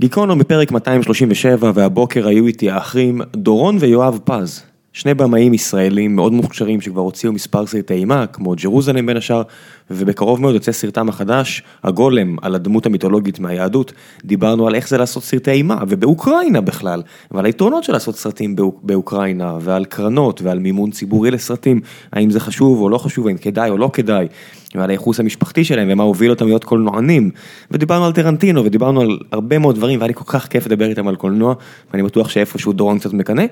[0.00, 4.62] גיקונו בפרק 237 והבוקר היו איתי האחים דורון ויואב פז.
[4.92, 9.42] שני במאים ישראלים מאוד מוכשרים שכבר הוציאו מספר סרטי אימה כמו ג'רוזלם בין השאר
[9.90, 13.92] ובקרוב מאוד יוצא סרטם החדש הגולם על הדמות המיתולוגית מהיהדות
[14.24, 19.58] דיברנו על איך זה לעשות סרטי אימה ובאוקראינה בכלל ועל היתרונות של לעשות סרטים באוקראינה
[19.60, 21.80] ועל קרנות ועל מימון ציבורי לסרטים
[22.12, 24.26] האם זה חשוב או לא חשוב האם כדאי או לא כדאי
[24.74, 27.30] ועל הייחוס המשפחתי שלהם ומה הוביל אותם להיות קולנוענים.
[27.70, 31.08] ודיברנו על טרנטינו ודיברנו על הרבה מאוד דברים והיה לי כל כך כיף לדבר איתם
[31.08, 31.54] על קולנוע
[31.92, 33.44] ואני בטוח שאיפשהו דורון קצת מקנא.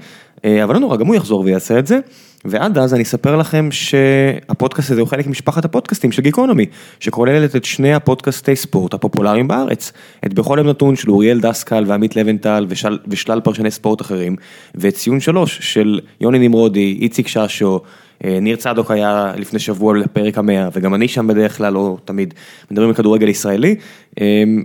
[0.44, 1.98] אבל לא נורא גם הוא יחזור ויעשה את זה.
[2.44, 6.66] ועד אז אני אספר לכם שהפודקאסט הזה הוא חלק ממשפחת הפודקאסטים של גיקונומי
[7.00, 9.92] שכוללת את שני הפודקאסטי ספורט הפופולריים בארץ.
[10.26, 14.36] את בכל יום נתון של אוריאל דסקל ועמית לבנטל ושל, ושלל פרשני ספורט אחרים.
[14.74, 17.80] ואת ציון שלוש של יוני נמרודי, איציק ששו
[18.24, 22.34] ניר צדוק היה לפני שבוע לפרק המאה וגם אני שם בדרך כלל לא תמיד
[22.70, 23.76] מדברים על כדורגל ישראלי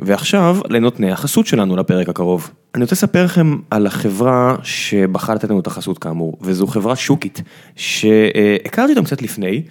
[0.01, 2.51] ועכשיו לנותני החסות שלנו לפרק הקרוב.
[2.75, 7.41] אני רוצה לספר לכם על החברה שבחרה לתת לנו את החסות כאמור וזו חברה שוקית
[7.75, 9.63] שהכרתי אותם קצת לפני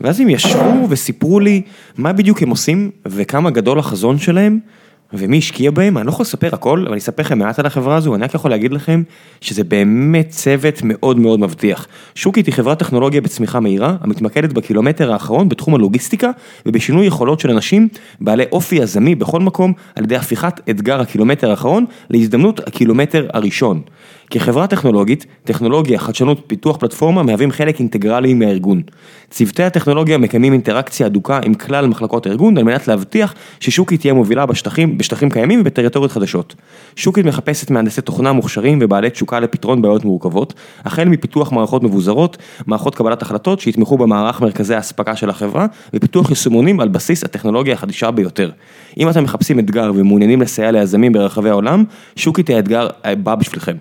[0.00, 1.62] ואז הם ישבו וסיפרו לי
[1.98, 4.58] מה בדיוק הם עושים וכמה גדול החזון שלהם.
[5.12, 7.96] ומי השקיע בהם, אני לא יכול לספר הכל, אבל אני אספר לכם מעט על החברה
[7.96, 9.02] הזו, אני רק יכול להגיד לכם
[9.40, 11.86] שזה באמת צוות מאוד מאוד מבטיח.
[12.14, 16.30] שוקית היא חברת טכנולוגיה בצמיחה מהירה, המתמקדת בקילומטר האחרון בתחום הלוגיסטיקה
[16.66, 17.88] ובשינוי יכולות של אנשים
[18.20, 23.82] בעלי אופי יזמי בכל מקום, על ידי הפיכת אתגר הקילומטר האחרון להזדמנות הקילומטר הראשון.
[24.30, 28.82] כחברה טכנולוגית, טכנולוגיה, חדשנות, פיתוח פלטפורמה מהווים חלק אינטגרלי מהארגון.
[29.30, 34.46] צוותי הטכנולוגיה מקיימים אינטראקציה הדוקה עם כלל מחלקות הארגון על מנת להבטיח ששוקית תהיה מובילה
[34.46, 36.54] בשטחים, בשטחים קיימים ובטריטוריות חדשות.
[36.96, 42.94] שוקית מחפשת מהנדסי תוכנה מוכשרים ובעלי תשוקה לפתרון בעיות מורכבות, החל מפיתוח מערכות מבוזרות, מערכות
[42.94, 48.50] קבלת החלטות שיתמכו במערך מרכזי האספקה של החברה, ופיתוח יישומונים על בסיס הטכנולוגיה החדישה ביותר.
[48.98, 51.84] אם אתם מחפשים אתגר ומעוניינים לסייע ליזמים ברחבי העולם,
[52.16, 53.76] שוקית האתגר הבא בשבילכם.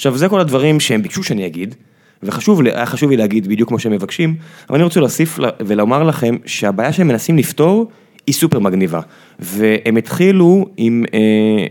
[0.00, 1.74] עכשיו זה כל הדברים שהם ביקשו שאני אגיד,
[2.22, 4.34] וחשוב היה חשוב לי להגיד בדיוק כמו שהם מבקשים,
[4.68, 7.90] אבל אני רוצה להוסיף ולומר לכם שהבעיה שהם מנסים לפתור
[8.26, 9.00] היא סופר מגניבה,
[9.38, 11.66] והם התחילו עם אה,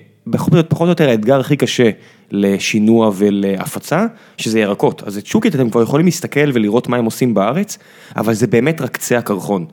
[0.69, 1.89] פחות או יותר האתגר הכי קשה
[2.31, 4.05] לשינוע ולהפצה,
[4.37, 7.77] שזה ירקות, אז את שוקית אתם כבר יכולים להסתכל ולראות מה הם עושים בארץ,
[8.15, 9.65] אבל זה באמת רק קצה הקרחון.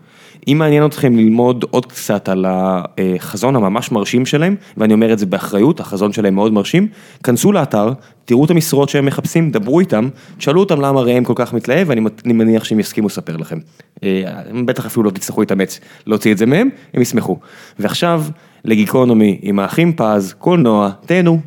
[0.48, 5.26] אם מעניין אתכם ללמוד עוד קצת על החזון הממש מרשים שלהם, ואני אומר את זה
[5.26, 6.88] באחריות, החזון שלהם מאוד מרשים,
[7.24, 7.92] כנסו לאתר,
[8.24, 10.08] תראו את המשרות שהם מחפשים, דברו איתם,
[10.38, 13.58] תשאלו אותם למה ראם כל כך מתלהב, ואני מניח שהם יסכימו לספר לכם.
[14.02, 17.38] הם בטח אפילו לא תצטרכו להתאמץ להוציא את זה מהם, הם ישמחו.
[17.78, 18.24] ועכשיו,
[18.64, 21.40] לגיקונומי עם האחים פז, קולנוע, תהנו.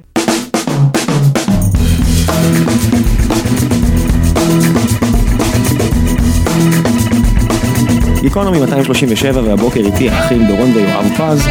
[8.21, 11.47] גיקונומי 237 והבוקר איתי האחים דורון ויואב פז.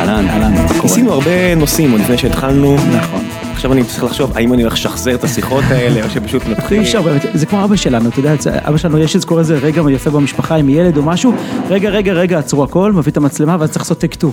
[0.00, 0.52] אהלן, אהלן.
[0.82, 2.74] ניסינו הרבה נושאים עוד לפני שהתחלנו.
[2.74, 3.24] נכון.
[3.52, 6.80] עכשיו אני צריך לחשוב האם אני הולך לשחזר את השיחות האלה או שפשוט נתחיל.
[6.80, 10.56] אפשר באמת, זה כמו אבא שלנו, אתה יודע, אבא שלנו יש איזה רגע יפה במשפחה
[10.56, 11.32] עם ילד או משהו,
[11.68, 14.32] רגע רגע רגע עצרו הכל, מביא את המצלמה ואז צריך לעשות take two.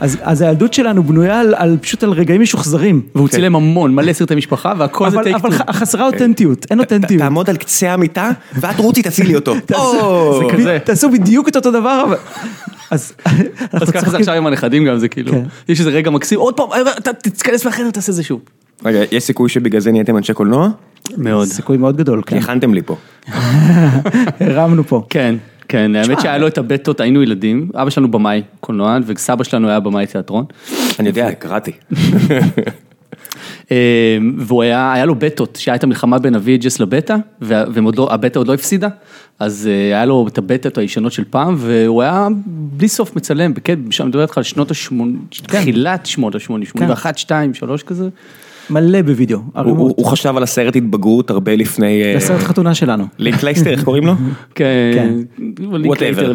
[0.00, 3.02] אז, אז הילדות שלנו בנויה על, על פשוט על רגעים משוחזרים.
[3.14, 5.46] והוא צילם המון, מלא סרטי משפחה והכל זה take two.
[5.46, 7.22] אבל חסרה אותנטיות, אין אותנטיות.
[7.22, 9.54] תעמוד על קצה המיטה ואת רותי תצילי אותו.
[10.38, 10.78] זה כזה.
[10.84, 12.14] תעשו בדיוק את אותו דבר.
[12.90, 13.12] אז
[13.92, 15.32] ככה זה עכשיו עם הנכדים גם, זה כאילו,
[15.68, 16.68] יש איזה רגע מקסים, עוד פעם,
[16.98, 18.40] אתה תתכנס לחדר, תעשה זה שוב.
[18.84, 20.68] רגע, יש סיכוי שבגלל זה נהייתם אנשי קולנוע?
[21.16, 21.48] מאוד.
[21.48, 22.36] סיכוי מאוד גדול, כן.
[22.36, 22.96] הכנתם לי פה.
[24.40, 25.02] הרמנו פה.
[25.10, 25.34] כן.
[25.68, 29.80] כן, האמת שהיה לו את הבטות, היינו ילדים, אבא שלנו במאי קולנוע וסבא שלנו היה
[29.80, 30.44] במאי תיאטרון.
[30.98, 31.72] אני יודע, קראתי.
[34.38, 38.88] והוא היה, היה לו בטות, שהיה את המלחמה בין הוויג'ס לבטה, והבטה עוד לא הפסידה,
[39.38, 44.08] אז היה לו את הבטות הישנות של פעם, והוא היה בלי סוף מצלם, כן, אני
[44.08, 48.08] מדבר איתך על שנות ה-80, תחילת שנות ה-80, 81, 2, 3 כזה.
[48.70, 49.38] מלא בווידאו.
[49.64, 52.14] הוא חשב על הסרט התבגרות הרבה לפני...
[52.16, 53.04] הסרט חתונה שלנו.
[53.18, 54.14] לינקלייטר, איך קוראים לו?
[54.54, 55.14] כן.
[55.84, 56.32] whatever,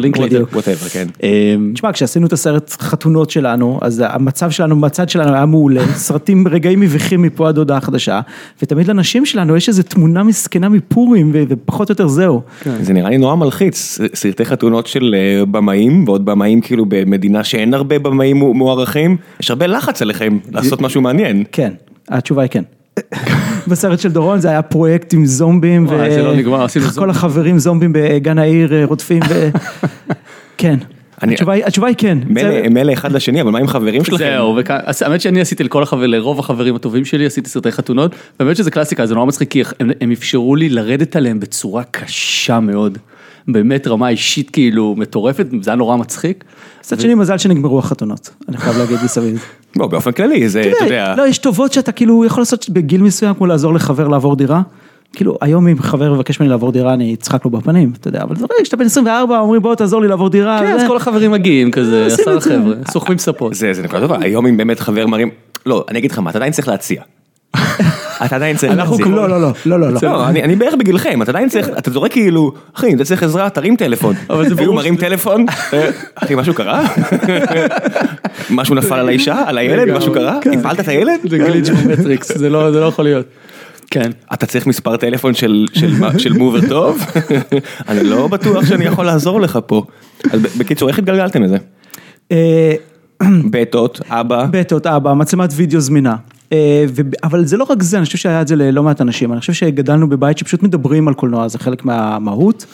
[0.52, 1.06] whatever, כן.
[1.74, 6.80] תשמע, כשעשינו את הסרט חתונות שלנו, אז המצב שלנו, בצד שלנו היה מעולה, סרטים, רגעים
[6.80, 8.20] מביכים מפה עד הודעה חדשה,
[8.62, 12.42] ותמיד לנשים שלנו יש איזו תמונה מסכנה מפורים, ופחות או יותר זהו.
[12.80, 15.14] זה נראה לי נורא מלחיץ, סרטי חתונות של
[15.50, 21.00] במאים, ועוד במאים כאילו במדינה שאין הרבה במאים מוערכים, יש הרבה לחץ עליכם לעשות משהו
[21.00, 21.44] מעניין.
[21.52, 21.72] כן.
[22.10, 22.62] התשובה היא כן.
[23.68, 25.86] בסרט של דורון זה היה פרויקט עם זומבים,
[26.80, 29.22] וכל החברים זומבים בגן העיר רודפים,
[30.58, 30.76] כן.
[31.22, 32.18] התשובה היא כן.
[32.70, 34.24] מילא אחד לשני, אבל מה עם חברים שלכם?
[34.24, 34.56] זהו,
[35.00, 35.64] האמת שאני עשיתי
[36.06, 39.62] לרוב החברים הטובים שלי, עשיתי סרטי חתונות, באמת שזה קלאסיקה, זה נורא מצחיק, כי
[40.00, 42.98] הם אפשרו לי לרדת עליהם בצורה קשה מאוד.
[43.52, 46.44] באמת רמה אישית כאילו מטורפת, זה היה נורא מצחיק.
[46.80, 49.44] מצד שני מזל שנגמרו החתונות, אני חייב להגיד מסביב.
[49.76, 53.34] לא, באופן כללי, זה, אתה יודע, לא, יש טובות שאתה כאילו יכול לעשות בגיל מסוים,
[53.34, 54.62] כמו לעזור לחבר לעבור דירה.
[55.12, 58.36] כאילו, היום אם חבר מבקש ממני לעבור דירה, אני אצחק לו בפנים, אתה יודע, אבל
[58.36, 60.58] זה רגע, כשאתה בן 24, אומרים בוא תעזור לי לעבור דירה.
[60.60, 62.40] כן, אז כל החברים מגיעים כזה, עושים עשרה.
[62.40, 63.54] חבר'ה, סוחבים ספות.
[63.54, 65.30] זה, זה נקודה טובה, היום אם באמת חבר מרים,
[65.66, 67.02] לא, אני אגיד לך מה, אתה עדיין צריך להציע.
[68.24, 69.06] אתה עדיין צריך אנחנו, להציע.
[69.14, 69.98] לא, לא, לא, לא, לא, לא.
[70.02, 73.50] לא, אני, בערך בגילכם, אתה עדיין צריך, אתה זורק כאילו, אחי, אם אתה צריך עזרה,
[73.50, 74.14] תרים טלפון.
[74.30, 76.82] אבל זה והוא מרים טלפון, אה, אחי, משהו קרה?
[78.50, 80.38] משהו נפל על האישה, על הילד, משהו קרה?
[80.58, 81.20] הפלת את הילד?
[81.30, 83.26] זה גליץ' במטריקס, זה לא זה לא יכול להיות.
[83.90, 84.10] כן.
[84.32, 87.04] אתה צריך מספר טלפון של, של, מה- של מובר טוב?
[87.88, 89.82] אני לא בטוח שאני יכול לעזור לך פה.
[90.32, 91.56] אז בקיצור, איך התגלגלתם לזה?
[92.32, 92.72] אה,
[93.50, 96.16] בטות, אבא, בטות, אבא, מצלמת וידאו זמינה.
[96.52, 96.84] אה,
[97.22, 99.52] אבל זה לא רק זה, אני חושב שהיה את זה ללא מעט אנשים, אני חושב
[99.52, 102.66] שגדלנו בבית שפשוט מדברים על קולנוע, זה חלק מהמהות,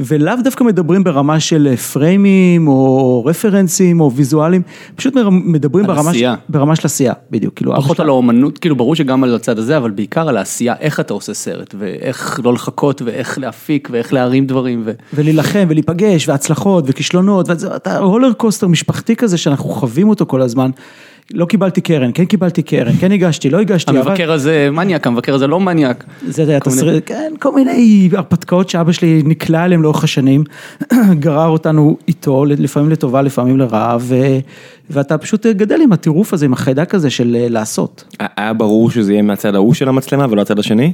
[0.00, 4.62] ולאו דווקא מדברים ברמה של פריימים או רפרנסים או ויזואלים,
[4.96, 6.22] פשוט מדברים ברמה, ש-.
[6.48, 9.90] ברמה של עשייה, בדיוק, כאילו, פחות על האומנות, כאילו ברור שגם על הצד הזה, אבל
[9.90, 14.82] בעיקר על העשייה, איך אתה עושה סרט, ואיך לא לחכות, ואיך להפיק, ואיך להרים דברים,
[14.84, 14.92] ו...
[15.14, 20.70] ולהילחם ולהיפגש והצלחות וכישלונות, ואתה רולר קוסטר משפחתי כזה שאנחנו חווים אותו כל הזמן.
[21.34, 25.34] לא קיבלתי קרן, כן קיבלתי קרן, כן הגשתי, לא הגשתי, אבל- המבקר הזה מניאק, המבקר
[25.34, 26.04] הזה לא מניאק.
[26.28, 30.44] זה היה תסריט, כן, כל מיני הרפתקאות שאבא שלי נקלע אליהם לאורך השנים,
[31.20, 34.38] גרר אותנו איתו, לפעמים לטובה, לפעמים לרעה, ו-
[34.90, 38.04] ואתה פשוט גדל עם הטירוף הזה, עם החיידק הזה של אה, לעשות.
[38.36, 40.92] היה ברור שזה יהיה מהצד ההוא של המצלמה ולא הצד השני?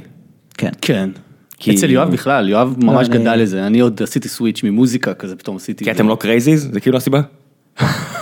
[0.57, 0.69] כן.
[0.81, 1.09] כן.
[1.57, 5.35] כי- אצל יואב בכלל, יואב ממש אני- גדל לזה, אני עוד עשיתי סוויץ' ממוזיקה כזה,
[5.35, 5.83] פתאום עשיתי...
[5.85, 6.69] כי אתם לא crazies?
[6.73, 7.21] זה כאילו הסיבה?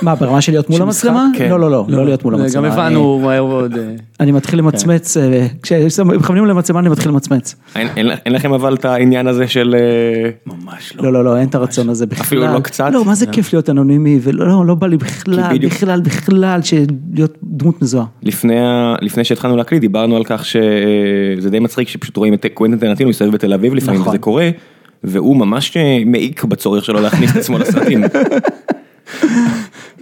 [0.04, 1.28] מה, ברמה של להיות מול המצלמה?
[1.38, 1.50] כן.
[1.50, 2.68] לא, לא, לא, לא להיות מול המצלמה.
[2.70, 3.78] גם הבנו מהר מאוד.
[3.78, 3.84] אה,
[4.20, 7.56] אני מתחיל למצמץ, אה, כשמכוונים למצלמה אני מתחיל למצמץ.
[7.76, 9.76] אין- לכם אבל את העניין הזה של...
[9.80, 11.04] אה, ממש לא.
[11.04, 12.24] לא, לא, לא, אין את הרצון הזה בכלל.
[12.24, 12.90] אפילו לא קצת?
[12.94, 16.60] לא, מה זה כיף להיות אנונימי, ולא, לא, לא בא לי בכלל, בכלל, בכלל,
[17.14, 18.06] להיות דמות מזוהה.
[18.22, 23.32] לפני, שהתחלנו להקליט דיברנו על כך שזה די מצחיק שפשוט רואים את קוונטין טרנטינו מסתובב
[23.32, 24.10] בתל אביב לפעמים נכון.
[24.12, 24.50] וזה קורה
[25.04, 28.04] והוא ממש מעיק בצורך שלו להכניס את עצמו לסרטים.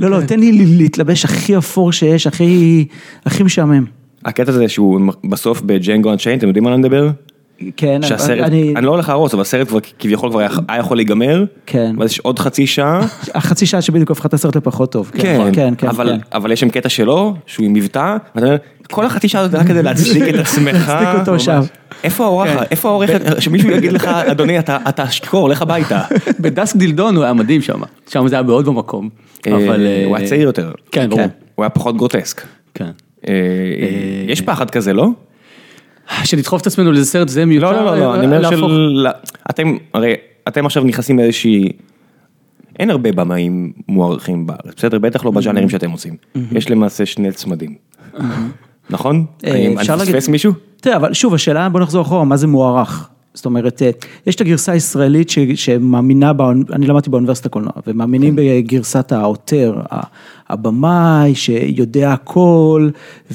[0.01, 2.85] לא, לא, תן לי להתלבש הכי אפור שיש, הכי,
[3.43, 3.85] משעמם.
[4.25, 7.09] הקטע הזה שהוא בסוף בג'נגו אנצ'יין אתם יודעים על מה אני מדבר?
[7.77, 10.97] כן, שהסרט, אני, אני לא הולך להרוס אבל הסרט כבר כביכול כבר היה היה יכול
[10.97, 11.95] להיגמר, כן.
[11.97, 13.01] ואז יש עוד חצי שעה,
[13.35, 15.11] החצי שעה שבדיוק הפכה את הסרט לפחות טוב.
[15.13, 15.87] כן, כן, כן.
[15.87, 16.37] אבל, כן.
[16.37, 18.57] אבל יש שם קטע שלו שהוא עם מבטא, ואתה אומר,
[18.91, 21.39] כל החצי שעה הזאת רק כדי להצדיק את עצמך, להצדיק אותו.
[21.39, 21.61] שם.
[22.03, 26.01] איפה האורחת, איפה העורכת, שמישהו יגיד לך, אדוני אתה אתה שיכור, לך הביתה.
[26.41, 29.09] בדסק דילדון הוא היה מדהים שם, שם זה היה מאוד במקום.
[29.47, 29.87] אבל...
[29.87, 31.21] אה, הוא היה צעיר יותר, כן, ברור.
[31.55, 32.41] הוא היה פחות גרוטסק.
[32.73, 32.91] כן.
[33.27, 33.33] אה,
[34.27, 35.09] יש פחד כזה, לא?
[36.23, 37.71] שנדחוף את עצמנו לאיזה סרט זה מיותר.
[37.71, 39.07] לא, לא, לא, לא, אני אומר של...
[39.49, 40.13] אתם, הרי
[40.47, 41.69] אתם עכשיו נכנסים לאיזושהי...
[42.79, 44.99] אין הרבה במאים מוערכים בארץ, בסדר?
[44.99, 46.15] בטח לא בז'אנרים שאתם עושים.
[46.51, 47.75] יש למעשה שני צמדים.
[48.89, 49.25] נכון?
[49.45, 50.53] אה, אני אני אפשר להגיד- מפספס מישהו?
[50.81, 53.07] תראה, אבל שוב, השאלה, בוא נחזור אחורה, מה זה מוערך?
[53.33, 53.89] זאת אומרת, אה,
[54.27, 56.63] יש את הגרסה הישראלית ש, שמאמינה, באונ...
[56.73, 59.75] אני למדתי באוניברסיטת הקולנוע, ומאמינים בגרסת העותר,
[60.49, 62.89] הבמאי שיודע הכל,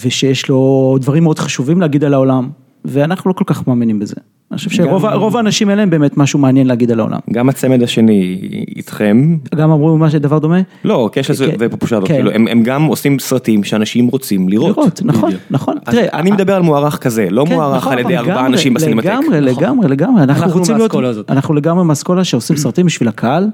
[0.04, 2.48] ושיש לו דברים מאוד חשובים להגיד על העולם,
[2.86, 4.14] ואנחנו לא כל כך מאמינים בזה.
[4.50, 7.18] אני חושב שרוב האנשים אין להם באמת משהו מעניין להגיד על העולם.
[7.32, 8.40] גם הצמד השני
[8.76, 10.60] איתכם, גם אמרו מה שדבר דומה?
[10.84, 11.56] לא, קשת כן.
[11.58, 12.14] ופופושדו, כן.
[12.14, 14.76] כאילו, הם הם גם עושים סרטים שאנשים רוצים לראות.
[14.76, 15.74] לראות, נכון, נכון.
[15.84, 19.06] תראה, אני מדבר על מוערך כזה, לא כן, מוערך נכון, על ידי ארבעה אנשים בסינמטק.
[19.06, 21.30] לגמרי, לגמרי, לגמרי, אנחנו רוצים להיות.
[21.30, 23.48] אנחנו לגמרי מהאסכולה שעושים סרטים בשביל הקהל,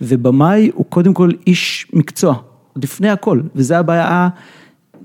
[0.00, 2.34] ובמאי הוא קודם כל איש מקצוע,
[2.82, 4.28] לפני הכל, וזה הבעיה,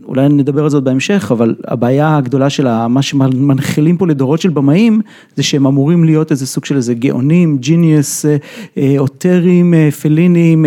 [0.05, 5.01] אולי נדבר על זאת בהמשך, אבל הבעיה הגדולה של מה שמנחילים פה לדורות של במאים,
[5.35, 8.37] זה שהם אמורים להיות איזה סוג של איזה גאונים, ג'יניוס, אה,
[8.77, 10.65] אה, אוטרים, אה, פלינים,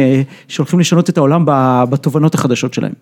[0.49, 1.45] שהולכים לשנות את העולם
[1.91, 2.93] בתובנות החדשות שלהם.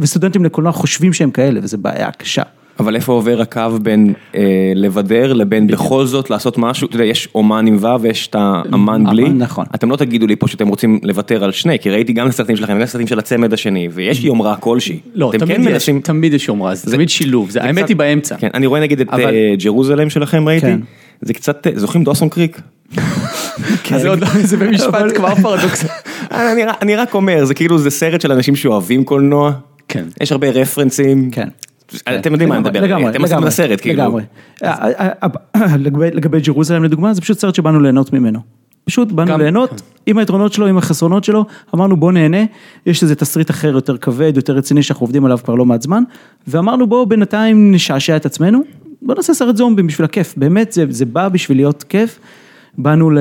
[0.00, 2.42] וסטודנטים לקולנוע חושבים שהם כאלה, וזו בעיה קשה.
[2.80, 4.40] אבל איפה עובר הקו בין אה,
[4.74, 9.04] לבדר לבין בכל זאת לעשות משהו, אתה יודע, יש אומן עם ו' ויש את האמן
[9.10, 9.64] בלי, נכון.
[9.74, 12.56] אתם לא תגידו לי פה שאתם רוצים לוותר על שני, כי ראיתי גם את הסרטים
[12.56, 16.00] שלכם, גם את הסרטים של הצמד השני, ויש יומרה כלשהי, לא, תמיד כן יש, מנסים,
[16.00, 18.36] תמיד יש יומרה, זה תמיד שילוב, זה- האמת קצת- היא באמצע.
[18.36, 20.80] כן, אני רואה נגיד את אבל- אה, ג'רוזלם שלכם ראיתי, כן.
[21.20, 22.60] זה קצת, אה, זוכרים דוסון קריק?
[22.96, 25.84] אז זה עוד- זה במשפט כבר פרדוקס.
[26.32, 26.52] אה,
[26.82, 29.52] אני רק אומר, זה כאילו, זה סרט של אנשים שאוהבים קולנוע,
[29.88, 30.04] כן.
[30.20, 31.48] יש הרבה רפרנסים, כן.
[32.20, 34.22] אתם יודעים מה אני מדבר, לגמרי, אתם עושים את הסרט, כאילו, לגמרי.
[34.64, 35.08] אה, אה,
[35.56, 38.38] אה, לגבי- לגבי ג'רוזלם לדוגמה, זה פשוט סרט שבאנו ליהנות ממנו.
[38.84, 42.36] פשוט באנו גם- ליהנות, עם היתרונות שלו, עם החסרונות שלו, אמרנו בוא נהנה,
[42.86, 46.02] יש איזה תסריט אחר יותר כבד, יותר רציני שאנחנו עובדים עליו כבר לא מעט זמן,
[46.48, 48.60] ואמרנו בואו בינתיים נשעשע את עצמנו,
[49.02, 52.18] בוא נעשה סרט זומבים בשביל הכיף, באמת זה, זה בא בשביל להיות כיף,
[52.78, 53.18] באנו ל-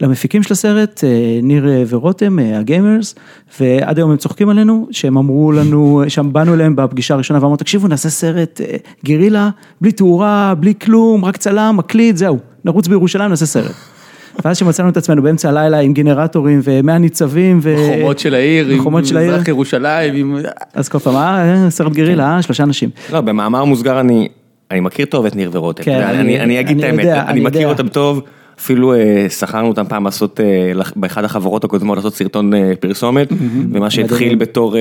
[0.00, 1.08] למפיקים של הסרט, אה,
[1.42, 3.14] ניר אה, ורותם, אה, הגיימרס,
[3.60, 7.88] ועד היום הם צוחקים עלינו, שהם אמרו לנו, שם באנו אליהם בפגישה הראשונה ואמרו, תקשיבו,
[7.88, 8.60] נעשה סרט
[9.04, 9.48] גרילה,
[9.80, 13.72] בלי תאורה, בלי כלום, רק צלם, מקליט, זהו, נרוץ בירושלים, נעשה סרט.
[14.44, 17.58] ואז שמצאנו את עצמנו באמצע הלילה עם גנרטורים ומאה ניצבים.
[17.62, 19.32] ו- בחומות של העיר, עם בחומות של העיר.
[19.34, 20.36] מזרח ירושלים, עם...
[20.74, 22.90] אז כל פעם, אה, סרט גרילה, אה, שלושה אנשים.
[23.12, 24.28] לא, במאמר מוסגר אני,
[24.70, 25.82] אני מכיר טוב את ניר ורותם.
[25.84, 27.68] כן, אני- אני, אני אגיד את אני האמת, אני מכיר.
[27.68, 28.20] אותם טוב,
[28.58, 33.28] אפילו אה, שכרנו אותם פעם לעשות, אה, באחד החברות הקודמות לעשות סרטון אה, פרסומת,
[33.72, 34.34] ומה שהתחיל.
[34.34, 34.76] בתור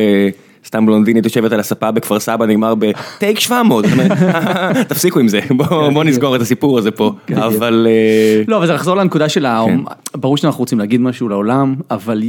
[0.66, 4.12] סתם בלונדינית יושבת על הספה בכפר סבא נגמר בטייק 700, זאת אומרת,
[4.90, 8.74] תפסיקו עם זה, בואו בוא נסגור את הסיפור הזה פה, אבל אה, לא, אבל זה
[8.74, 9.64] לחזור לנקודה של ה...
[9.66, 9.80] כן.
[10.16, 12.24] ברור שאנחנו רוצים להגיד משהו לעולם, אבל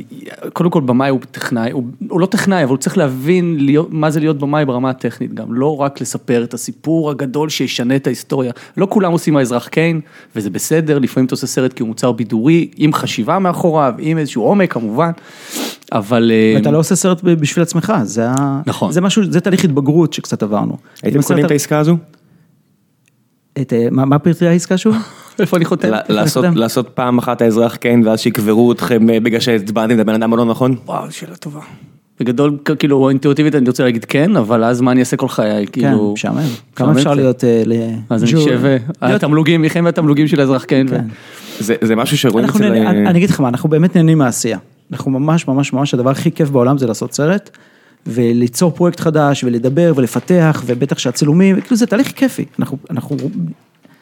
[0.53, 4.39] קודם כל במאי הוא טכנאי, הוא, לא טכנאי, אבל הוא צריך להבין מה זה להיות
[4.39, 8.53] במאי ברמה הטכנית גם, לא רק לספר את הסיפור הגדול שישנה את ההיסטוריה.
[8.77, 10.01] לא כולם עושים האזרח קיין,
[10.37, 14.43] וזה בסדר, לפעמים אתה עושה סרט כי הוא מוצר בידורי, עם חשיבה מאחוריו, עם איזשהו
[14.43, 15.11] עומק כמובן,
[15.93, 16.33] אבל...
[16.35, 18.93] אה, ואתה לא עושה סרט בשביל עצמך, זה ה- נכון.
[18.93, 20.77] זה משהו, זה תהליך התבגרות שקצת עברנו.
[21.03, 21.97] הייתם קונים את העסקה הזו?
[23.61, 24.97] את, אה, מה מה פרטי העסקה שוב?
[25.41, 25.89] איפה אני חותם?
[26.09, 26.45] לעשות-?
[26.55, 30.45] לעשות פעם אחת האזרח קיין ואז שיקברו אתכם אה, בגלל שהצבעתם את הבן אדם הלא
[30.45, 30.77] נכון?
[30.87, 31.61] וואו, שאלה טובה.
[32.21, 35.73] בגדול, כאילו, אינטואיטיבית אני רוצה להגיד כן, אבל אז מה אני אעשה כל חיי, כן,
[35.73, 36.13] כאילו...
[36.13, 36.43] משעמם.
[36.77, 37.15] כמה אפשר.
[37.15, 37.73] להיות אה, ל...
[38.11, 40.87] אז אני חושב, התמלוגים, יחיים מהתמלוגים של האזרח כן.
[40.91, 41.05] כן.
[41.61, 42.65] זה משהו שרואים אצל...
[42.65, 44.59] אני אגיד לך מה, אנחנו באמת נהנים מהעשייה.
[44.93, 47.51] אנחנו ממש ממש ממש, הדבר הכי כיף בעולם זה לעשות סרט,
[48.07, 52.45] וליצור פרויקט חדש, ולדבר, ולפתח, ובטח שהצילומים, כאילו זה תהליך כיפי.
[52.59, 53.17] אנחנו, אנחנו,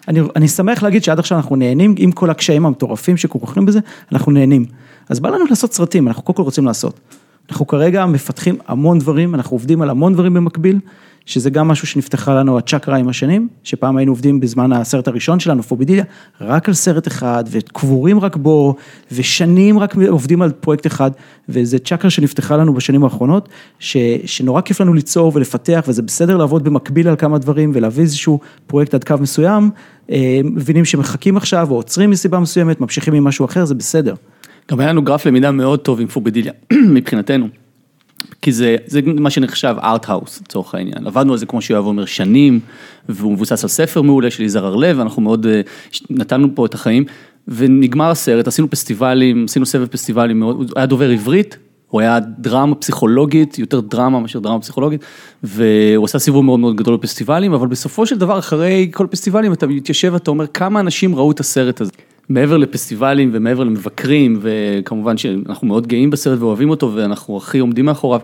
[0.09, 3.81] אני, אני שמח להגיד שעד עכשיו אנחנו נהנים, עם כל הקשיים המטורפים שכרוכים בזה,
[4.13, 4.65] אנחנו נהנים.
[5.09, 7.01] אז בא לנו לעשות סרטים, אנחנו קודם כל רוצים לעשות.
[7.51, 10.81] אנחנו כרגע מפתחים המון דברים, אנחנו עובדים על המון דברים במקביל,
[11.27, 15.63] שזה גם משהו שנפתחה לנו הצ'קרה עם השנים, שפעם היינו עובדים בזמן הסרט הראשון שלנו,
[15.63, 16.05] פובידיליה,
[16.41, 18.75] רק על סרט אחד, וקבורים רק בו,
[19.13, 21.11] ושנים רק עובדים על פרויקט אחד,
[21.49, 26.65] וזה צ'קרה שנפתחה לנו בשנים האחרונות, ש, שנורא כיף לנו ליצור ולפתח, וזה בסדר לעבוד
[26.65, 29.71] במקביל על כמה דברים, ולהביא איזשהו פרויקט עד קו מסוים,
[30.11, 34.15] אה, מבינים שמחכים עכשיו, או עוצרים מסיבה מסוימת, ממשיכים עם משהו אחר, זה בסדר.
[34.71, 36.53] גם היה לנו גרף למידה מאוד טוב עם פובדיליה,
[36.95, 37.64] מבחינתנו.
[38.43, 41.07] כי זה, זה מה שנחשב ארט-האוס לצורך העניין.
[41.07, 42.61] עבדנו על זה כמו שיואב אומר שנים,
[43.09, 45.61] והוא מבוסס על ספר מעולה של יזהר הרלב, אנחנו מאוד אה,
[46.11, 47.05] נתנו פה את החיים,
[47.49, 51.57] ונגמר הסרט, עשינו פסטיבלים, עשינו סבב פסטיבלים הוא היה דובר עברית,
[51.89, 55.05] הוא היה דרמה פסיכולוגית, יותר דרמה מאשר דרמה פסיכולוגית,
[55.43, 59.67] והוא עשה סיבוב מאוד מאוד גדול בפסטיבלים, אבל בסופו של דבר, אחרי כל פסטיבלים, אתה
[59.67, 61.93] מתיישב ואתה אומר, כמה אנשים ראו את הסרט הזה.
[62.29, 68.21] מעבר לפסטיבלים ומעבר למבקרים, וכמובן שאנחנו מאוד גאים בסרט ואוהבים אותו, ואנחנו הכי עומדים מאחוריו,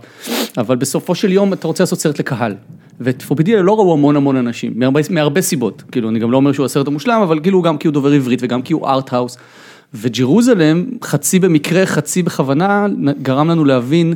[0.58, 2.54] אבל בסופו של יום אתה רוצה לעשות סרט לקהל.
[3.00, 6.52] ואת פובידיליה לא ראו המון המון אנשים, מהרבה, מהרבה סיבות, כאילו אני גם לא אומר
[6.52, 9.36] שהוא הסרט המושלם, אבל כאילו גם כי הוא דובר עברית וגם כי הוא ארט-האוס.
[9.94, 12.86] וג'רוזלם, חצי במקרה, חצי בכוונה,
[13.22, 14.14] גרם לנו להבין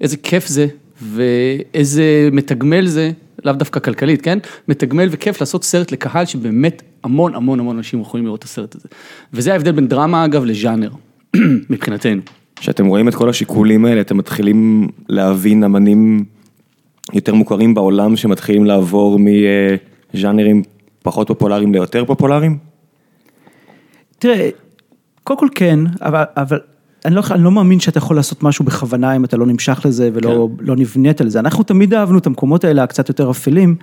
[0.00, 0.66] איזה כיף זה
[1.02, 3.10] ואיזה מתגמל זה,
[3.44, 4.38] לאו דווקא כלכלית, כן?
[4.68, 8.88] מתגמל וכיף לעשות סרט לקהל שבאמת המון המון המון אנשים יכולים לראות את הסרט הזה.
[9.32, 10.90] וזה ההבדל בין דרמה אגב לז'אנר,
[11.70, 12.22] מבחינתנו.
[12.56, 16.24] כשאתם רואים את כל השיקולים האלה, אתם מתחילים להבין אמנים
[17.12, 19.18] יותר מוכרים בעולם שמתחילים לעבור
[20.14, 20.62] מז'אנרים
[21.02, 22.58] פחות פופולריים ליותר פופולריים?
[24.18, 24.48] תראה,
[25.24, 26.60] קודם כל כן, אבל, אבל
[27.04, 30.10] אני, לא, אני לא מאמין שאתה יכול לעשות משהו בכוונה אם אתה לא נמשך לזה
[30.12, 30.64] ולא כן.
[30.64, 31.38] לא נבנית על זה.
[31.38, 33.76] אנחנו תמיד אהבנו את המקומות האלה הקצת יותר אפלים.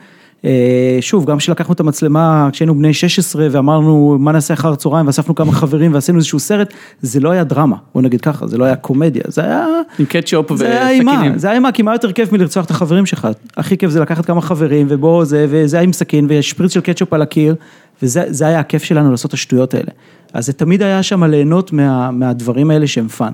[0.45, 5.35] אה, שוב, גם כשלקחנו את המצלמה כשהיינו בני 16 ואמרנו מה נעשה אחר הצהריים ואספנו
[5.35, 8.75] כמה חברים ועשינו איזשהו סרט, זה לא היה דרמה, בוא נגיד ככה, זה לא היה
[8.75, 9.65] קומדיה, זה היה...
[9.99, 11.38] עם קטשופ זה היה אימה, וסכינים.
[11.38, 13.27] זה היה אימה, כי מה יותר כיף מלרצוח את החברים שלך?
[13.57, 17.13] הכי כיף זה לקחת כמה חברים ובוא זה, וזה היה עם סכין ושפריץ של קטשופ
[17.13, 17.55] על הקיר,
[18.03, 19.91] וזה זה היה הכיף שלנו לעשות את השטויות האלה.
[20.34, 23.31] אז זה תמיד היה שם ליהנות מה, מהדברים האלה שהם fun.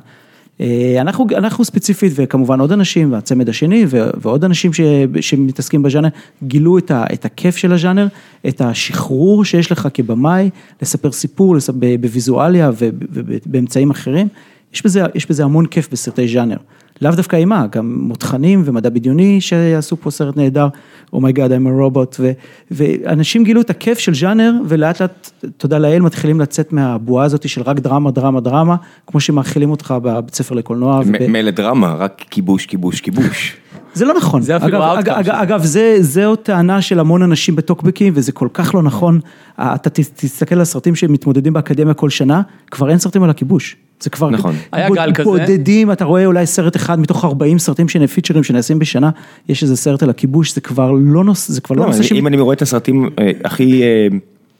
[0.61, 4.81] אה, אנחנו, אנחנו ספציפית וכמובן עוד אנשים והצמד השני ו- ועוד אנשים ש,
[5.21, 6.09] שמתעסקים בז'אנר
[6.43, 8.07] גילו את, ה, את הכיף של הז'אנר,
[8.47, 10.49] את השחרור שיש לך כבמאי,
[10.81, 14.27] לספר סיפור לס- ב- בוויזואליה ובאמצעים אחרים,
[14.73, 16.57] יש בזה, יש בזה המון כיף בסרטי ז'אנר.
[17.01, 20.67] לאו דווקא אימה, גם מותחנים ומדע בדיוני שיעשו פה סרט נהדר,
[21.13, 22.31] Oh my God, I'm a robot, ו-
[22.71, 27.61] ואנשים גילו את הכיף של ז'אנר, ולאט לאט, תודה לאל, מתחילים לצאת מהבועה הזאת של
[27.61, 28.75] רק דרמה, דרמה, דרמה,
[29.07, 31.01] כמו שמאכילים אותך בבית ספר לקולנוע.
[31.05, 33.57] וב- מילא דרמה, רק כיבוש, כיבוש, כיבוש.
[33.93, 34.41] זה לא נכון.
[34.41, 35.41] זה אפילו אגב, ה outcome אגב, שלו.
[35.43, 39.19] אגב, זה, זה עוד טענה של המון אנשים בטוקבקים, וזה כל כך לא נכון.
[39.59, 43.75] אתה תסתכל על סרטים שמתמודדים באקדמיה כל שנה, כבר אין סרטים על הכיבוש.
[43.99, 44.29] זה כבר...
[44.29, 44.55] נכון.
[44.71, 45.23] היה גל כזה.
[45.23, 49.09] בודדים, אתה רואה אולי סרט אחד מתוך 40 סרטים שהם פיצ'רים שנעשים בשנה,
[49.49, 52.11] יש איזה סרט על הכיבוש, זה כבר לא נושא, זה כבר לא לא, נושא ש...
[52.11, 54.07] אם אני רואה את הסרטים אה, הכי אה,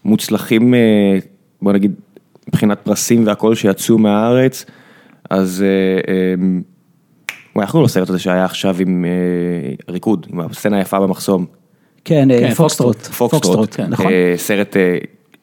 [0.06, 0.80] מוצלחים, אה,
[1.62, 1.92] בוא נגיד,
[2.48, 4.65] מבחינת פרסים והכל שיצאו מהארץ,
[5.30, 6.34] אז אה, אה,
[7.54, 11.46] הוא היה לו הסרט הזה שהיה עכשיו עם אה, ריקוד, עם הסצנה היפה במחסום.
[12.06, 12.98] כן, כן, פוקסטרוט.
[12.98, 13.88] פוקסטרוט, כן.
[13.89, 14.12] נכון.
[14.38, 14.75] סרט,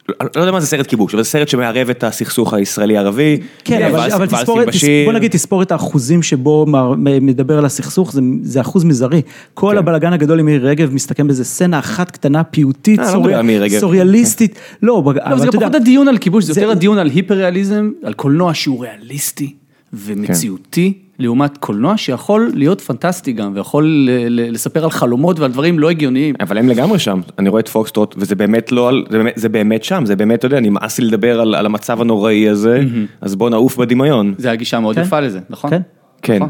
[0.09, 3.39] לא יודע מה זה סרט כיבוש, אבל זה סרט שמערב את הסכסוך הישראלי-ערבי.
[3.63, 5.05] כן, אבל, ואלס- אבל ואלס, אם תספור, תס, באשיר.
[5.05, 6.65] בוא נגיד תספור את האחוזים שבו
[6.97, 9.21] מדבר על הסכסוך, זה, זה אחוז מזערי.
[9.53, 9.77] כל כן.
[9.77, 13.79] הבלגן הגדול עם מירי רגב מסתכם באיזה סצנה אחת קטנה, פיוטית, אה, לא.
[13.79, 14.59] סוריאליסטית.
[14.81, 17.91] לא, בג- לא, אבל זה פחות הדיון על כיבוש, זה זה- יותר הדיון על היפר-ריאליזם,
[18.03, 19.53] על קולנוע שהוא ריאליסטי
[19.93, 25.89] ומציאותי, לעומת קולנוע שיכול להיות פנטסטי גם, ויכול ל- לספר על חלומות ועל דברים לא
[25.89, 26.35] הגיוניים.
[26.39, 29.49] אבל הם לגמרי שם, אני רואה את פוקסטרוט, וזה באמת לא, על- זה באמת, זה
[29.49, 32.83] באמת שם, זה באמת, אתה יודע, נמאס לי לדבר על, על המצב הנוראי הזה,
[33.21, 34.33] אז בוא נעוף בדמיון.
[34.37, 35.01] זה הגישה מאוד כן.
[35.01, 35.69] יפה לזה, נכון?
[35.69, 35.81] כן.
[36.21, 36.49] כן, נכון.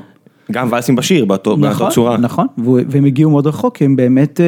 [0.52, 2.18] גם ואלסים בשיר, באותו, באותה נכון, צורה.
[2.18, 2.48] נכון,
[2.88, 4.46] והם הגיעו מאוד רחוק, כי הם באמת, אה,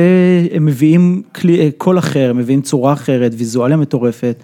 [0.58, 4.44] הם מביאים כלי, אה, קול אחר, הם מביאים צורה אחרת, ויזואליה מטורפת.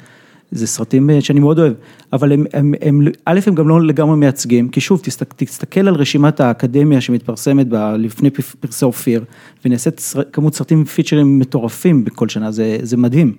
[0.51, 1.73] זה סרטים אה, שאני מאוד אוהב,
[2.13, 5.95] אבל הם, הם, הם, א', הם גם לא לגמרי מייצגים, כי שוב, תסתכל, תסתכל על
[5.95, 8.29] רשימת האקדמיה שמתפרסמת ב, לפני
[8.59, 9.23] פרסי אופיר,
[9.65, 13.33] ונעשית סר- כמות סרטים פיצ'רים מטורפים בכל שנה, זה, זה מדהים.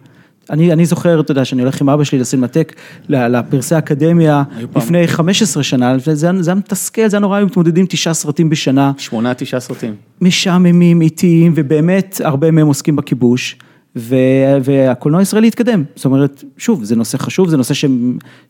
[0.50, 2.75] אני, אני זוכר, אתה יודע, שאני הולך עם אבא שלי לסינמטק,
[3.09, 4.83] לפרסי האקדמיה, היו פעם.
[4.83, 8.92] לפני 15 שנה, זה, זה היה מתסכל, זה היה נורא, היו מתמודדים תשעה סרטים בשנה.
[8.99, 9.95] שמונה, תשעה סרטים.
[10.21, 13.57] משעממים, איטיים, ובאמת הרבה מהם עוסקים בכיבוש,
[13.97, 15.85] והקולנוע הישראלי התקדם.
[15.97, 17.85] זאת אומרת, שוב, זה נושא חשוב, זה נושא ש-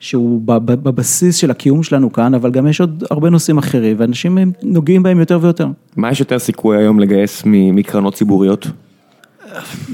[0.01, 4.53] שהוא בבסיס של הקיום שלנו כאן, אבל גם יש עוד הרבה נושאים אחרים, ואנשים הם
[4.63, 5.67] נוגעים בהם יותר ויותר.
[5.97, 8.67] מה יש יותר סיכוי היום לגייס מקרנות ציבוריות?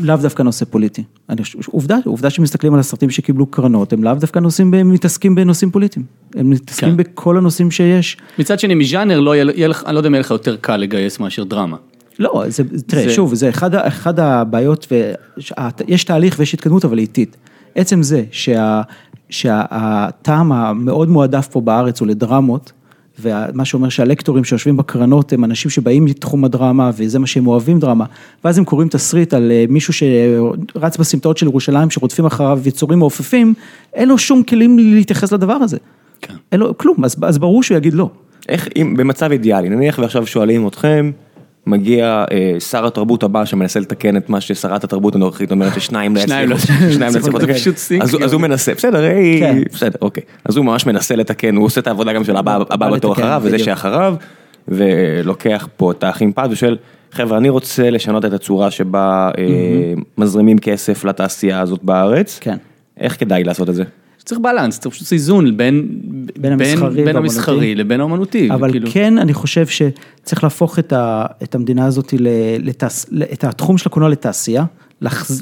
[0.00, 1.02] לאו דווקא נושא פוליטי.
[1.30, 5.70] אני עובדה, עובדה שמסתכלים על הסרטים שקיבלו קרנות, הם לאו דווקא נושאים, ב- מתעסקים בנושאים
[5.70, 6.04] פוליטיים.
[6.34, 6.96] הם מתעסקים כן.
[6.96, 8.16] בכל הנושאים שיש.
[8.38, 10.76] מצד שני, מז'אנר לא יהיה יהיה לך, אני לא יודע אם יהיה לך יותר קל
[10.76, 11.76] לגייס מאשר דרמה.
[12.18, 14.86] לא, זה, תראה, זה- שוב, זה אחד, אחד הבעיות,
[15.88, 17.36] ויש תהליך ויש התקדמות, אבל איטית.
[17.74, 18.82] עצם זה שה,
[19.30, 22.72] שהטעם המאוד מועדף פה בארץ הוא לדרמות,
[23.22, 28.04] ומה שאומר שהלקטורים שיושבים בקרנות הם אנשים שבאים מתחום הדרמה, וזה מה שהם אוהבים דרמה,
[28.44, 33.54] ואז הם קוראים תסריט על אה, מישהו שרץ בסמטאות של ירושלים, שרודפים אחריו יצורים מעופפים,
[33.94, 35.76] אין לו שום כלים להתייחס לדבר הזה.
[36.20, 36.34] כן.
[36.52, 38.10] אין לו כלום, אז, אז ברור שהוא יגיד לא.
[38.48, 41.10] איך, אם במצב אידיאלי, נניח ועכשיו שואלים אתכם,
[41.68, 46.20] מגיע אה, שר התרבות הבא שמנסה לתקן את מה ששרת התרבות הנוכחית אומרת ששניים לא
[46.20, 46.40] לא יצליחו,
[47.30, 47.52] לא לתקן.
[48.02, 49.58] אז הוא- הוא מנסה, בסדר, היי, כן.
[49.72, 50.22] בסדר, אוקיי.
[50.44, 53.12] אז הוא ממש מנסה לתקן, הוא עושה את העבודה גם של הבא הבא בא בתור
[53.12, 53.58] אחריו, וזה.
[53.58, 54.14] שאחריו,
[54.68, 56.76] ולוקח פה את האחים פז ושואל,
[57.12, 59.44] חבר'ה, אני רוצה לשנות את הצורה שבה אה,
[60.18, 62.38] מזרימים כסף לתעשייה הזאת בארץ.
[62.40, 62.56] כן.
[63.00, 63.84] איך כדאי לעשות את זה?
[64.28, 65.88] צריך בלנס, צריך פשוט איזון בין,
[66.40, 67.16] בין המסחרי בין.
[67.16, 68.50] המסחרי לבין האומנותי.
[68.50, 72.28] אבל כאילו- כן, אני חושב שצריך להפוך את, ה, את המדינה הזאת, ל-
[72.68, 74.64] לתעש, את התחום של הקולנוע לתעשייה,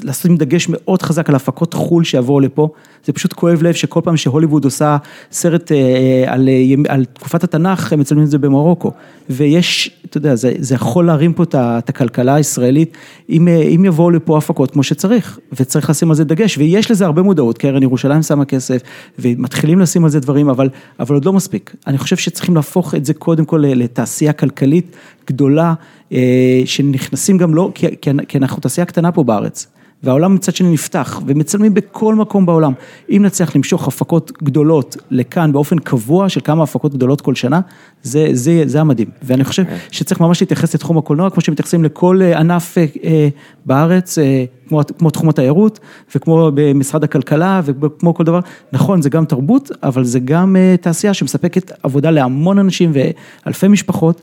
[0.03, 2.69] לשים דגש מאוד חזק על הפקות חו"ל שיבואו לפה.
[3.05, 4.97] זה פשוט כואב לב שכל פעם שהוליווד עושה
[5.31, 8.91] סרט אה, על, אה, על תקופת התנ"ך, הם מצלמים את זה במרוקו.
[9.29, 12.97] ויש, אתה יודע, זה, זה יכול להרים פה את, את הכלכלה הישראלית,
[13.29, 17.05] אם, אה, אם יבואו לפה הפקות כמו שצריך, וצריך לשים על זה דגש, ויש לזה
[17.05, 18.81] הרבה מודעות, קרן ירושלים שמה כסף,
[19.19, 21.75] ומתחילים לשים על זה דברים, אבל, אבל עוד לא מספיק.
[21.87, 24.95] אני חושב שצריכים להפוך את זה קודם כל לתעשייה כלכלית
[25.27, 25.73] גדולה,
[26.11, 27.87] אה, שנכנסים גם לא, כי,
[28.27, 29.67] כי- אנחנו תעשייה קטנה פה בארץ.
[30.03, 32.73] והעולם מצד שני נפתח, ומצלמים בכל מקום בעולם.
[33.09, 37.59] אם נצליח למשוך הפקות גדולות לכאן באופן קבוע של כמה הפקות גדולות כל שנה,
[38.03, 39.07] זה, זה, זה המדהים.
[39.23, 43.27] ואני חושב שצריך ממש להתייחס לתחום הקולנוע, כמו שמתייחסים לכל אה, ענף אה, אה,
[43.65, 45.79] בארץ, אה, כמו, כמו תחום התיירות,
[46.15, 48.39] וכמו במשרד הכלכלה, וכמו כל דבר.
[48.73, 54.21] נכון, זה גם תרבות, אבל זה גם אה, תעשייה שמספקת עבודה להמון אנשים ואלפי משפחות,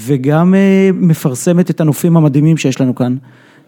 [0.00, 3.16] וגם אה, מפרסמת את הנופים המדהימים שיש לנו כאן.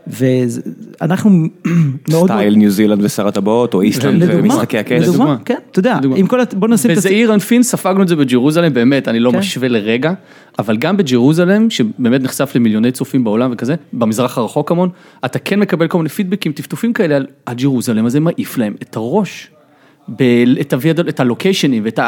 [0.07, 1.31] ואנחנו
[2.11, 2.31] מאוד...
[2.31, 5.03] style ניו זילנד ושר הטבעות, או איסלנד ומשחקי הכס.
[5.03, 5.99] לדוגמה, כן, אתה יודע.
[6.17, 9.21] עם כל, ה- בוא נשים את בזעיר אנפין ספגנו את זה ב JeruZalem, באמת, אני
[9.21, 9.39] לא כן.
[9.39, 10.13] משווה לרגע,
[10.59, 14.89] אבל גם ב JeruZalem, שבאמת נחשף למיליוני צופים בעולם וכזה, במזרח הרחוק המון,
[15.25, 18.97] אתה כן מקבל כל מיני פידבקים, טפטופים כאלה על ה JeruZalem הזה מעיף להם את
[18.97, 19.51] הראש.
[20.09, 20.99] ב- את, הוויד...
[20.99, 22.01] את הלוקיישנים ואת.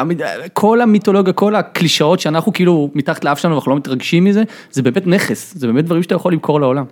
[0.53, 5.07] כל המיתולוגיה, כל הקלישאות שאנחנו כאילו מתחת לאף שלנו ואנחנו לא מתרגשים מזה, זה באמת
[5.07, 6.85] נכס, זה באמת דברים שאתה יכול למכור לעולם.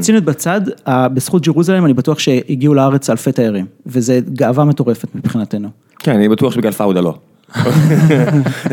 [0.00, 5.68] ציניות, בצד, בזכות ג'רוזלם אני בטוח שהגיעו לארץ אלפי תיירים, וזה גאווה מטורפת מבחינתנו.
[5.98, 7.14] כן, אני בטוח שבגלל פאודה לא.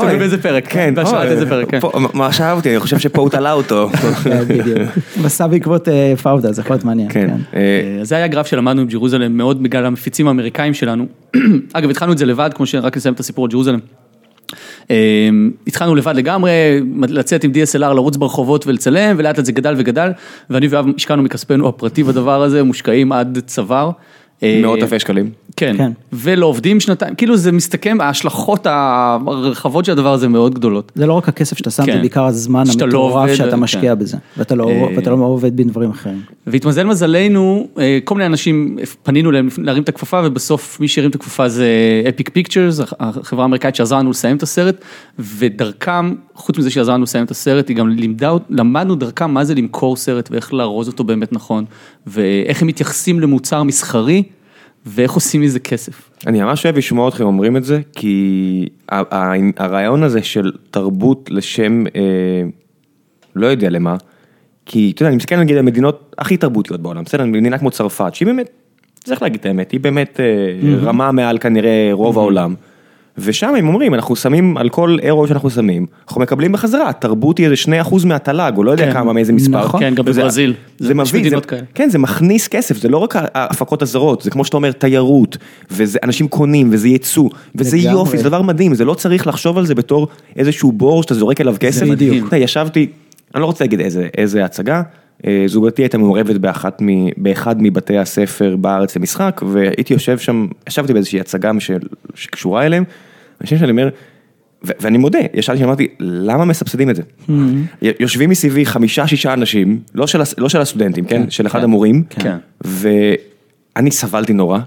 [0.00, 1.78] תלוי באיזה פרק, כן, בהשראת אוי, איזה פרק, כן.
[2.14, 3.88] מה שאהבתי, אני חושב שפה הוא תלה אותו.
[4.24, 4.78] כן, בדיוק.
[5.22, 7.08] מסע בעקבות אה, פאודה, זה יכול להיות מעניין.
[7.08, 7.28] כן.
[7.28, 7.58] כן.
[7.58, 11.06] אה, אז זה היה גרף שלמדנו עם ג'רוזלם מאוד בגלל המפיצים האמריקאים שלנו.
[11.72, 13.78] אגב, התחלנו את זה לבד, כמו שרק נסיים את הסיפור על ג'רוזלם.
[14.90, 15.28] אה,
[15.66, 16.50] התחלנו לבד לגמרי,
[17.08, 20.10] לצאת עם DSLR, לרוץ ברחובות ולצלם, ולאט לאט זה גדל וגדל,
[20.50, 23.90] ואני ויואב השקענו מכספנו הפרטי בדבר הזה, מושקעים עד צוואר.
[24.42, 25.30] אה, מאות אלפי שקלים.
[25.56, 25.92] כן, כן.
[26.12, 30.92] ולעובדים שנתיים, כאילו זה מסתכם, ההשלכות הרחבות של הדבר הזה מאוד גדולות.
[30.94, 31.92] זה לא רק הכסף שאתה שם, כן.
[31.92, 33.56] זה בעיקר הזמן לא המטורף עובד, שאתה כן.
[33.56, 36.20] משקיע בזה, ואתה לא אה, ואתה לא עובד בדברים אחרים.
[36.46, 41.14] והתמזל מזלנו, אה, כל מיני אנשים, פנינו להם להרים את הכפפה ובסוף מי שהרים את
[41.14, 41.68] הכפפה זה
[42.08, 44.84] אפיק פיקצ'רס, החברה האמריקאית שעזרה לנו לסיים את הסרט,
[45.18, 49.54] ודרכם, חוץ מזה שעזרה לנו לסיים את הסרט, היא גם לימדה, למדנו דרכם מה זה
[49.54, 51.64] למכור סרט ואיך לארוז אותו באמת נכון,
[52.06, 54.22] ואיך הם מתייחסים למוצר מסחרי,
[54.86, 56.10] ואיך עושים מזה כסף.
[56.26, 58.68] אני ממש אוהב לשמוע אתכם אומרים את זה, כי
[59.56, 62.02] הרעיון הזה של תרבות לשם, אה,
[63.36, 63.96] לא יודע למה,
[64.66, 68.14] כי אתה יודע, אני מסתכל נגיד על המדינות הכי תרבותיות בעולם, בסדר, מדינה כמו צרפת,
[68.14, 68.50] שהיא באמת,
[69.04, 72.54] צריך להגיד את האמת, היא באמת אה, רמה מעל כנראה רוב העולם.
[73.20, 77.46] ושם הם אומרים, אנחנו שמים על כל אירו שאנחנו שמים, אנחנו מקבלים בחזרה, התרבות היא
[77.46, 77.54] איזה
[77.84, 78.92] 2% מהתל"ג, או לא יודע כן.
[78.92, 79.64] כמה, מאיזה מספר.
[79.64, 79.80] נכון.
[79.80, 80.54] כן, גם בברזיל.
[80.78, 81.62] זה מביא, מדינות זה, כאלה.
[81.74, 85.36] כן, זה מכניס כסף, זה לא רק ההפקות הזרות, זה כמו שאתה אומר, תיירות,
[85.70, 87.92] וזה אנשים קונים, וזה ייצוא, וזה לגמרי.
[87.92, 91.40] יופי, זה דבר מדהים, זה לא צריך לחשוב על זה בתור איזשהו בור שאתה זורק
[91.40, 91.86] אליו כסף.
[91.86, 92.28] בדיוק.
[92.28, 92.86] אתה ישבתי,
[93.34, 94.82] אני לא רוצה להגיד איזה, איזה הצגה,
[95.26, 100.92] אה, זוגתי הייתה מעורבת באחת מ, באחד מבתי הספר בארץ למשחק, והייתי יושב שם, ישבתי
[100.92, 101.78] באיזושהי הצגה של,
[102.14, 102.84] שקשורה אליהם,
[103.40, 103.88] אנשים שאני אומר,
[104.66, 107.02] ו- ואני מודה, ישבתי ואמרתי, למה מסבסדים את זה?
[107.82, 111.30] י- יושבים מסביבי חמישה, שישה אנשים, לא של, הס- לא של הסטודנטים, כן?
[111.30, 111.64] של אחד כן.
[111.64, 112.36] המורים, כן.
[112.60, 114.58] ואני סבלתי נורא,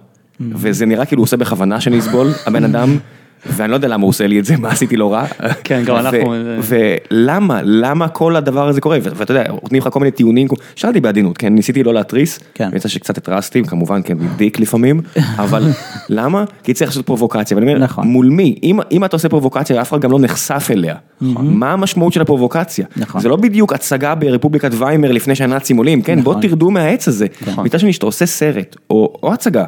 [0.42, 2.98] וזה נראה כאילו הוא עושה בכוונה שאני אסבול, הבן אדם,
[3.46, 5.26] ואני לא יודע למה הוא עושה לי את זה, מה עשיתי לא רע.
[5.64, 10.12] כן, גם אנחנו- ולמה, למה כל הדבר הזה קורה, ואתה יודע, נותנים לך כל מיני
[10.12, 12.70] טיעונים, שאלתי בעדינות, כן, ניסיתי לא להתריס, כן.
[12.76, 15.02] יצא שקצת התרסתי, כמובן, כן, דיק לפעמים,
[15.44, 15.68] אבל
[16.10, 16.44] למה?
[16.64, 18.08] כי צריך לעשות פרובוקציה, ואני אומר, נכון.
[18.08, 18.56] מול מי?
[18.92, 20.96] אם, אתה עושה פרובוקציה, אף אחד גם לא נחשף אליה,
[21.38, 22.86] מה המשמעות של הפרובוקציה?
[22.98, 23.22] נכון.
[23.22, 26.42] זה לא בדיוק הצגה ברפובליקת ויימר לפני שהנאצים עולים, כן, בוא נכון.
[26.48, 27.26] תרדו מהעץ הזה.
[27.58, 29.66] מצד שני, שאתה עושה סרט, או, או הצגה,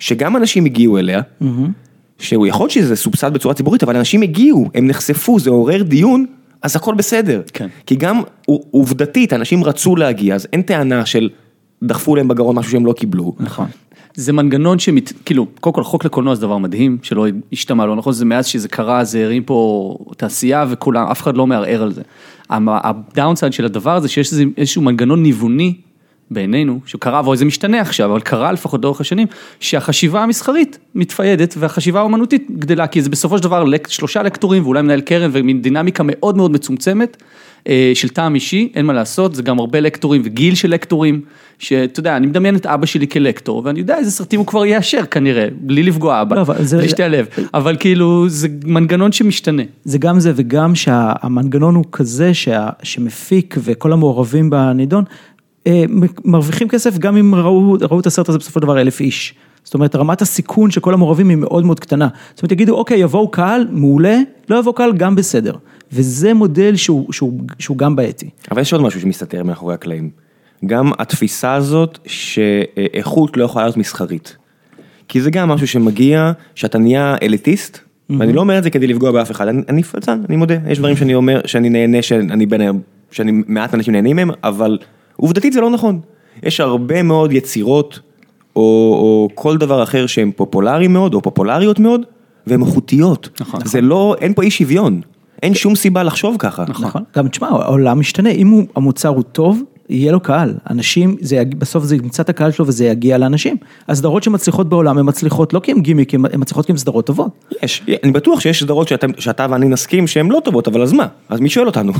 [0.00, 1.20] שגם אנשים הגיעו אליה,
[2.20, 6.26] שהוא יכול להיות שזה סובסד בצורה ציבורית, אבל אנשים הגיעו, הם נחשפו, זה עורר דיון,
[6.62, 7.42] אז הכל בסדר.
[7.52, 7.68] כן.
[7.86, 8.22] כי גם
[8.70, 11.28] עובדתית, אנשים רצו להגיע, אז אין טענה של
[11.82, 13.34] דחפו להם בגרון משהו שהם לא קיבלו.
[13.40, 13.66] נכון.
[14.14, 15.12] זה מנגנון שמת...
[15.24, 18.68] כאילו, קודם כל חוק לקולנוע זה דבר מדהים, שלא השתמע לא נכון, זה מאז שזה
[18.68, 22.02] קרה, זה הרים פה תעשייה וכולם, אף אחד לא מערער על זה.
[22.50, 25.74] הדאונסייד של הדבר הזה, שיש איזשהו מנגנון ניווני
[26.30, 29.26] בעינינו, שקרה, וזה משתנה עכשיו, אבל קרה לפחות לאורך השנים,
[29.60, 35.00] שהחשיבה המסחרית מתפיידת והחשיבה האומנותית גדלה, כי זה בסופו של דבר שלושה לקטורים ואולי מנהל
[35.00, 37.16] קרן ומין דינמיקה מאוד מאוד מצומצמת.
[37.68, 41.20] אה, של טעם אישי, אין מה לעשות, זה גם הרבה לקטורים וגיל של לקטורים,
[41.58, 45.04] שאתה יודע, אני מדמיין את אבא שלי כלקטור, ואני יודע איזה סרטים הוא כבר יאשר
[45.06, 49.62] כנראה, בלי לפגוע אבא, לא, זה- בלי שתיעלב, אבל כאילו, זה מנגנון שמשתנה.
[49.84, 55.04] זה גם זה וגם שהמנגנון הוא כזה שה, שמפיק וכל המעורבים בנידון
[56.24, 59.34] מרוויחים כסף גם אם ראו, ראו את הסרט הזה בסופו של דבר אלף איש.
[59.64, 62.08] זאת אומרת רמת הסיכון של כל המעורבים היא מאוד מאוד קטנה.
[62.34, 64.18] זאת אומרת יגידו אוקיי יבואו קהל מעולה,
[64.48, 65.54] לא יבוא קהל גם בסדר.
[65.92, 68.30] וזה מודל שהוא, שהוא, שהוא גם בעייתי.
[68.50, 70.10] אבל יש עוד משהו שמסתתר מאחורי הקלעים.
[70.66, 74.36] גם התפיסה הזאת שאיכות לא יכולה להיות מסחרית.
[75.08, 77.78] כי זה גם משהו שמגיע, שאתה נהיה אליטיסט,
[78.18, 80.78] ואני לא אומר את זה כדי לפגוע באף אחד, אני, אני פלצן, אני מודה, יש
[80.78, 82.60] דברים שאני אומר, שאני נהנה, שאני בין,
[83.10, 84.78] שאני מעט אנשים נהנים מהם, אבל
[85.20, 86.00] עובדתית זה לא נכון.
[86.42, 88.00] יש הרבה מאוד יצירות,
[88.56, 92.00] או, או כל דבר אחר שהם פופולריים מאוד, או פופולריות מאוד,
[92.46, 93.28] והן איכותיות.
[93.40, 93.60] נכון.
[93.64, 95.00] זה לא, אין פה אי שוויון.
[95.42, 96.64] אין שום סיבה לחשוב ככה.
[96.68, 97.02] נכון.
[97.16, 100.54] גם תשמע, העולם משתנה, אם הוא, המוצר הוא טוב, יהיה לו קהל.
[100.70, 103.56] אנשים, זה, בסוף זה ימצא את הקהל שלו וזה יגיע לאנשים.
[103.88, 107.30] הסדרות שמצליחות בעולם, הן מצליחות לא כי הן גימיק, הן מצליחות כי הן סדרות טובות.
[107.62, 111.06] יש, אני בטוח שיש סדרות שאתה ואני נסכים שהן לא טובות, אבל אז מה?
[111.28, 111.92] אז מי שואל אותנו?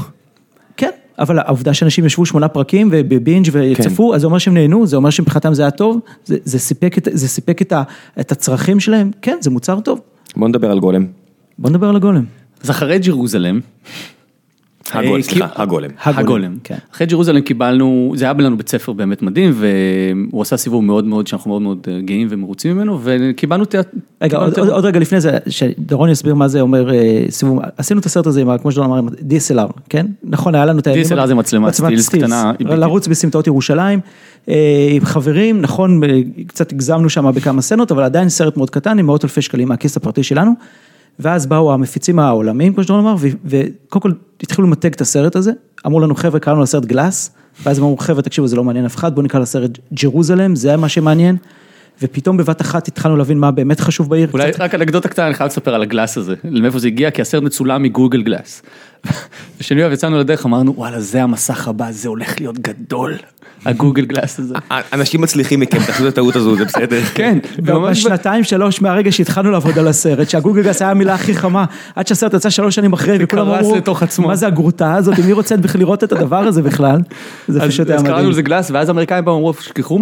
[1.20, 4.14] אבל העובדה שאנשים ישבו שמונה פרקים ובבינג' וצפו, כן.
[4.14, 7.08] אז זה אומר שהם נהנו, זה אומר שמבחינתם זה היה טוב, זה, זה סיפק, את,
[7.12, 7.82] זה סיפק את, ה,
[8.20, 10.00] את הצרכים שלהם, כן, זה מוצר טוב.
[10.36, 11.06] בוא נדבר על גולם.
[11.58, 12.24] בוא נדבר על הגולם.
[12.62, 13.60] אז אחרי ג'רוזלם,
[14.92, 15.90] הגולם, אה, סליחה, כי- הגולם.
[16.04, 16.54] הגולם.
[16.64, 16.76] כן.
[16.94, 21.26] אחרי ג'רוזלם קיבלנו, זה היה לנו בית ספר באמת מדהים, והוא עשה סיבוב מאוד מאוד,
[21.26, 23.88] שאנחנו מאוד מאוד אה, גאים ומרוצים ממנו, וקיבלנו תיאט...
[24.22, 26.98] רגע, עוד, תיאט- עוד, עוד רגע לפני זה, שדורון יסביר מה זה אומר אה,
[27.30, 30.06] סיבוב, עשינו את הסרט הזה, עם ה- כמו שדורון אמר, עם DSLR, כן?
[30.24, 32.52] נכון, היה לנו את הימים- DSLR זה מצלמת סטילס קטנה.
[32.60, 34.00] לרוץ בסמטאות ירושלים,
[34.46, 34.54] עם
[35.04, 36.00] חברים, נכון,
[36.46, 39.96] קצת הגזמנו שם בכמה סצנות, אבל עדיין סרט מאוד קטן, עם מאות אלפי שקלים מהכיס
[39.96, 40.52] הפרטי שלנו,
[41.20, 45.52] ואז באו המפיצים העולמיים, כמו שדורון אמר, ו- וקודם כל התחילו למתג את הסרט הזה,
[45.86, 47.30] אמרו לנו חבר'ה, קראנו לסרט גלאס,
[47.62, 50.76] ואז הם אמרו חבר'ה, תקשיבו, זה לא מעניין אף אחד, בואו נקרא לסרט ג'רוזלם, זה
[50.76, 51.36] מה שמעניין.
[52.02, 54.28] ופתאום בבת אחת התחלנו להבין מה באמת חשוב בעיר.
[54.32, 57.22] אולי קצת- רק אנקדוטה קטנה, אני חייב לספר על הגלאס הזה, מאיפה זה הגיע, כי
[57.22, 58.62] הסרט מצולם מגוגל גלאס.
[59.60, 63.14] כשאני אוהב יצאנו לדרך אמרנו וואלה זה המסך הבא זה הולך להיות גדול.
[63.64, 64.54] הגוגל גלאס הזה.
[64.92, 67.00] אנשים מצליחים מכם, תעשו את הטעות הזו, זה בסדר.
[67.14, 67.38] כן.
[67.58, 71.64] בשנתיים שלוש מהרגע שהתחלנו לעבוד על הסרט, שהגוגל גלאס היה המילה הכי חמה,
[71.96, 75.32] עד שהסרט יצא שלוש שנים אחרי, וכולם אמרו, לתוך עצמו." מה זה הגרוטה הזאת, מי
[75.32, 77.00] רוצה בכלל לראות את הדבר הזה בכלל?
[77.48, 78.30] זה אז פשוט היה אז קראנו מדהים.
[78.30, 80.00] לזה Glass ואז האמריקאים באו אמרו שכחו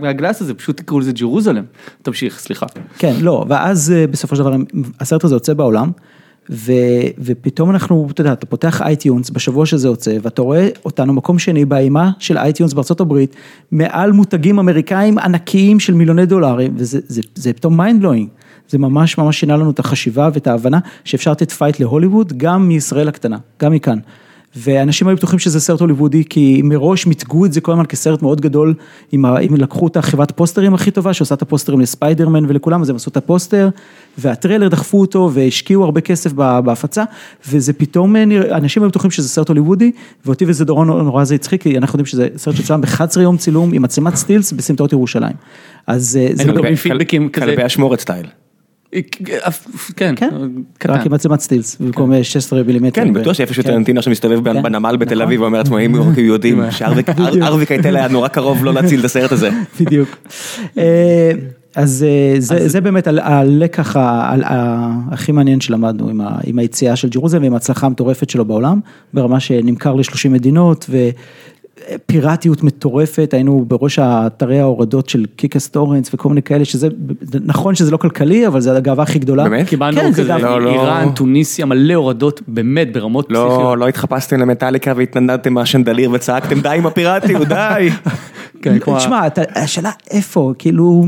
[0.00, 1.64] מה Glass הזה פשוט תקראו לזה JeruZalem.
[2.02, 2.66] תמשיך סליחה.
[2.98, 4.56] כן, לא, ואז אה, בסופו של דבר
[5.00, 5.90] הסרט הזה יוצא בעולם,
[6.50, 6.72] ו,
[7.18, 11.64] ופתאום אנחנו, אתה יודע, אתה פותח iTunes בשבוע שזה יוצא, ואתה רואה אותנו מקום שני
[11.64, 13.36] באימה של iTunes בארצות הברית,
[13.72, 18.28] מעל מותגים אמריקאים ענקיים של מיליוני דולרים, וזה זה, זה פתאום mind blowing.
[18.68, 23.08] זה ממש ממש שינה לנו את החשיבה ואת ההבנה שאפשר לתת fight להוליווד גם מישראל
[23.08, 23.98] הקטנה, גם מכאן.
[24.56, 28.40] ואנשים היו בטוחים שזה סרט הוליוודי, כי מראש מיתגו את זה כל הזמן כסרט מאוד
[28.40, 28.74] גדול,
[29.12, 32.90] אם, ה- אם לקחו את החברת פוסטרים הכי טובה, שעושה את הפוסטרים לספיידרמן ולכולם, אז
[32.90, 33.68] הם עשו את הפוסטר,
[34.18, 37.04] והטריילר דחפו אותו, והשקיעו הרבה כסף בהפצה,
[37.48, 38.22] וזה פתאום, אה,
[38.56, 39.90] אנשים היו בטוחים שזה סרט הוליוודי,
[40.26, 43.72] ואותי וזה דורון נורא זה הצחיק, כי אנחנו יודעים שזה סרט שצולם ב-11 יום צילום
[43.72, 45.36] עם מצלמת סטילס בסמטאות ירושלים.
[45.86, 46.52] אז אה, זה...
[46.52, 47.46] לא- פידבקים כזה.
[47.46, 48.26] כלבי אשמורת style.
[49.96, 50.14] כן.
[50.16, 50.28] כן.
[50.88, 53.02] רק עם מצלמת סטילס, במקום אה, 16 מילימטר.
[53.02, 53.62] כן, בטוח שאיפה כן.
[53.62, 54.62] שטרנטינו עכשיו מסתובב כן.
[54.62, 55.26] בנמל בתל נכון.
[55.26, 59.04] אביב, הוא אומר לעצמו, אם היו יודעים שארווי קייטל היה נורא קרוב לא להציל את
[59.04, 59.50] הסרט הזה.
[59.80, 60.08] בדיוק.
[60.78, 61.32] אה,
[61.76, 63.96] אז אה, זה, זה באמת הלקח
[65.10, 66.10] הכי מעניין שלמדנו
[66.44, 68.80] עם היציאה של JeruZalem ועם ההצלחה המטורפת שלו בעולם,
[69.14, 70.90] ברמה שנמכר ל-30 מדינות
[71.94, 76.88] ופיראטיות מטורפת, היינו בראש האתרי ההורדות של Kickass Torrents וכל מיני כאלה, שזה,
[77.44, 79.48] נכון שזה לא כלכלי, אבל זה הגאווה הכי גדולה.
[79.48, 79.68] באמת?
[79.68, 80.32] קיבלנו כן, זה כזה.
[80.38, 80.70] לא, לא.
[80.70, 83.78] איראן, טוניסיה, מלא הורדות באמת ברמות לא, פסיכיות.
[83.78, 87.88] לא התחפשתם למטאליקה והתנדנדתם מהשנדליר וצעקתם די עם הפיראטיות, די.
[88.62, 89.20] כן, כמו ה- תשמע,
[89.54, 91.06] השאלה איפה, כאילו...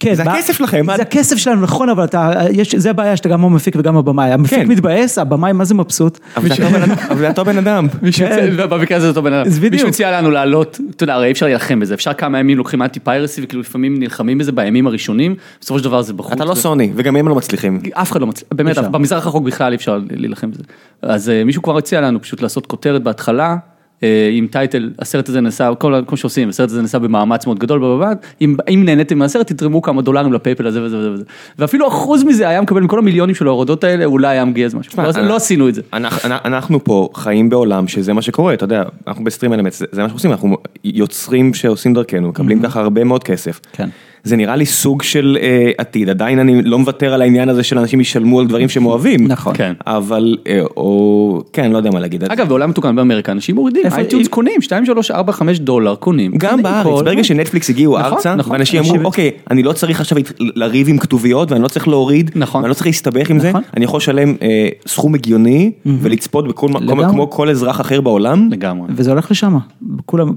[0.00, 3.16] כן, זה מה- הכסף שלכם, מה- זה הכסף שלנו, נכון, אבל אתה, יש, זה הבעיה
[3.16, 4.32] שאתה גם המפיק וגם הבמאי.
[4.32, 4.68] המפיק כן.
[4.68, 6.18] מתבאס, הבמאי מה זה מבסוט.
[6.36, 6.54] אבל זה
[7.28, 7.86] אותו בן- אדם.
[8.16, 8.56] כן.
[8.70, 9.50] במקרה הזה זה אותו בן אדם.
[9.70, 12.82] מישהו הציע לנו לעלות, אתה יודע, הרי אי אפשר להילחם בזה, אפשר כמה ימים לוקחים
[12.82, 16.32] אנטי פיירסי וכאילו לפעמים נלחמים בזה בימים הראשונים, בסופו של דבר זה בחוץ.
[16.32, 17.80] אתה לא סוני, וגם הם לא מצליחים.
[17.92, 18.78] אף אחד לא מצליח, באמת.
[18.78, 20.62] במזרח הרחוק בכלל אי אפשר להילחם בזה.
[21.02, 23.56] אז אה, מישהו כבר הציע לנו פשוט לעשות כותרת בהתחלה,
[24.32, 28.12] עם טייטל, הסרט הזה נעשה, כל כמו שעושים, הסרט הזה נעשה במאמץ מאוד גדול, בבא,
[28.40, 31.24] אם, אם נהניתם מהסרט תתרמו כמה דולרים לפייפל הזה וזה וזה וזה.
[31.58, 35.02] ואפילו אחוז מזה היה מקבל מכל המיליונים של ההורדות האלה, אולי היה מגיע איזה משהו.
[35.02, 35.82] לא, אני- לא עשינו את זה.
[35.92, 40.02] אנחנו, אנחנו פה חיים בעולם שזה מה שקורה, אתה יודע, אנחנו בסטרים אלמנט, זה, זה
[40.02, 43.60] מה שאנחנו עושים, אנחנו יוצרים שעושים דרכנו, מקבלים ככה הרבה מאוד כסף.
[43.72, 43.88] כן.
[44.26, 47.78] זה נראה לי סוג של אה, עתיד, עדיין אני לא מוותר על העניין הזה של
[47.78, 49.26] אנשים ישלמו על דברים שהם אוהבים.
[49.26, 49.54] נכון.
[49.56, 49.72] כן.
[49.86, 52.24] אבל, אה, או, כן, לא יודע מה להגיד.
[52.24, 56.32] אגב, בעולם מתוקן באמריקה, אנשים מורידים, איפה- iTunes קונים, 2, 3, 4, 5 דולר קונים.
[56.38, 58.52] גם קונים בארץ, כל- ברגע שנטפליקס הגיעו נכון, ארצה, נכון.
[58.52, 62.30] ואנשים אמרו, אנשים- אוקיי, אני לא צריך עכשיו לריב עם כתוביות, ואני לא צריך להוריד,
[62.34, 62.60] נכון.
[62.62, 63.62] ואני לא צריך להסתבך עם זה, נכון.
[63.76, 67.08] אני יכול לשלם אה, סכום הגיוני, ולצפות בכל מקום.
[67.10, 68.48] כמו כל אזרח אחר בעולם.
[68.52, 68.86] לגמרי.
[68.96, 69.56] וזה הולך לשם,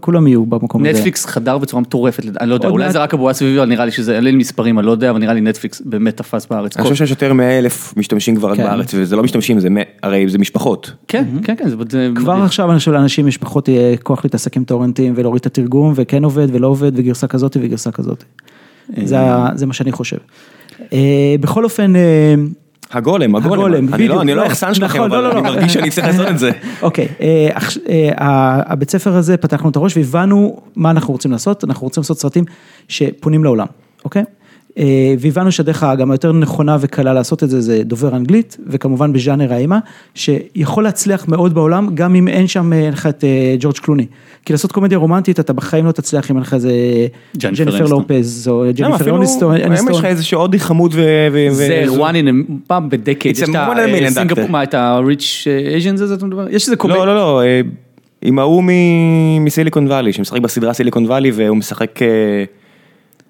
[0.02, 0.92] כולם, יהיו במקום הזה.
[0.92, 4.16] נטפליקס חדר בצורה מטורפת, אני לא יודע, אולי זה רק הבועה סביבי, נראה לי שזה,
[4.16, 6.76] אין לי מספרים, אני לא יודע, אבל נראה לי נטפליקס באמת תפס בארץ.
[6.78, 8.64] אני חושב שיש יותר מאלף משתמשים כבר כן.
[8.64, 10.92] בארץ, וזה לא משתמשים, זה מ- הרי זה משפחות.
[11.08, 12.10] כן, כן, כן, זה- זה...
[12.16, 12.46] כבר מדהים.
[12.46, 16.24] עכשיו אני חושב לאנשים יש פחות יהיה כוח להתעסק עם טורנטים ולהוריד את התרגום וכן
[16.24, 18.24] עובד ולא עובד וגרסה כזאת וגרסה כזאת.
[19.04, 20.18] זה, ה- זה מה שאני חושב.
[20.94, 20.98] אה,
[21.40, 22.34] בכל אופן, אה,
[22.92, 23.94] הגולם, הגולם.
[23.94, 25.54] אני לא- אני לא לא, היחסן שלכם, נכון, אבל לא, לא, אני לא.
[25.54, 26.52] מרגיש שאני צריך לעשות את זה.
[26.82, 27.48] אוקיי, אה,
[27.90, 28.10] אה,
[28.66, 32.44] הבית ספר הזה פתחנו את הראש והבנו מה אנחנו רוצים לעשות, אנחנו רוצים לעשות סרטים
[32.88, 33.66] שפונים לעולם,
[34.06, 34.24] אוקיי?
[34.80, 39.54] אה, והבנו שהדרך גם היותר נכונה וקלה לעשות את זה, זה דובר אנגלית, וכמובן בז'אנר
[39.54, 39.80] האימה,
[40.16, 44.06] שיכול להצליח מאוד בעולם, גם אם אין שם, אה, אין לך את אה, ג'ורג' קלוני.
[44.46, 46.72] כי לעשות קומדיה רומנטית, אתה בחיים לא תצליח אם אין לך איזה
[47.38, 47.86] ג'ניפר.
[47.86, 51.48] לופז, או ג'ניפר אפילו, אוניסטון, היום יש לך איזה הודי חמוד ו...
[51.52, 53.50] זה one in a, פעם It's יש את
[54.18, 54.48] doctor.
[54.50, 55.48] מה, את ה-rich
[55.80, 56.50] Asians הזה אתה מדבר?
[56.50, 57.06] יש איזה קומדיה.
[57.06, 57.42] לא, לא, לא,
[58.22, 58.64] עם ההוא
[59.40, 62.00] מסיליקון וואלי, שמשחק בסדרה סיליקון וואלי, והוא משחק...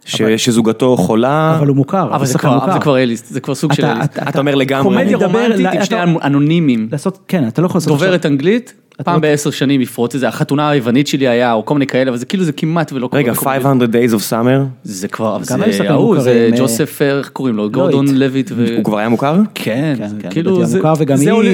[0.05, 1.55] ש- שזוגתו חולה.
[1.59, 2.73] אבל הוא מוכר, אבל זה כבר, מוכר.
[2.73, 4.11] זה כבר אליסט, זה כבר סוג של אתה- אליסט.
[4.17, 4.83] אתה- אתה אומר לגמרי.
[4.95, 6.87] קומדיה רומנטית עם אתה- שני אנונימים.
[6.91, 10.19] לעשות, כן, אתה לא יכול לעשות דוברת אנגלית, אתה פעם לא- בעשר שנים יפרוץ את
[10.21, 13.07] זה, החתונה היוונית שלי היה, או כל מיני כאלה, אבל זה כאילו זה כמעט ולא
[13.07, 13.21] קורה.
[13.21, 13.53] רגע, לא קורה.
[13.59, 17.55] 500 Days of Summer, זה כבר, אבל זה ההוא, זה אה, ג'וסף, אה, איך קוראים
[17.55, 18.51] לו, גורדון לויט.
[18.75, 19.35] הוא כבר היה מוכר?
[19.55, 20.65] כן, כן, כן, כאילו,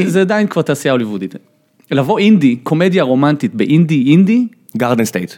[0.07, 1.35] זה- עדיין כבר תעשייה הוליוודית.
[1.91, 5.31] לבוא אינדי, קומדיה רומנטית באינדי אינדי, Garden State.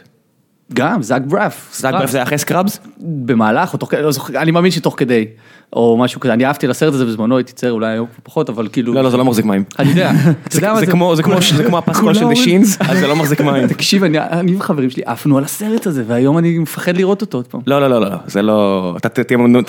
[0.74, 1.70] גם, זאק ברף.
[1.74, 2.80] זאק ברף זה היה אחרי Scrubs?
[2.98, 5.26] במהלך, לא אני מאמין שתוך כדי,
[5.72, 8.68] או משהו כזה, אני אהבתי את הסרט הזה בזמנו, הייתי צעיר אולי היום פחות, אבל
[8.72, 8.94] כאילו...
[8.94, 9.64] לא, לא, זה לא מחזיק מים.
[9.78, 10.12] אני יודע,
[10.50, 13.66] זה כמו, זה כמו, זה כמו הפסקול של Shins, אז זה לא מחזיק מים.
[13.74, 17.46] תקשיב, אני אני וחברים שלי עפנו על הסרט הזה, והיום אני מפחד לראות אותו עוד
[17.46, 17.60] פעם.
[17.66, 19.24] לא, לא, לא, לא, זה לא, אתה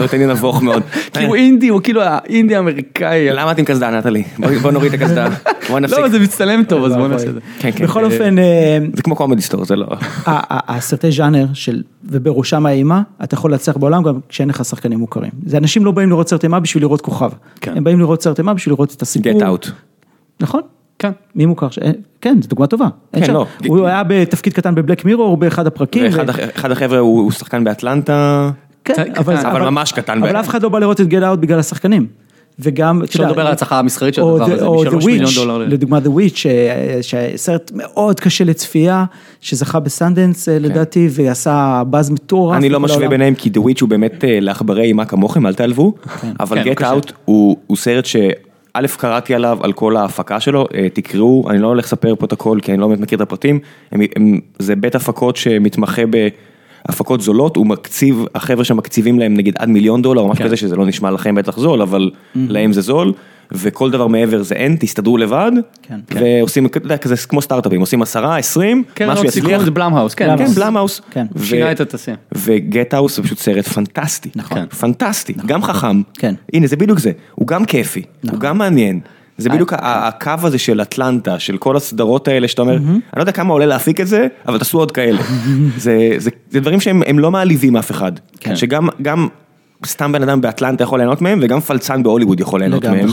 [0.10, 0.84] תהיה נבוך מאוד.
[1.14, 3.30] כי הוא אינדי, הוא כאילו האינדי האמריקאי.
[3.30, 4.24] למה את עם קסדה, נטלי?
[4.62, 5.28] בוא נוריד את הקסדה.
[5.70, 6.00] בוא נפסיק.
[6.00, 7.40] לא, זה מצטלם טוב, אז בוא נעשה את זה.
[7.60, 7.84] כן, כן.
[7.84, 9.88] בכל אופן, אה, זה כמו קומדי סטור, זה לא...
[10.26, 15.32] הסרטי ז'אנר של, ובראשם האימה, אתה יכול להצליח בעולם גם כשאין לך שחקנים מוכרים.
[15.46, 17.30] זה אנשים לא באים לראות סרט אימה בשביל לראות כוכב.
[17.62, 17.78] כן.
[17.78, 19.32] הם באים לראות סרט אימה בשביל לראות את הסיפור.
[19.32, 19.70] Get out.
[20.42, 20.62] נכון.
[21.00, 21.12] כן.
[21.36, 21.70] מי מוכר?
[21.70, 22.88] ש- אה, כן, זו דוגמה טובה.
[23.14, 23.46] כן, שם- לא.
[23.68, 26.06] הוא היה בתפקיד קטן בבלק מירור באחד הפרקים.
[26.06, 28.50] ואחד ו- הח- אחד החבר'ה הוא הוא שחקן באטלנטה.
[28.86, 30.24] כן, קטן, אבל, אבל ממש קטן.
[30.24, 32.08] אבל אף אחד לא בא לראות את גט אאוט בגלל השחקנים.
[32.60, 35.26] וגם, אתה אפשר לדבר על ההצלחה המסחרית של הדבר The- הזה, או משלוש The מיליון
[35.32, 35.58] Witch, דולר.
[35.58, 36.48] לדוגמה The Witch, ש-
[37.02, 39.06] שסרט מאוד קשה לצפייה,
[39.42, 42.52] שזכה בסנדנס אה, לדעתי, ועשה באז מטורף.
[42.54, 42.58] כן.
[42.58, 43.08] אני לא משווה.
[43.10, 45.94] ביניהם כי The Witch הוא באמת אה, לעכברי אימה כמוכם, אל תעלבו.
[46.40, 46.82] אבל כן, Get.
[46.82, 48.30] Out הוא סרט שא'
[48.98, 52.60] קראתי עליו, על כל ההפקה שלו, אה, תקראו, אני לא הולך לספר פה את הכל
[52.62, 53.60] כי אני לא באמת מכיר את הפרטים,
[53.92, 56.02] הם- הם- זה בית הפקות שמתמחה
[56.88, 60.46] בהפקות זולות, הוא מקציב, החבר'ה שמקציבים להם נגיד עד מיליון דולר או משהו כן.
[60.46, 63.14] כזה, שזה לא נשמע לכם בטח זול, אבל להם זה זול.
[63.52, 65.52] וכל דבר מעבר זה אין, תסתדרו לבד,
[65.84, 66.00] כן.
[66.12, 70.38] ועושים, אתה יודע, כזה כמו סטארט-אפים, עושים עשרה, עשרים, כן, משהו יצליח, זה Blumhouse, כן.
[70.38, 71.02] כן, Blumhouse.
[71.12, 71.26] כן.
[71.44, 72.18] שינה את התעשייה.
[72.36, 74.66] ו Get Out זה פשוט סרט פנטסטי, נכון.
[74.80, 76.36] פנטסטי, גם חכם, כן.
[76.54, 79.00] הנה זה בדיוק זה, הוא גם כיפי, הוא גם מעניין,
[79.40, 83.32] זה בדיוק הקו הזה של אטלנטה, של כל הסדרות האלה שאתה אומר, אני לא יודע
[83.32, 85.22] כמה עולה להפיק את זה, אבל תעשו עוד כאלה,
[85.78, 88.56] זה דברים שהם הם לא מעליבים אף אחד, כן.
[88.56, 89.28] שגם גם
[89.86, 93.08] סתם בן אדם באטלנטה יכול ליהנות מהם, וגם פלצן בהוליווד יכול ליהנות מהם.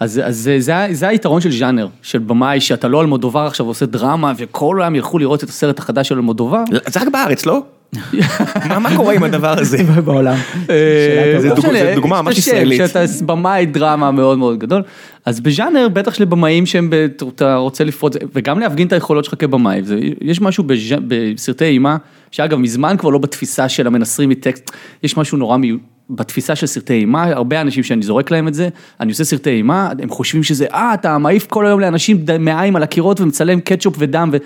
[0.00, 3.86] אז, אז זה, זה, זה היתרון של ז'אנר, של במאי, שאתה לא אלמודובר עכשיו עושה
[3.86, 6.62] דרמה, וכל העולם ילכו לראות את הסרט החדש של אלמודובר.
[6.86, 7.62] זה רק בארץ, לא?
[8.68, 9.78] מה מה קורה עם הדבר הזה?
[10.04, 10.36] בעולם.
[10.70, 12.82] אה, זה לא זה דוגמה ממש ישראלית.
[12.86, 14.82] שאתה במאי דרמה מאוד מאוד גדול,
[15.24, 19.82] אז בז'אנר בטח שלבמאים שהם, ב- אתה רוצה לפרוץ, וגם להפגין את היכולות שלך כבמאי,
[20.20, 20.64] יש משהו
[21.08, 21.96] בסרטי אימה,
[22.30, 24.70] שאגב מזמן כבר לא בתפיסה של המנסרים מטקסט,
[25.02, 25.93] יש משהו נורא מיוחד.
[26.10, 28.68] בתפיסה של סרטי אימה, הרבה אנשים שאני זורק להם את זה,
[29.00, 32.82] אני עושה סרטי אימה, הם חושבים שזה, אה, אתה מעיף כל היום לאנשים מעיים על
[32.82, 34.40] הקירות ומצלם קטשופ ודם, וזה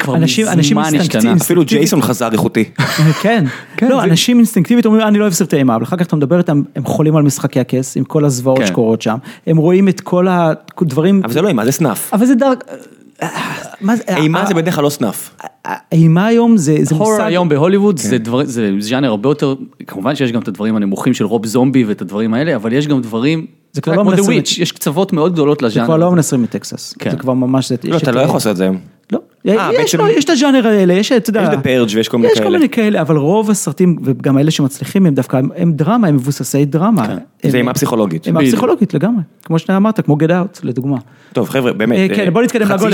[0.00, 1.32] כבר אנשים- אנשים מזמן השתנה.
[1.32, 2.64] אפילו ג'ייסון חזר איכותי.
[3.22, 3.44] כן,
[3.82, 6.62] לא, אנשים אינסטינקטיבית אומרים, אני לא אוהב סרטי אימה, אבל אחר כך אתה מדבר איתם,
[6.76, 8.66] הם חולים על משחקי הכס, עם כל הזוועות כן.
[8.66, 12.14] שקורות שם, הם רואים את כל הדברים, אבל זה לא אימה, זה סנאף.
[12.14, 12.64] אבל זה דארק,
[14.08, 15.30] אימה זה בדרך כלל לא סנאף.
[15.92, 19.54] אימה היום זה זה הורר מושג, היום בהוליווד זה דבר, זה ז'אנר הרבה יותר,
[19.86, 23.00] כמובן שיש גם את הדברים הנמוכים של רוב זומבי ואת הדברים האלה, אבל יש גם
[23.00, 25.66] דברים, זה כבר אתה לא יודע, כמו The מנסים- Witch, יש קצוות מאוד גדולות זה
[25.66, 25.84] לז'אנר.
[25.86, 27.10] כבר לא מנסרים מטקסס, כן.
[27.10, 28.78] זה כבר ממש, זה- לא, אתה את- לא יכול לעשות את זה היום.
[29.12, 31.52] לא, אה, יש לו, יש את הז'אנר האלה, יש את, אתה יודע, יש The
[31.92, 32.58] Purge ויש כל מיני יש כל כאלה.
[32.58, 37.06] מיני כאלה, אבל רוב הסרטים, וגם אלה שמצליחים הם דווקא, הם דרמה, הם מבוססי דרמה.
[37.06, 37.50] כן.
[37.50, 38.26] זה אימה פסיכולוגית.
[38.26, 38.40] אימה.
[38.40, 40.96] פסיכולוגית לגמרי, כמו שאתה אמרת, כמו Get Out, לדוגמה.
[41.32, 41.96] טוב חבר'ה, באמת.
[41.98, 42.92] אה, אה, כן, בוא נתקדם לגולם.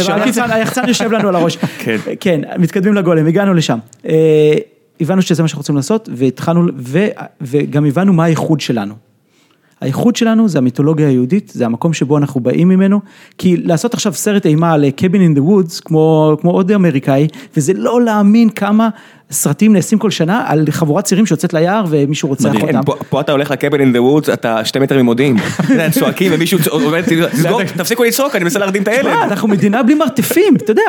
[0.50, 1.56] היחצן- יושב לנו על הראש.
[1.84, 1.96] כן.
[2.20, 3.78] כן, מתקדמים לגולם, הגענו לשם.
[4.08, 4.54] אה,
[5.00, 6.66] הבנו שזה מה שאנחנו רוצים לעשות, והתחלנו,
[7.40, 8.94] וגם הבנו מה הייחוד שלנו.
[9.80, 13.00] הייחוד שלנו זה המיתולוגיה היהודית, זה המקום שבו אנחנו באים ממנו,
[13.38, 18.02] כי לעשות עכשיו סרט אימה על קבין אין דה וודס, כמו עוד אמריקאי, וזה לא
[18.02, 18.88] להאמין כמה
[19.32, 22.92] סרטים נעשים כל שנה על חבורת צעירים שיוצאת ליער ומישהו רוצח כן, אותם.
[23.10, 25.36] פה- אתה הולך לקבל אין דה וודס, אתה שתי מטר ממודיעין.
[25.98, 26.58] צועקים ומישהו
[27.32, 29.06] "תסגור, תפסיקו לצעוק, אני מנסה להרדים את הילד.
[29.22, 30.82] אנחנו מדינה בלי מרתפים, אתה יודע,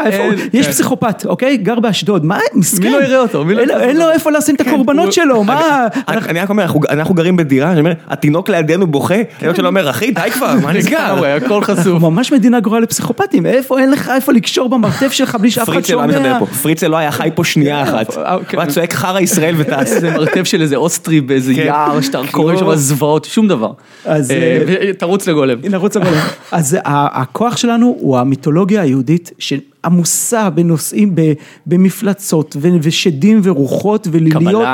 [0.53, 0.71] יש כן.
[0.71, 1.57] פסיכופת, אוקיי?
[1.57, 2.83] גר באשדוד, מה, מסכן.
[2.83, 3.43] מי לא יראה אותו?
[3.43, 5.87] לא אין לו- איפה לשים את הקורבנות הוא- שלו, מה?
[6.07, 10.11] אני- רק אומר, אנחנו- גרים בדירה, אני אומר, התינוק לידינו בוכה, הילד שלו אומר, אחי,
[10.11, 11.25] די כבר, מה נסגר?
[11.45, 12.01] הכל חשוף.
[12.01, 15.81] ממש מדינה גרועה לפסיכופטים, איפה, אין לך איפה לקשור במרתף שלך בלי שאף אחד לא
[15.81, 16.39] שומע.
[16.61, 18.17] פריצל לא היה חי פה שנייה אחת.
[18.31, 18.53] אה.
[18.53, 19.93] הוא היה צועק חרא ישראל וטס.
[19.93, 21.61] איזה מרתף של איזה אוסטרי באיזה כן.
[21.65, 23.71] יער, שאתה קורא שם זוועות, שום דבר.
[24.05, 25.57] אז, אה, אה, ותרוץ לגולם.
[25.69, 26.21] נרוץ לגולם.
[26.51, 29.31] אז ה- הכוח שלנו הוא המיתולוגיה היהודית
[29.85, 31.15] שעמוסה בנושאים,
[31.67, 34.67] במפלצות ושדים ורוחות וליליות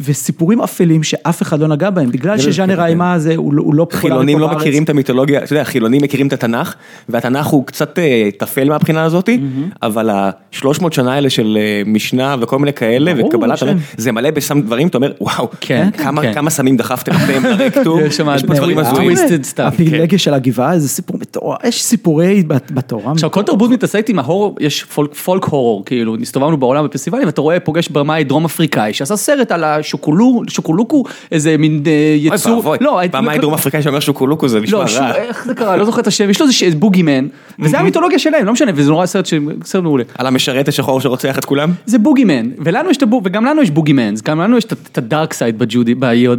[0.00, 4.00] וסיפורים אפלים שאף אחד לא נגע בהם, בגלל שז'אנר האימה הזה הוא לא- לא פופולרי
[4.00, 4.60] חילונים פה לא בארץ.
[4.60, 6.74] מכירים את המיתולוגיה, אתה יודע, חילונים מכירים את התנ"ך,
[7.08, 9.40] והתנ"ך הוא קצת אה, טפל מהבחינה הזאתי,
[9.82, 13.58] אבל ה-300 שנה האלה של אה, משנה וכל מיני כאלה, וקבלת.
[13.96, 16.34] זה מלא בסם דברים, אתה אומר, וואו, כן, כמה- כן.
[16.34, 19.12] כמה סמים דחפתם אתם לרקטום, יש פה דברים הזויים.
[19.58, 23.12] הפילגש של הגבעה זה סיפור מטורף, יש סיפורי בת- בתורה.
[23.12, 27.26] עכשיו כל תרבות מתעסקת עם ההור הורור, יש פולק, פולק הורור, כאילו, הסתובבנו בעולם בפסטיבלים,
[27.26, 31.92] ואתה רואה, פוגש במאי דרום אפריקאי, שעשה סרט על השוקולו, שוקולוקו, איזה מין אה,
[32.30, 35.14] אוי יצור, ואבוי, לא, במאי דרום אפריקאי שאומר שוקולוקו זה נשמע לא, שוב, רע.
[35.14, 37.26] איך זה קרה, לא זוכר את השם, יש לו איזה בוגימן,
[37.58, 40.04] וזה המיתולוגיה שלהם, לא משנה, וזה נורא סרט ש- סרט מעולה.
[40.18, 41.70] על המשרת השחור שרוצח את כולם?
[41.86, 45.32] זה בוגימן, ולנו יש את הבוג, וגם לנו יש בוגימנס, גם לנו יש את- הדארק
[45.32, 45.58] סייד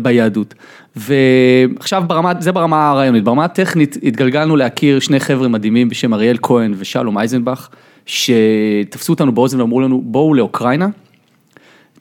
[0.03, 0.53] ביהדות.
[0.95, 6.73] ועכשיו ברמה, זה ברמה הרעיונית, ברמה הטכנית התגלגלנו להכיר שני חבר'ה מדהימים בשם אריאל כהן
[6.77, 7.69] ושלום אייזנבך,
[8.05, 10.87] שתפסו אותנו באוזן ואמרו לנו, בואו לאוקראינה,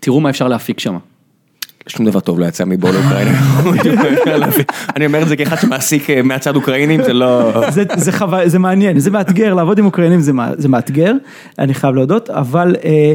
[0.01, 0.97] תראו מה אפשר להפיק שם.
[1.87, 3.39] שום דבר טוב לא יצא מבוא לאוקראינה.
[4.97, 7.53] אני אומר את זה כאחד שמעסיק אה, מהצד אוקראינים, זה לא...
[7.71, 10.21] זה, זה, חווה, זה מעניין, זה מאתגר, לעבוד עם אוקראינים
[10.57, 11.13] זה מאתגר,
[11.59, 13.15] אני חייב להודות, אבל אה,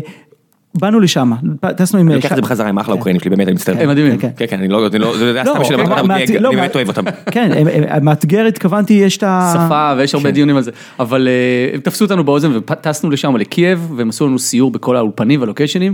[0.76, 1.32] באנו לשם,
[1.78, 2.08] טסנו עם...
[2.08, 3.76] אני לוקח את זה בחזרה עם אחלה אוקראינים שלי, באמת, אני מצטער.
[3.80, 4.18] הם מדהימים.
[4.18, 6.40] כן, כן, כן, אני לא, אני לא, זה היה לא, סתם בשביל אותם, מה- אני
[6.40, 7.04] לא, באמת אוהב אותם.
[7.32, 7.64] כן,
[8.02, 9.54] מאתגר התכוונתי, יש את ה...
[9.68, 13.92] שפה ויש הרבה דיונים על זה, אבל אה, הם תפסו אותנו באוזן וטסנו לשם לקייב
[13.96, 15.94] והם עשו לנו סיור בכל האולפנים והלוקיישנים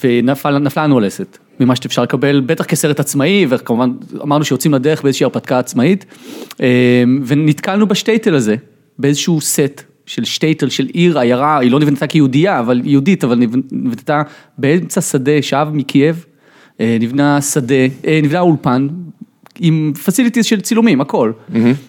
[0.00, 3.90] ונפלה נפלה לנו הלסת ממה שאפשר לקבל, בטח כסרט עצמאי וכמובן
[4.22, 6.04] אמרנו שיוצאים לדרך באיזושהי הרפתקה עצמאית
[6.60, 6.66] אה,
[7.26, 8.56] ונתקלנו בשטייטל הזה
[8.98, 13.38] באיזשהו סט של שטייטל של עיר, עיירה, היא לא נבנתה כיהודייה, אבל יהודית, אבל
[13.72, 14.22] נבנתה
[14.58, 16.24] באמצע שדה, שעה מקייב,
[16.80, 17.74] אה, נבנה שדה,
[18.06, 18.88] אה, נבנה אולפן.
[19.60, 21.32] עם facilities של צילומים, הכל.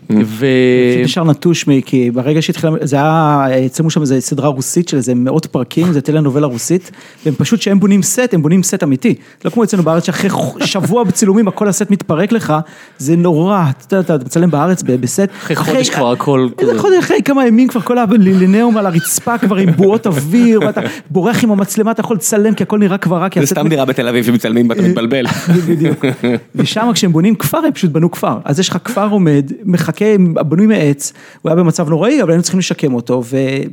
[0.09, 0.45] ו...
[0.91, 5.15] פשוט נשאר נטוש, כי ברגע שהתחילה, זה היה, צילמו שם איזה סדרה רוסית של איזה
[5.15, 6.91] מאות פרקים, זה טלנובלה רוסית,
[7.26, 9.15] והם פשוט, כשהם בונים סט, הם בונים סט אמיתי.
[9.45, 10.30] לא כמו אצלנו בארץ, שאחרי
[10.65, 12.53] שבוע בצילומים הכל הסט מתפרק לך,
[12.97, 15.30] זה נורא, אתה יודע, אתה מצלם בארץ בסט.
[15.39, 16.82] אחרי חודש כבר הכל איזה כזה.
[16.82, 21.43] חודש אחרי כמה ימים כבר כל הלינוליאום על הרצפה כבר עם בועות אוויר, ואתה בורח
[21.43, 23.86] עם המצלמה, אתה יכול לצלם, כי הכל נראה כבר רע, כי זה הסט סתם דירה
[23.86, 25.26] בתל אביב שמצלמים ואתה מתבלבל.
[25.67, 26.05] בדיוק.
[26.55, 28.38] ושם כשהם בונים כפר, הם פשוט בנו כפר.
[28.45, 30.05] אז יש לך כפר עומד, מחכה,
[30.47, 33.24] בנוי מעץ, הוא היה במצב נוראי, אבל היינו צריכים לשקם אותו,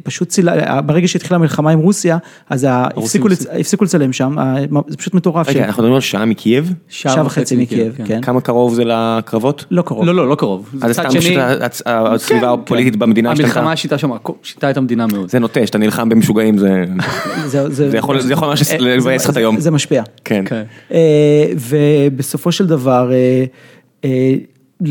[0.02, 2.18] ופשוט צילה, ברגע שהתחילה המלחמה עם רוסיה,
[2.50, 4.36] אז הפסיקו לצ- הפסיקו לצלם שם,
[4.88, 5.48] זה פשוט מטורף.
[5.48, 6.72] רגע, ש- אנחנו מדברים על שעה מקייב?
[6.88, 8.20] שעה וחצי מקייב, כן.
[8.22, 9.64] כמה קרוב זה לקרבות?
[9.70, 10.04] לא קרוב.
[10.04, 10.70] לא, לא, לא קרוב.
[10.82, 13.76] אז סתם שני, פשוט הצ- הסביבה הפוליטית במדינה המלחמה השתנתה.
[13.76, 14.10] שיטה שם,
[14.42, 15.30] שיטה את המדינה מאוד.
[15.30, 16.84] זה נוטה, שאתה נלחם במשוגעים זה
[17.46, 19.60] זה- זה יכול זה יכול ממש אה, לבאס לך את זה- היום.
[19.60, 20.02] זה משפיע.
[20.24, 20.44] כן.
[20.46, 20.62] כן.
[20.92, 20.98] אה,
[21.70, 23.44] ובסופו של דבר, אה,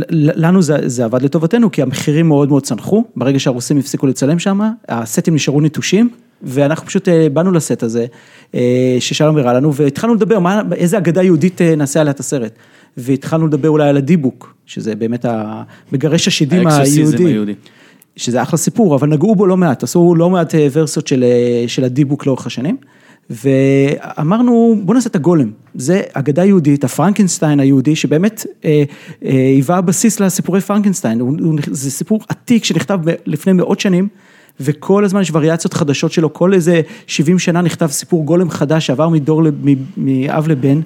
[0.09, 4.59] לנו זה, זה עבד לטובתנו, כי המחירים מאוד מאוד צנחו, ברגע שהרוסים הפסיקו לצלם שם,
[4.89, 6.09] הסטים נשארו נטושים,
[6.43, 8.05] ואנחנו פשוט אה, באנו לסט הזה,
[8.55, 12.51] אה, ששלום הראה לנו, והתחלנו לדבר, מה, איזה אגדה יהודית אה, נעשה עליה את הסרט.
[12.97, 17.25] והתחלנו לדבר אולי על הדיבוק, שזה באמת ה- מגרש השדים היהודי.
[17.25, 17.53] היהודי.
[18.17, 21.63] שזה אחלה סיפור, אבל נגעו בו לא מעט, עשו לא מעט אה, ורסיות של, אה,
[21.67, 22.77] של הדיבוק לאורך השנים.
[23.29, 28.83] ואמרנו, בוא נעשה את הגולם, זה אגדה יהודית, הפרנקנשטיין היהודי, שבאמת אה,
[29.25, 31.21] אה, היווה בסיס לסיפורי פרנקנשטיין,
[31.71, 34.07] זה סיפור עתיק שנכתב לפני מאות שנים,
[34.59, 39.09] וכל הזמן יש וריאציות חדשות שלו, כל איזה 70 שנה נכתב סיפור גולם חדש שעבר
[39.09, 39.43] מדור,
[39.97, 40.81] מאב לבן,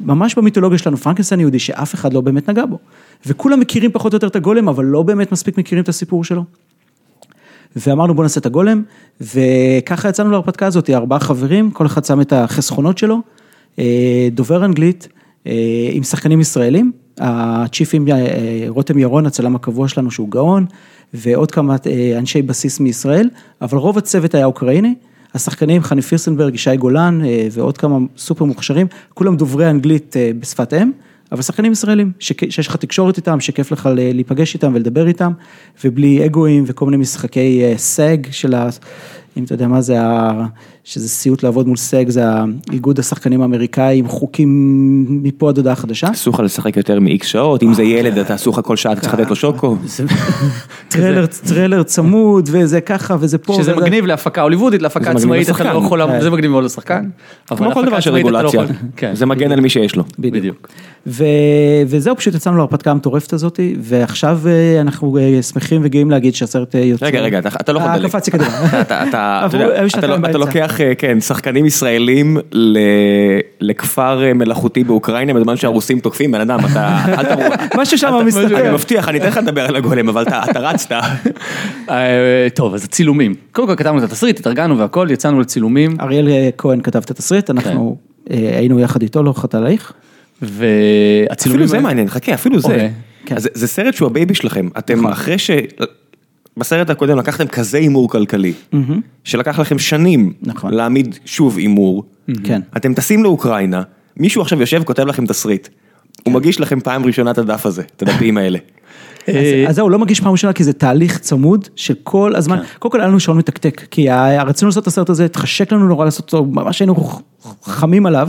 [0.00, 2.78] ממש במיתולוגיה שלנו, פרנקנשטיין יהודי שאף אחד לא באמת נגע בו.
[3.26, 6.44] וכולם מכירים פחות או יותר את הגולם, אבל לא באמת מספיק מכירים את הסיפור שלו.
[7.76, 8.82] ואמרנו בוא נעשה את הגולם,
[9.20, 13.18] וככה יצאנו להרפתקה הזאת, ארבעה חברים, כל אחד שם את החסכונות שלו,
[13.78, 15.08] אה, דובר אנגלית,
[15.46, 20.66] אה, עם שחקנים ישראלים, הצ'יפים אה, רותם ירון, הצלם הקבוע שלנו שהוא גאון,
[21.14, 21.76] ועוד כמה
[22.18, 23.30] אנשי בסיס מישראל,
[23.62, 24.94] אבל רוב הצוות היה אוקראיני,
[25.34, 27.20] השחקנים חני פירסנברג, ישי גולן
[27.52, 30.90] ועוד כמה סופר מוכשרים, כולם דוברי אנגלית בשפת אם.
[31.32, 35.32] אבל שחקנים ישראלים, שיש לך תקשורת איתם, שכיף לך להיפגש איתם ולדבר איתם,
[35.84, 38.68] ובלי אגואים וכל מיני משחקי אה, סג של ה...
[39.36, 39.96] אם אתה יודע מה זה.
[40.84, 42.22] שזה סיוט לעבוד מול סג, זה
[42.70, 44.50] האיגוד השחקנים האמריקאי עם חוקים
[45.22, 46.10] מפה עד הודעה חדשה.
[46.10, 49.00] אסור לך לשחק יותר מ-X שעות, אם זה ילד אתה אסור לך כל שעה, אתה
[49.00, 49.76] צריך לתת לו שוקו.
[51.46, 53.54] טריילר, צמוד וזה ככה וזה פה.
[53.58, 55.72] שזה מגניב להפקה הוליוודית, להפקה עצמאית, אתה.
[55.72, 56.20] לא יכול, כן.
[56.20, 57.08] זה מגניב מאוד לשחקן.
[57.46, 58.62] כמו כל להפקה דבר של לא רגולציה,
[58.96, 59.14] כן.
[59.14, 60.04] זה מגן על מי שיש לו.
[60.18, 60.68] בדיוק.
[61.06, 61.24] ו...
[61.86, 66.80] וזהו, פשוט יצאנו להרפתקה המטורפת הזאת, ועכשיו אה, אנחנו אה, שמחים וגאים להגיד שהסרט אה,
[66.80, 67.06] יוצא.
[67.06, 68.10] רגע, רגע, אתה- לא יכול לדלג.
[68.70, 69.44] אתה-
[70.32, 70.38] לא-.
[70.38, 72.78] לוקח, אה, כן, שחקנים ישראלים ל-
[73.60, 77.44] לכפר אה, מלאכותי באוקראינה בזמן שהרוסים תוקפים, בן אדם, אתה, אל תבוא.
[77.76, 78.60] משהו שם אתה- מסתתר.
[78.60, 80.92] אני מבטיח, אני אתן לך לדבר על הגולם, אבל אתה אתה רצת.
[81.90, 83.34] אה, טוב, אז הצילומים.
[83.52, 86.28] קודם כל כתבנו את התסריט, התארגנו והכל, יצאנו לצילומים, אריאל
[86.58, 87.96] כהן כתב את התסריט, אנחנו
[88.30, 89.92] אה, היינו יחד איתו לאורך התהליך.
[90.42, 91.30] והצילומים...
[91.64, 92.68] אפילו זה מעניין, חכה, אפילו זה.
[92.68, 92.90] אוקיי,
[93.26, 93.36] כן.
[93.36, 95.12] אז זה- זה סרט שהוא ה baby שלכם, אתם נכון.
[95.12, 95.50] אחרי ש...
[96.60, 98.52] בסרט הקודם לקחתם כזה הימור כלכלי,
[99.24, 100.74] שלקח לכם שנים נכון.
[100.74, 102.04] להעמיד שוב הימור,
[102.44, 102.60] כן.
[102.76, 103.82] אתם טסים לאוקראינה,
[104.16, 105.68] מישהו עכשיו יושב כותב לכם תסריט,
[106.24, 108.58] הוא מגיש לכם פעם ראשונה את הדף הזה, את הדפים האלה.
[109.26, 112.56] אז- אה, אז זהו, לא מגיש פעם ראשונה כי זה תהליך צמוד של כל הזמן,
[112.58, 112.62] כן.
[112.78, 114.08] קודם כל היה לנו שעון מתקתק, כי
[114.46, 116.94] רצינו לעשות את הסרט הזה, התחשק לנו נורא לעשות אותו, ממש היינו
[117.62, 118.28] חמים עליו.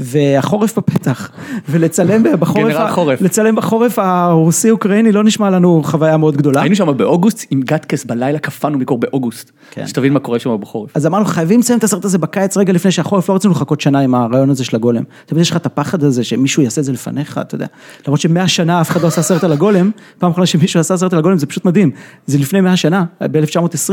[0.00, 1.30] והחורף בפתח,
[1.68, 3.20] ולצלם בחורף, ה- חורף.
[3.20, 6.60] לצלם בחורף הרוסי-אוקראיני לא נשמע לנו חוויה מאוד גדולה.
[6.60, 9.50] היינו שם באוגוסט עם גטקס בלילה קפאנו מקור באוגוסט.
[9.70, 9.86] כן.
[9.86, 10.90] שתבין מה קורה שם בחורף.
[10.96, 13.98] אז אמרנו חייבים לסיים את הסרט הזה בקיץ רגע לפני שהחורף, לא רצינו לחכות שנה
[14.00, 15.02] עם הרעיון הזה של הגולם.
[15.26, 17.66] תמיד יש לך את הפחד הזה שמישהו יעשה את זה לפניך, אתה יודע.
[18.06, 21.12] למרות שמאה שנה אף אחד לא עשה סרט על הגולם, פעם אחרונה שמישהו עשה סרט
[21.12, 21.90] על הגולם זה פשוט מדהים.
[22.26, 23.92] זה לפני מאה שנה, ב-1920,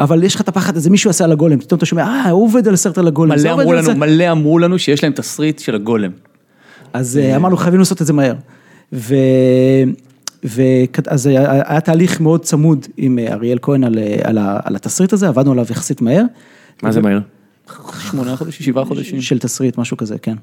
[0.00, 2.44] אבל יש לך את הפחד הזה, מישהו עשה על הגולם, פתאום אתה שומע, אה, הוא
[2.44, 3.36] עובד על הסרט על הגולם.
[3.38, 6.10] מלא אמרו לנו, זה." מלא אמרו לנו שיש להם תסריט של הגולם.
[6.92, 8.34] אז אה, אמרנו חייבים לעשות את זה מהר.
[8.92, 9.14] ו...
[10.44, 14.76] ואז היה, היה תהליך מאוד צמוד עם אה, אריאל כהן על, אה, על, ה- על
[14.76, 16.24] התסריט הזה, עבדנו עליו יחסית מהר.
[16.82, 17.18] מה זה מהר?
[18.10, 19.20] שמונה חודשים, שבעה חודשים.
[19.20, 20.36] של תסריט, משהו כזה, כן.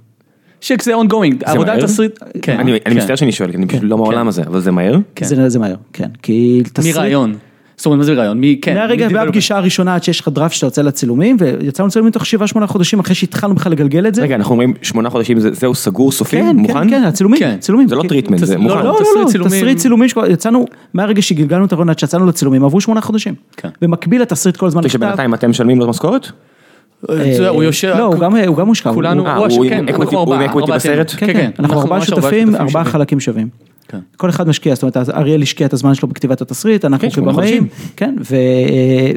[0.61, 1.81] שזה ongoing, עבודה על?
[1.81, 2.19] תסריט.
[2.41, 2.59] כן.
[2.59, 2.97] אני אני כן.
[2.97, 4.97] מצטער שאני שואל, כי אני פשוט כן, לא מהעולם הזה, אבל זה מהר?
[5.15, 5.25] כן.
[5.25, 6.09] זה, זה מהר, כן.
[6.21, 6.95] כי תסריט...
[6.95, 7.35] מרעיון.
[7.77, 8.39] זאת אומרת, מה זה רעיון?
[8.39, 8.73] מי, כן.
[8.73, 12.67] מהרגע, מהפגישה הראשונה עד שיש לך דראפט שאתה יוצא לצילומים, ויצאנו לצילומים תוך שבעה שמונה
[12.67, 14.21] חודשים אחרי שהתחלנו בכלל לגלגל את זה.
[14.21, 16.73] רגע, אנחנו אומרים שמונה חודשים, זה- זהו סגור סופי, כן, מוכן?
[16.73, 17.55] כן, כן, הצילומים, כן.
[17.59, 17.87] צילומים.
[17.87, 18.75] זה לא treatment, זה מוכן.
[18.77, 19.57] לא, לא, לא, לא, צילומים.
[19.59, 23.33] תסריט צילומים, יצאנו, מהרגע שגלגלנו את הרעיון עד שיצאנו לצילומים, עברו שמונה חודשים.
[23.57, 23.69] כן.
[23.81, 24.89] במקביל לתסריט כל הזמן נכתב.
[24.89, 26.27] כשבינתיים אתם משלמים לו משכורת?
[27.11, 27.93] זה- הוא יושב...
[27.97, 28.93] לא, הוא גם- הוא גם מושקע.
[28.93, 30.65] כולנו, אה, הוא כן, ארבעתנו.
[30.67, 31.13] בסרט?
[31.17, 32.83] כן, כן, אנחנו ארבעה שותפים, ארבעה.
[32.83, 33.47] חלקים שווים.
[33.95, 34.17] כן.
[34.17, 37.67] כל אחד משקיע, זאת אומרת, אריאל השקיע את הזמן שלו בכתיבת התסריט, אנחנו כן, כבמאים.
[37.95, 38.35] כן, ו-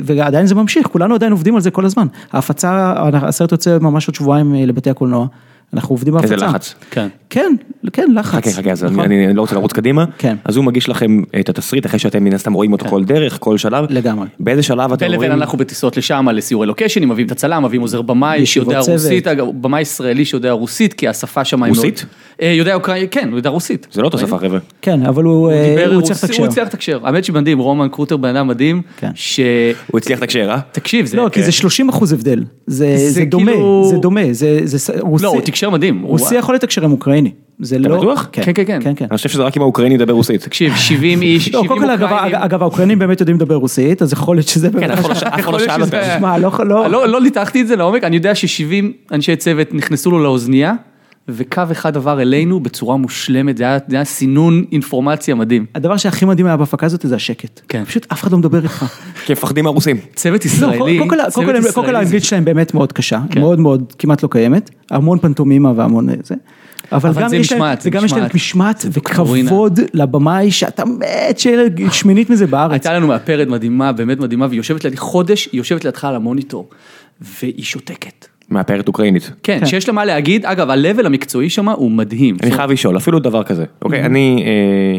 [0.05, 2.07] ועדיין זה ממשיך, כולנו עדיין עובדים על זה כל הזמן.
[2.33, 5.27] ההפצה, הסרט יוצא ממש עוד שבועיים אה, לבתי הקולנוע,
[5.75, 6.35] אנחנו עובדים בהפצה.
[6.35, 6.75] איזה לחץ.
[6.91, 7.09] כן.
[7.31, 7.55] כן,
[7.93, 8.35] כן, לחץ.
[8.45, 9.01] חכה, חכה, אז נכון.
[9.01, 10.05] אני אני לא רוצה לרוץ קדימה.
[10.19, 10.37] כן.
[10.45, 13.59] אז הוא מגיש לכם את התסריט אחרי שאתם מן הסתם רואים אותו כל דרך, כל
[13.59, 13.85] שלב.
[13.91, 14.27] לגמרי.
[14.41, 15.33] באיזה שלב אתם בין לבין.
[15.33, 18.81] אנחנו בטיסות לשם לסיורי לוקיישנים, מביאים את הצלם, מביאים עוזר במאי שיודע.
[18.81, 21.65] רוסית, אגב, במאי ישראלי שיודע רוסית, כי השפה שם.
[21.65, 22.05] רוסית?
[22.43, 23.87] אה, יודע אוקראינית, כן, הוא יודע רוסית.
[23.93, 24.59] זה לא אותו שפה חבר'ה.
[24.83, 26.43] כן, אבל הוא הוא אה, רוסית, לתקשר.
[26.43, 29.11] הוא הצליח לתקשר, האמת שמדהים, רומן קרוטר בן אדם מדהים, כן.
[29.15, 29.41] ש...
[29.91, 30.59] הוא הצליח לתקשר, אה?
[30.73, 31.17] תקשיב, זה...
[31.17, 34.93] לא, כי זה 30 אחוז הבדל, זה זה זה דומה, כאילו- זה דומה, זה זה-
[35.67, 36.03] לא, תקשר מדהים.
[36.03, 37.31] רוסי יכול לתקשר עם אוקראיני,
[37.61, 37.97] זה לא...
[37.99, 38.29] בטוח?
[38.33, 38.79] כן, כן, כן.
[38.83, 39.07] כן, כן.
[39.11, 40.43] אני חושב שזה רק אם האוקראיני ידבר רוסית.
[40.45, 42.35] תקשיב, 70 איש, לא, 70 קודם כל, אגב, אוקראינים.
[42.41, 44.71] אגב, האוקראינים באמת יודעים לדבר רוסית, אז יכול להיות שזה...
[44.71, 45.07] באמת- אף
[45.41, 46.25] אחד לא לא שאל שזה- אותם.
[46.59, 50.19] לא- לא- לא, לא ניתחתי את זה לעומק, אני יודע ש-70 אנשי צוות נכנסו לו
[50.23, 50.73] לאוזנייה,
[51.29, 55.67] וקו אחד עבר אלינו בצורה מושלמת, זה היה, זה היה סינון אינפורמציה מדהים.
[55.75, 57.61] הדבר שהכי מדהים היה בהפקה הזאת זה השקט.
[57.69, 57.85] כן.
[57.85, 58.85] פשוט אף אחד לא מדבר איתך.
[59.25, 59.97] כי הם מפחדים מהרוסים.
[60.15, 63.41] צוות לא, ישראלי, קודם כל- האנגלית שלהם באמת מאוד קשה, כן.
[63.41, 66.35] מאוד מאוד, כמעט לא קיימת, המון פנטומימה והמון זה.
[66.93, 68.85] אבל אבל גם זה יש להם, משמעת, זה וגם יש להם משמעת.
[68.91, 72.73] וכבוד לבמאי שאתה מת שיהיה שמינית מזה בארץ.
[72.73, 76.69] הייתה לנו מאפרת מדהימה, באמת מדהימה, והיא יושבת לידי חודש, היא יושבת לידך על המוניטור,
[77.21, 78.27] והיא שותקת.
[78.49, 79.31] מהפערת אוקראינית.
[79.43, 79.67] כן, כן.
[79.67, 82.37] שיש לה מה להגיד, אגב, ה-level המקצועי שם הוא מדהים.
[82.43, 83.65] אני חייב לשאול, אפילו דבר כזה.
[83.83, 84.45] אוקיי, אני...
[84.47, 84.99] אה,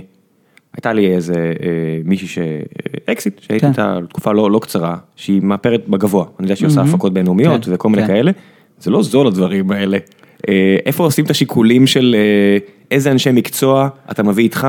[0.78, 1.70] הייתה לי איזה אה,
[2.06, 2.39] מישהי ש...
[3.06, 3.72] אקסיט, שהייתי כן.
[3.72, 6.26] איתה תקופה לא לא קצרה, שהיא מאפרת בגבוה.
[6.39, 8.08] אני יודע שהיא עושה הפקות בינלאומיות כן, וכל מיני.
[8.08, 8.32] כאלה.
[8.80, 9.97] זה לא זול הדברים האלה.
[10.50, 12.16] אה, איפה עושים את השיקולים של
[12.91, 14.68] איזה אנשי מקצוע אתה מביא איתך,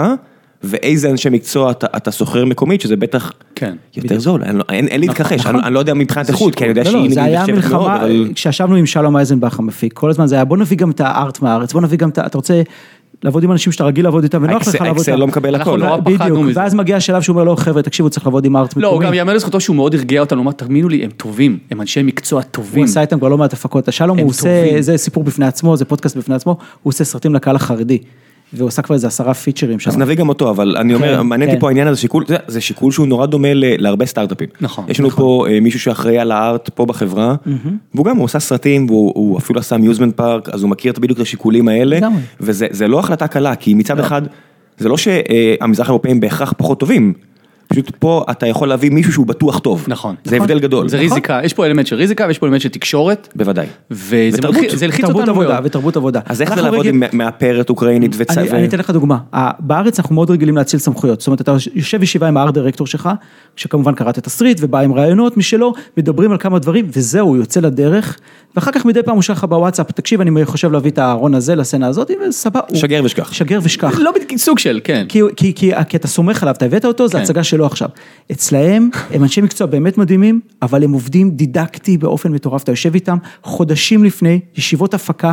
[0.64, 3.76] ואיזה אנשי מקצוע אתה אתה שוכר מקומית, שזה בטח כן.
[3.96, 4.42] יותר זול.
[4.52, 5.54] לא- אין אין להתכחש, נכון.
[5.54, 7.54] אני אני לא יודע מבחינת איכות, כי אני יודע לא, שהיא לא, זה היה נחשבת
[7.54, 8.28] מאוד, מלחמה, אבל...
[8.34, 11.72] כשישבנו עם שלום אייזנבך המפיק, כל הזמן זה היה בוא נביא גם את הארט מהארץ,
[11.72, 12.26] בוא נביא גם את ה...
[12.26, 12.62] אתה רוצה
[13.22, 15.20] לעבוד עם אנשים שאתה רגיל לעבוד איתם ונוח לך לעבוד איתם.
[15.20, 15.78] לא מקבל הכל.
[15.78, 16.60] נורא בדיוק, פחדנו מזה.
[16.60, 19.06] ואז מגיע השלב שהוא אומר לו חבר'ה תקשיבו צריך לעבוד עם ארט לא, מקומי.
[19.06, 22.02] גם יאמר לזכותו שהוא מאוד הרגיע אותנו, הוא אמר, תאמינו לי, הם טובים, הם אנשי
[22.02, 22.84] מקצוע הוא טובים.
[22.84, 24.76] עשה איתם כבר לא מעט הפקות, השלום הוא עושה.
[24.80, 27.98] זה סיפור בפני עצמו, זה פודקאסט בפני עצמו, הוא עושה סרטים לקהל החרדי.
[28.52, 29.90] והוא עשה כבר איזה עשרה פיצ'רים שם.
[29.90, 31.60] אז נביא גם אותו, אבל אני אומר, כן, מעניין אותי כן.
[31.60, 34.48] פה העניין הזה, שיקול, זה שיקול שהוא נורא דומה ל- להרבה סטארט-אפים.
[34.60, 37.34] נכון, יש לנו פה אה, מישהו שאחראי על הארט פה בחברה,
[37.94, 40.98] והוא גם, הוא עושה סרטים, והוא הוא אפילו עשה אמיוזמנט פארק, אז הוא מכיר את
[40.98, 41.98] בדיוק את השיקולים האלה.
[42.40, 44.22] וזה זה לא החלטה קלה, כי מצד אחד,
[44.78, 47.12] זה לא שהמזרח האירופאים בהכרח פחות טובים,
[47.72, 49.84] פשוט פה אתה יכול להביא מישהו שהוא בטוח טוב.
[49.88, 50.14] נכון.
[50.24, 50.50] זה נכון.
[50.50, 50.88] הבדל גדול.
[50.88, 51.08] זה נכון?
[51.08, 53.66] ריזיקה, יש פה אלמנט של ריזיקה ויש פה אלמנט של תקשורת, בוודאי.
[53.90, 54.38] וזה
[54.82, 55.64] הלחיץ אותנו עבודה מאוד.
[55.64, 56.20] ותרבות עבודה.
[56.26, 58.38] אז איך זה לעבוד רגיל- עם מאפרת אוקראינית וצ...
[58.38, 59.18] אני, ו- אני אתן לך דוגמה,
[59.58, 63.08] בארץ אנחנו מאוד רגילים להציל סמכויות, זאת אומרת אתה יושב ישיבה עם הארט דירקטור שלך,
[63.56, 67.60] שכמובן קראת את תסריט ובא עם רעיונות משלו, מדברים על כמה דברים וזהו, הוא יוצא
[67.60, 68.18] לדרך,
[68.56, 71.54] ואחר כך מדי פעם הוא שלח לך בוואטסאפ, תקשיב אני חושב להביא את הארון הזה
[71.54, 73.32] לסצנה הזאת, וסבבה, שגר ושכח.
[73.32, 73.98] שגר ושכח.
[73.98, 75.06] לא בדיוק, סוג של, כן.
[75.08, 77.22] כי, כי, כי, כי אתה סומך עליו, אתה הבאת אותו, זה כן.
[77.22, 77.88] הצגה שלו עכשיו.
[78.32, 83.16] אצלהם, הם אנשי מקצוע באמת מדהימים, אבל הם עובדים דידקטי באופן מטורף, אתה יושב איתם
[83.42, 85.32] חודשים לפני, ישיבות הפקה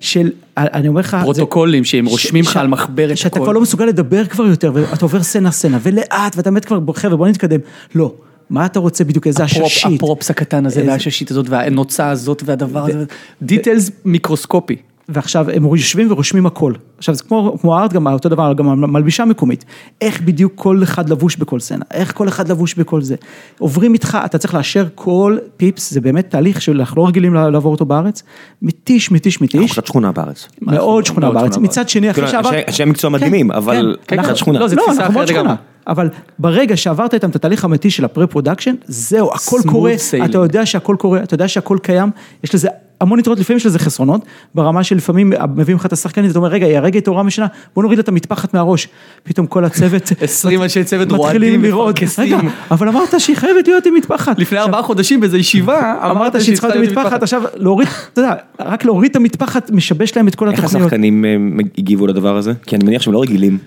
[0.00, 3.38] של, אני אומר לך, זה- פרוטוקולים שהם רושמים לך על מחברת שאתה.
[3.40, 7.16] כבר לא מסוגל לדבר כבר יותר, ואתה עובר סצנה סצנה, ולאט, ואתה מת כבר, חבר'ה
[7.16, 7.60] בוא נתקדם.
[7.94, 8.14] לא,
[8.50, 9.96] מה אתה רוצה בדיוק, איזה ה prop- עששית.
[9.96, 13.04] ה props הקטן הזה איזה- והעששית הזאת והנוצה הזאת והדבר הזה,
[13.42, 14.76] details מיקרוסקופי.
[15.08, 16.72] ועכשיו הם יושבים ורושמים הכל.
[16.98, 19.64] עכשיו זה כמו, כמו ה art, גם אותו דבר, גם המלבישה המקומית.
[20.00, 23.14] איך בדיוק כל אחד לבוש בכל סצנה, איך כל אחד לבוש בכל זה.
[23.58, 27.84] עוברים איתך, אתה צריך לאשר כל פיפס, זה באמת תהליך שאנחנו לא רגילים לעבור אותו
[27.84, 28.22] בארץ.
[28.62, 29.72] מתיש, מתיש, אנחנו מתיש.
[29.72, 30.48] קצת שכונה בארץ.
[30.62, 31.56] מאוד שכונה בארץ.
[31.56, 32.52] מצד שני, אחרי כאילו, שעברת...
[32.54, 34.36] אנשי- אנשי מקצוע מדהימים, אבל כן, קצת כן.
[34.36, 34.58] שכונה.
[34.58, 35.52] לא, זה לא, תפיסה אנחנו מאוד אחרת שכונה.
[35.52, 35.64] לגמרי.
[35.86, 39.92] אבל ברגע שעברת איתם את התהליך האמיתי של ה pre-production, זהו, הכל קורה.
[40.24, 42.10] אתה יודע שהכל קורה, אתה יודע שהכל קיים,
[42.44, 42.68] יש לזה
[43.00, 44.24] המון יתרונות, לפעמים יש לזה חסרונות,
[44.54, 47.98] ברמה שלפעמים מביאים לך את השחקנית, אתה אומר, רגע, היא הרגע התעוררה משינה, בוא נוריד
[47.98, 48.88] לה את המטפחת מהראש.
[49.22, 52.38] פתאום כל הצוות, 20 אנשי צוות מתחילים רועדים לראות, רגע.
[52.70, 54.38] אבל אמרת שהיא חייבת להיות עם מטפחת.
[54.38, 58.34] לפני ארבעה חודשים באיזו ישיבה, אמרת שהיא צריכה להיות עם מטפחת, עכשיו להוריד, אתה יודע,
[58.60, 60.86] רק להוריד את המטפחת משבש להם את כל איך התוכניות.
[60.86, 61.36] השחקנים אה,
[61.78, 62.52] הגיבו לדבר הזה?
[62.66, 63.58] כי אני מניח שהם לא רגילים.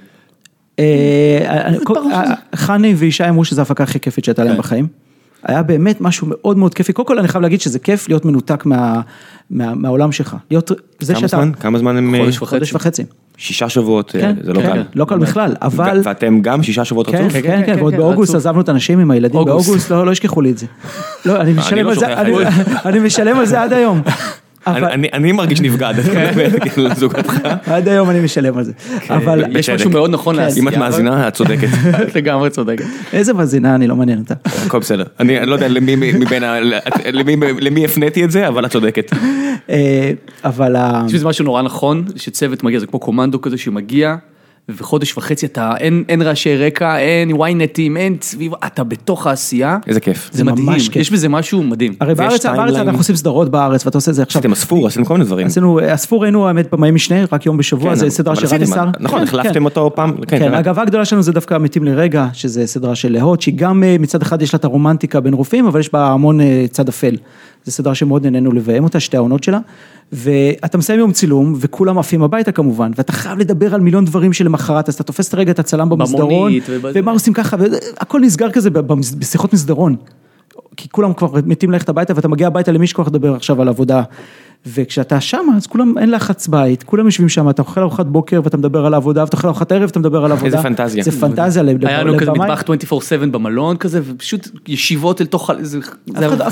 [0.80, 1.66] אה,
[2.14, 4.60] אה, חני וישי אמרו שזו ההפקה הכי כיפית שהייתה להם כן.
[4.60, 4.88] בחיים.
[5.44, 8.66] היה באמת משהו מאוד מאוד כיפי, קודם כל אני חייב להגיד שזה כיף להיות מנותק
[8.66, 9.02] מה-
[9.52, 10.36] מה- מהעולם שלך.
[10.52, 11.52] להיות, זה כמה שאתה, זמן?
[11.60, 12.16] כמה זמן הם...
[12.16, 12.56] אה, חודש וחצי.
[12.56, 13.04] חודש וחצי.
[13.38, 14.84] שישה שבועות, אה, כן, זה לא כן, קל.
[14.96, 17.34] לא קל בכלל, אבל, ו- ואתם גם שישה שבועות כן, רצוף?
[17.34, 18.36] כן, כן, כן, כן, ועוד כן, באוגוסט רצוף.
[18.36, 19.68] עזבנו את הנשים עם הילדים, אוגוסט.
[19.68, 20.66] באוגוסט לא לא ישכחו לי את זה.
[21.26, 21.94] לא, אני משלם לא.
[22.86, 24.02] אני משלם על זה עד היום.
[24.68, 25.91] אני- אבל- אני- אני מרגיש נפגע,
[26.62, 27.34] כאילו, זוגתך.
[27.66, 28.72] עד היום אני משלם על זה.
[29.10, 29.60] אבל בצדק.
[29.60, 30.64] יש משהו מאוד נכון לעשייה.
[30.64, 31.68] אם את מאזינה, את צודקת.
[32.03, 32.86] את לגמרי צודקת.
[33.14, 34.34] איזה מאזינה, אני לא מעניין אותה.
[34.66, 35.03] הכל בסדר.
[35.20, 35.68] אני לא יודע
[37.62, 39.12] למי הפניתי את זה, אבל את צודקת.
[39.70, 40.12] אה,
[40.43, 44.16] אבל ה- יש בזה משהו נורא נכון, שצוות מגיע, זה כמו קומנדו כזה שמגיע,
[44.70, 49.78] וחודש וחצי אתה, אין, אין רעשי רקע, אין yneטים, אין סביב, אתה בתוך העשייה.
[49.88, 50.30] איזה כיף.
[50.32, 51.01] זה זה מדהים, ממש כיף.
[51.01, 51.93] יש בזה משהו מדהים.
[51.99, 52.45] הרי בארץ.
[52.45, 54.39] בארץ אנחנו עושים סדרות בארץ ואתה עושה את זה עכשיו.
[54.39, 55.47] עשיתם אספור, עשיתם כל מיני דברים.
[55.47, 58.89] עשינו, אספור היינו האמת במאי משנה, רק יום בשבוע, כן, זה סדרה של רני סער.
[58.99, 59.66] נכון, כן, החלפתם כן.
[59.66, 60.16] אותו פעם.
[60.28, 60.53] כן, כן.
[60.53, 64.22] הגאווה הגדולה שלנו זה דווקא מתים לרגע, שזה סדרה של להוט, שהיא גם אה, מצד
[64.22, 67.16] אחד יש לה את הרומנטיקה בין רופאים, אבל יש בה המון אה, צד אפל.
[67.70, 69.60] זו סדרה שמאוד נהנינו לביים אותה, שתי העונות שלה.
[70.12, 74.90] ואתה מסיים יום צילום, וכולם עפים הביתה כמובן, ואתה חייב לדבר על מיליון דברים שלמחרת,
[74.90, 76.52] אז אתה תופס את הרגע את הצלם במסדרון.
[76.94, 78.70] ומה עושים ככה, והכל נסגר כזה
[79.20, 79.96] בשיחות מסדרון.
[80.78, 84.04] כי כולם כבר מתים ללכת הביתה ואתה מגיע הביתה למי שכוח לדבר עכשיו על עבודה.
[84.66, 88.57] וכשאתה שם אז כולם אין לחץ בית, כולם יושבים שם, אתה אוכל ארוחת בוקר ואתה
[88.57, 90.62] מדבר על העבודה, ואתה אוכל ארוחת ערב ואתה מדבר על עבודה.
[90.64, 91.03] פנטזיה.
[91.03, 92.47] זה פנטזיה לב- היה לנו כזה לבמאי.
[92.51, 92.93] מטבח 24/7
[93.32, 95.55] במלון כזה, ופשוט ישיבות אל תוך, אחד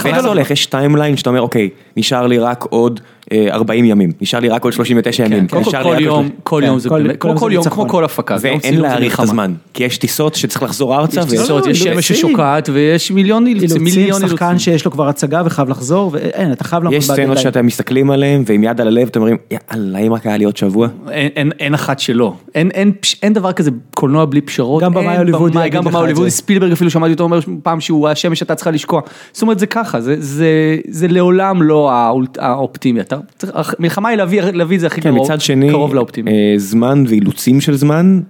[0.06, 0.52] ואיך זה הולך?
[0.52, 3.00] יש timeline שאתה אומר, אוקיי, נשאר לי רק עוד
[3.32, 5.48] אה, 40 ימים, נשאר לי רק עוד 39 ימים.
[5.48, 6.40] קודם כל יום, 30.
[6.44, 7.70] כל כן, יום זה כל- באמת, כל יום כל.
[7.70, 9.24] כמו כל הפקה, ואין להאריך את.
[9.24, 11.22] הזמן, כי יש טיסות שצריך לחזור ארצה.
[11.22, 11.80] יש טיסות, לא, יש.
[11.84, 14.60] שמש ששוקעת ויש מיליון אילוצים, אילוצים, שחקן.
[14.60, 17.38] שיש לו כבר הצגה וחייב לחזור, ואין, אתה חייב לעמוד יש סצנות בדדליין.
[17.44, 17.66] שאתם
[17.98, 20.88] מסתכלים עליהם ועם יד על הלב אתם אומרים יאללה אם רק היה לי עוד שבוע.
[21.10, 24.94] אין, אין, אין אחת שלא, אין, אין, פש- אין דבר כזה קולנוע בלי פשרות, גם
[24.94, 26.30] במאי הוליוודי גם במאי הוליוודי.
[26.30, 30.02] ספילברג אפילו שמעתי אותו אומר פעם שהוא השמש שאתה צריכה לשקוע, זאת אומרת זה ככה,
[30.02, 30.48] זה, זה,
[30.90, 35.10] זה לעולם לא האולט- האופטימי, אתה, צריך- המלחמה היא להביא, להביא את זה הכי כן
[35.10, 36.32] קרוב, מצד שני קרוב לאופטימי.
[36.32, 38.22] אה, זמן ואילוצים של זמן.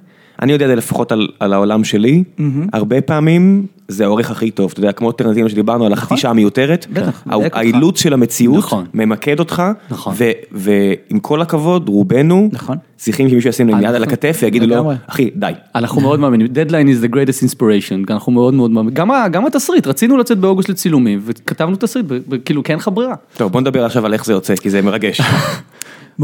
[0.41, 2.23] אני יודע את זה לפחות על, על העולם שלי,
[2.73, 6.87] הרבה פעמים זה העורך הכי טוב, אתה יודע, כמו טרנטינו שדיברנו על החצי שעה מיותרת,
[6.93, 7.57] בטח, הא- מדייק אותך.
[7.57, 8.85] האילוץ של המציאות נכון.
[8.93, 10.15] ממקד אותך, נכון.
[10.51, 12.77] ועם כל הכבוד, רובנו נכון.
[12.97, 14.91] צריכים שמישהו ישים להם יד על הכתף ויגידו לו.
[15.07, 15.51] אחי, די.
[15.75, 18.93] אנחנו מאוד מאמינים, Deadline is the greatest inspiration, אנחנו מאוד מאוד מאמינים,
[19.31, 22.05] גם, התסריט, רצינו לצאת באוגוסט לצילומים, וכתבנו תסריט,
[22.45, 23.15] כאילו כי אין לך ברירה.
[23.37, 25.21] טוב, בוא נדבר עכשיו על איך זה יוצא, כי זה מרגש.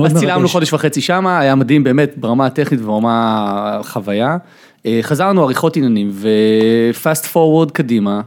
[0.06, 0.48] אז צילמנו.
[0.50, 3.12] חודש וחצי שמה, היה מדהים באמת ברמה הטכנית וברמה
[3.80, 4.38] החוויה.
[4.86, 8.22] אה, חזרנו עריכות עניינים ופאסט פורוורד קדימה,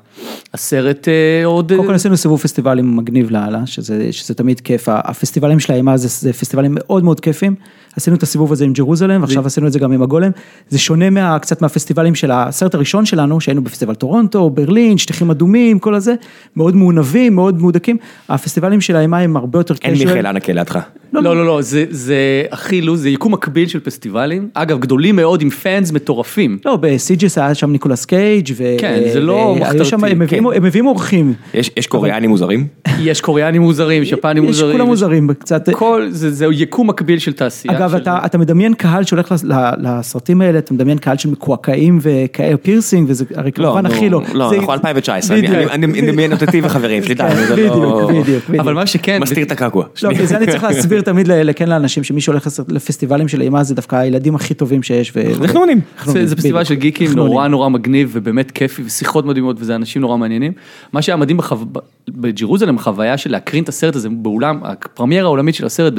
[0.55, 1.73] הסרט אה, עוד...
[1.73, 6.09] קודם כל עשינו סיבוב פסטיבלים מגניב לאללה, שזה, שזה תמיד כיף, הפסטיבלים של האימה זה,
[6.09, 7.55] זה פסטיבלים מאוד מאוד כיפים,
[7.97, 10.31] עשינו את הסיבוב הזה עם ג'רוזלם, ועכשיו עשינו את זה גם עם הגולם,
[10.69, 15.79] זה שונה מה, קצת מהפסטיבלים של הסרט הראשון שלנו, שהיינו בפסטיבל טורונטו, ברלין, שטיחים אדומים,
[15.79, 16.15] כל הזה,
[16.57, 17.97] מאוד מעונבים, מאוד מהודקים,
[18.29, 19.99] הפסטיבלים של האימה הם הרבה יותר אין casual.
[19.99, 20.79] מיכאל הנקה לידך.
[21.13, 22.17] לא, לא, לא, זה, זה
[22.51, 26.59] הכי לוז, זה יקום מקביל של פסטיבלים, אגב גדולים מאוד עם fans מטורפים.
[26.65, 28.65] לא, בסיטג'ס היה שם ניקולס קייג' ו...
[28.79, 30.57] כן, זה לא מחתרתי, שם- הם מביאים- כן.
[30.57, 31.35] הם מביאים אורחים.
[31.55, 32.67] יש יש קוריאנים מוזרים?
[33.01, 34.73] יש קוריאנים מוזרים, יפנים יש מוזרים.
[34.73, 35.69] כולם מוזרים, קצת.
[35.73, 37.75] כל, זה, זה יקום מקביל של תעשייה.
[37.87, 38.03] אגב, של...
[38.03, 39.35] אתה, אתה מדמיין קהל שהולך
[39.79, 44.23] לסרטים האלה, אתה מדמיין קהל של מקועקעים וכאלה פירסינג, וזה הרי כמובן הכי לא.
[44.35, 45.71] לא, זה- אנחנו 2019, אני- בדיוק.
[45.71, 47.71] אני אני מדמיין אותי וחברים שלי, די, כן, זה לא...
[47.71, 48.61] בדיוק, בדיוק, בדיוק.
[48.61, 49.85] אבל מה שכן, מסתיר את הקעקוע.
[50.03, 53.63] לא, כי זה אני צריך להסביר תמיד ל- כן לאנשים שמי שהולך לפסטיבלים של אימה
[53.65, 55.13] זה דווקא הילדים הכי טובים שיש.
[55.41, 55.81] זה חנונים.
[56.05, 56.65] זה, פסטיבל.
[56.65, 57.13] של גיקים.
[57.13, 60.53] נורא נורא מגניב ובאמת כיפי ושיחות מדהימות וזה אנשים נורא מעניינים.
[60.93, 61.57] מה שהיה מדהים בחו...
[61.57, 61.79] ב-
[62.09, 65.93] ב Jerusalem החוויה של להקרין את הסרט הזה באולם, הפרמיירה העולמית של הסרט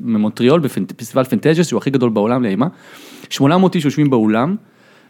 [0.00, 0.60] במונטריאול
[0.92, 2.66] בפסטיבל פנטזיה שהוא הכי גדול בעולם לאימה.
[3.30, 4.56] 800 איש יושבים באולם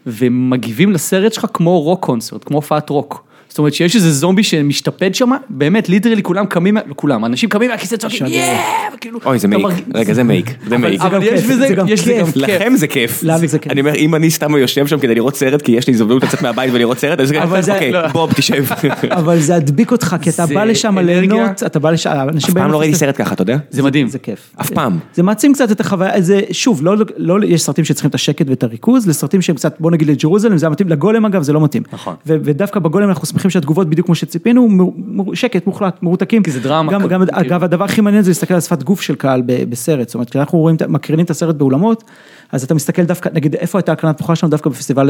[0.05, 3.28] ומגיבים לסרט שלך כמו rock concert, כמו הופעת רוק.
[3.49, 7.69] זאת אומרת שיש איזה זומבי שמשתפד שם, באמת, literally כולם קמים, לא כולם, אנשים קמים
[7.71, 8.25] מהכיסא צועקים.
[8.27, 8.59] yeah,
[8.95, 9.47] וכאילו, אוי, זה.
[9.47, 10.55] מרגיש- רגע, זה מייק.
[10.67, 11.01] זה מייק.
[11.01, 12.35] אבל יש בזה, יש לזה גם כיף.
[12.35, 13.23] לכם זה כיף.
[13.23, 13.71] לנו זה כיף.
[13.71, 16.41] אני אומר, אם אני סתם יושב שם כדי לראות סרט, כי יש לי הזדמנות לצאת
[16.41, 17.31] מהבית ולראות סרט, אז
[17.69, 18.07] אוקיי, לא.
[18.07, 18.65] בוב, תשב.
[19.11, 20.97] אבל זה הדביק אותך, כי אתה בא לשם.
[20.99, 22.95] ליהנות, אתה בא לשם, אנשים אף פעם לא ראיתי.
[22.95, 23.57] סרט ככה, אתה יודע?
[23.69, 24.07] זה מדהים.
[24.07, 24.51] זה כיף.
[24.61, 24.97] אף פעם.
[25.13, 28.63] זה מעצים קצת את החוויה, זה שוב, לא, לא, יש סרטים שצריכים את השקט ואת
[28.63, 31.83] הריכוז, לסרטים שהם קצת, בוא נגיד לג'רוזלם, זה מתאים, לגולם אגב זה לא מתאים.
[31.93, 32.15] נכון.
[32.25, 34.91] ודווקא בגולם אנחנו שמחים שהתגובות בדיוק כמו שציפינו,
[35.33, 36.43] שקט, מוחלט, מרותקים.
[36.43, 37.09] כי זה דרמה, גם, כאילו.
[37.09, 40.29] גם, אגב, הדבר הכי מעניין זה להסתכל על שפת גוף של קהל בסרט, זאת אומרת,
[40.29, 42.03] כשאנחנו רואים, מקרינים את הסרט באולמות,
[42.51, 44.51] אז אתה מסתכל דווקא, נגיד, איפה הייתה הקרנת בכורה שלנו?
[44.51, 45.09] דווקא בפסטיבל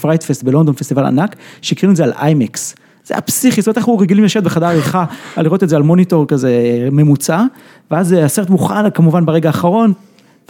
[0.00, 2.74] FrightFest בלונדון, פסטיבל ענק, שהקרינו את זה על איימקס.
[3.04, 5.04] זה היה פסיכי, זאת אומרת, אנחנו רגילים לשבת בחדר עריכה,
[5.36, 6.52] לראות את זה על מוניטור כזה
[6.92, 7.42] ממוצע,
[7.90, 9.92] ואז אה, הסרט מוכן כמובן ברגע האחרון,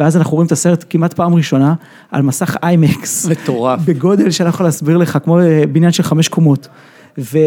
[0.01, 1.75] ואז אנחנו רואים את הסרט כמעט פעם ראשונה
[2.11, 3.27] על מסך איימקס.
[3.27, 3.81] מטורף.
[3.85, 6.69] בגודל שאני לא יכול להסביר לך, כמו אה, בניין של חמש קומות.
[7.19, 7.39] ו...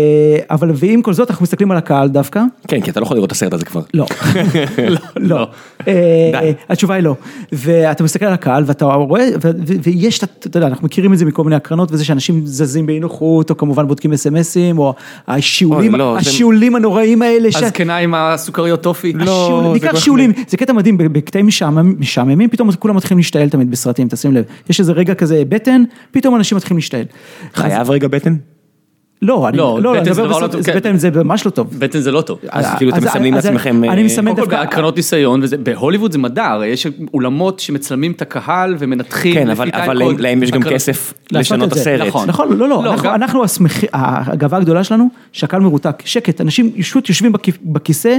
[0.51, 3.27] אבל ועם כל זאת אנחנו מסתכלים על הקהל דווקא, כן, כי אתה לא יכול לראות
[3.27, 3.81] את הסרט הזה כבר.
[3.93, 4.05] לא,
[4.91, 4.97] לא.
[5.15, 5.47] לא,
[5.87, 6.53] אה, די.
[6.69, 7.15] התשובה היא לא,
[7.51, 11.17] ואתה מסתכל על הקהל ואתה רואה, ו- ו- ויש, את- אתה יודע, אנחנו מכירים את
[11.17, 14.93] זה מכל מיני הקרנות וזה שאנשים זזים באי נוחות, או כמובן בודקים אסמסים, או
[15.27, 19.13] השיעולים, לא, זה- השיעולים הנוראים האלה, ש- הזקנה עם הסוכריות טופי.
[19.13, 21.47] לא, השיעול- זה בעיקר שיעולים, זה קטע מדהים, בקטעים
[21.99, 26.35] משעממים, פתאום כולם מתחילים להשתעל תמיד בסרטים, תשים לב, יש איזה רגע כזה בטן, פתאום
[26.35, 27.03] אנשים מתחילים להשתעל.
[27.53, 28.35] חייב רגע בטן?
[29.25, 30.77] לא, אני, לא, לא, בטן אני זה מדבר לא טוב, זה כן.
[30.77, 31.67] בטן זה ממש לא טוב.
[31.79, 32.39] בטן זה לא טוב.
[32.49, 33.83] אז כאילו אתם מסמנים לעצמכם...
[33.83, 37.59] אני אה, מסמן קודם כל דווקא, בהקרנות ניסיון, וזה, בהוליווד זה מדע, הרי יש אולמות
[37.59, 39.33] שמצלמים את הקהל ומנתחים.
[39.33, 39.69] כן, אבל.
[39.93, 41.79] להם- להם יש גם כסף לשנות את זה.
[41.81, 42.07] הסרט.
[42.07, 42.27] נכון.
[42.27, 47.31] נכון, לא, לא, לא, אנחנו- השמחים, הגאווה הגדולה שלנו, שהקהל מרותק, שקט, אנשים פשוט יושבים
[47.31, 48.17] בכ- בכיסא,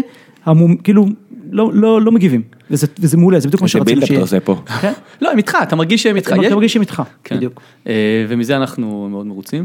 [0.84, 1.06] כאילו,
[1.50, 4.18] לא- לא לא מגיבים, וזה וזה מעולה, זה בדיוק מה איזה שרצינו בילדאפ שיהיה.
[4.18, 4.60] אתה עושה פה.
[4.80, 4.92] כן?
[5.22, 6.32] לא, הם איתך, אתה מרגיש שהם איתך.
[6.32, 7.36] אתה יש- מרגישים איתך, כן.
[7.36, 7.60] בדיוק.
[7.88, 7.92] אה,
[8.28, 9.64] ומזה אנחנו מאוד מרוצים.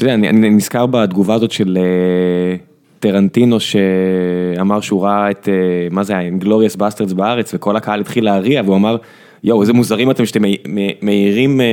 [0.00, 2.56] אתה יודע, אני, אני נזכר בתגובה הזאת של אה,
[3.00, 5.54] טרנטינו שאמר שהוא ראה את, אה,
[5.90, 8.96] מה זה היה, Inglourious Basterds בארץ וכל הקהל התחיל להריע והוא אמר,
[9.44, 11.66] יואו איזה מוזרים אתם שאתם מ- מ- מעירים, אה,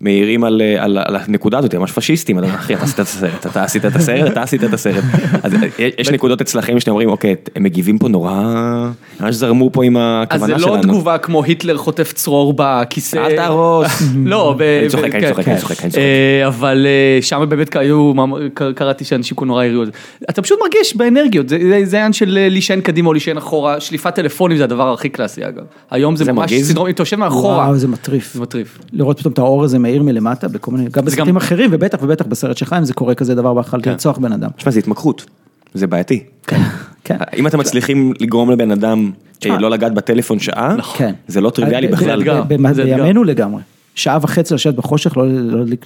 [0.00, 3.64] מעירים על, אה, על, על הנקודה הזאת, ממש פשיסטים, אחי אתה עשית את הסרט, אתה
[3.64, 5.04] עשית את הסרט, אתה עשית את הסרט.
[5.42, 8.32] אז אה, יש נקודות אצלכם שאתם אומרים, אוקיי, הם מגיבים פה נורא,
[9.20, 10.82] ממש זרמו פה עם אז זה הכוונה לא שלנו.
[10.82, 13.16] תגובה כמו היטלר חוטף צרור בכיסא.
[13.16, 14.02] אל תהרוס.
[14.24, 15.48] לא, אני צוחק, ב- אני כן, צוחק.
[15.48, 16.02] אני צוחק, אני צוחק.
[16.02, 16.86] אה, אבל
[17.20, 18.12] שם באמת היו,
[18.74, 19.92] קראתי שאנשים פה נורא הריעו את זה.
[20.30, 21.56] אתה פשוט מרגיש באנרגיות, זה
[21.96, 25.62] העניין של להישען קדימה או להישען אחורה, שליפת טלפונים זה הדבר הכי קלאסי אגב.
[25.90, 26.70] היום זה ממש מרגיז?
[26.70, 28.34] סדרום, אם אתה יושב מאחורה, וואו, זה מטריף.
[28.34, 28.78] זה מטריף.
[28.92, 31.98] לראות פתאום את האור הזה מאיר מלמטה, בכל מיני, גם זה בסרטים גם- אחרים, ובטח
[32.02, 33.90] ובטח בסרט שלך, אם זה קורה כזה דבר בכלל, כן.
[33.90, 34.50] לרצוח בן אדם.
[34.56, 35.26] תשמע, זה התמכרות,
[35.74, 36.24] זה בעייתי.
[36.46, 36.60] כן.
[37.36, 39.10] אם אתם מצליחים לגרום לבן אדם.
[39.46, 41.14] אה, לא לגעת בטלפון שעה, כן.
[41.28, 42.22] זה לא טריוויאלי בכלל.
[42.76, 43.62] בימינו לגמרי.
[43.94, 45.76] שעה וחצי לשבת בחושך, לא, לא, לא,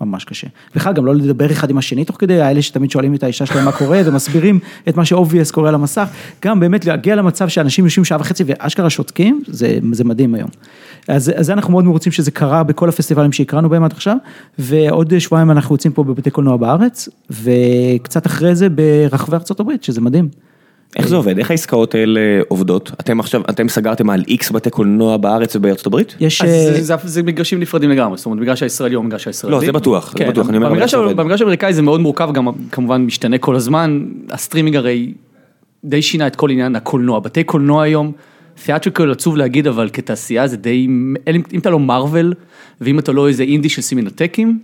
[0.00, 0.46] ממש קשה.
[0.74, 3.64] בכלל גם לא לדבר אחד עם השני תוך כדי, האלה שתמיד שואלים את האישה שלהם
[3.64, 4.58] מה קורה ומסבירים
[4.88, 6.08] את מה ש obvious קורה על המסך,
[6.44, 10.48] גם באמת להגיע למצב שאנשים יושבים שעה וחצי ואשכרה שותקים, זה, זה מדהים היום.
[11.08, 14.16] אז, אז זה אנחנו מאוד מרוצים שזה קרה בכל הפסטיבלים שהקרנו בהם עד עכשיו,
[14.58, 20.00] ועוד שבועיים אנחנו יוצאים פה בבתי קולנוע בארץ, וקצת אחרי זה ברחבי ארצות הברית, שזה
[20.00, 20.28] מדהים.
[20.96, 21.38] איך זה עובד?
[21.38, 22.90] איך העסקאות האלה עובדות?
[23.00, 26.14] אתם עכשיו, אתם סגרתם על איקס בתי קולנוע בארץ ובארצות הברית?
[26.20, 26.42] יש...
[26.42, 29.56] אז אה, זה- זה- זה מגרשים נפרדים לגמרי, זאת אומרת, מגרש הישראלי או מגרש הישראלי.
[29.56, 31.14] לא, זה בטוח, זה כן, בטוח, אני אומר, במגרש זה?
[31.14, 35.12] במגרש האמריקאי זה מאוד מורכב, גם כמובן משתנה כל הזמן, הסטרימינג הרי
[35.84, 38.12] די שינה את כל עניין הקולנוע, בתי קולנוע היום,
[38.64, 41.14] theatrical עצוב להגיד, אבל כתעשייה זה די, אם
[41.52, 42.34] אם אתה לא מארוול,
[42.80, 44.58] ואם אתה לא איזה אינדי של סמינטקים,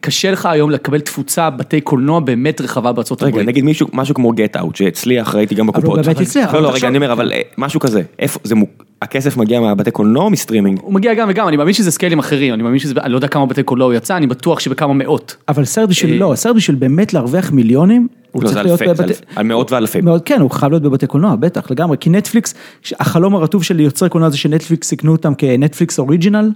[0.00, 3.48] קשה לך היום לקבל תפוצה בתי קולנוע באמת רחבה בארצות רגע, הברית.
[3.48, 6.06] נגיד מישהו, משהו כמו גט אאוט שהצליח, ראיתי גם אבל הוא בקופות.
[6.06, 8.84] באמת הצליח, לא, אבל לא, רגע, אני אומר, אבל אה, משהו כזה, איפה, זה מוק-
[9.02, 10.78] הכסף מגיע מהבתי קולנוע או מסטרימינג?
[10.82, 13.28] הוא מגיע גם וגם, אני מאמין שזה סקיילים אחרים, אני מאמין שזה, אני לא יודע
[13.28, 15.36] כמה בתי קולנוע הוא יצא, אני בטוח שבכמה מאות.
[15.48, 18.82] אבל סרט בשביל, אה, לא, סרט בשביל באמת להרוויח מיליונים, הוא לא, צריך זה להיות
[18.82, 19.12] אלפי, זה בבתי...
[19.12, 20.04] אלפי, על מאות ואלפים.
[20.04, 22.54] מאוד, כן, הוא חייב להיות בבתי קולנוע, בטח, לגמרי, כי נטפליקס,
[23.00, 26.50] החלום הרטוב של יוצרי קולנוע זה שנטפליקס יקנו אותם כנטפליקס אוריג'ינל,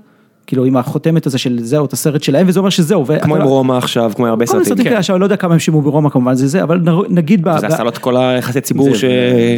[0.46, 3.04] כאילו עם החותמת הזה של זהו, את הסרט שלהם, וזה אומר שזהו.
[3.22, 4.64] כמו עם לא- רומא עכשיו, כמו עם הרבה סרטים.
[4.64, 7.46] סרטים כאלה, עכשיו אני לא יודע כמה הם שילמו ברומא כמובן, זה זה, אבל נגיד,
[7.60, 9.04] זה עשה לו את כל היחסי ציבור זה- ש...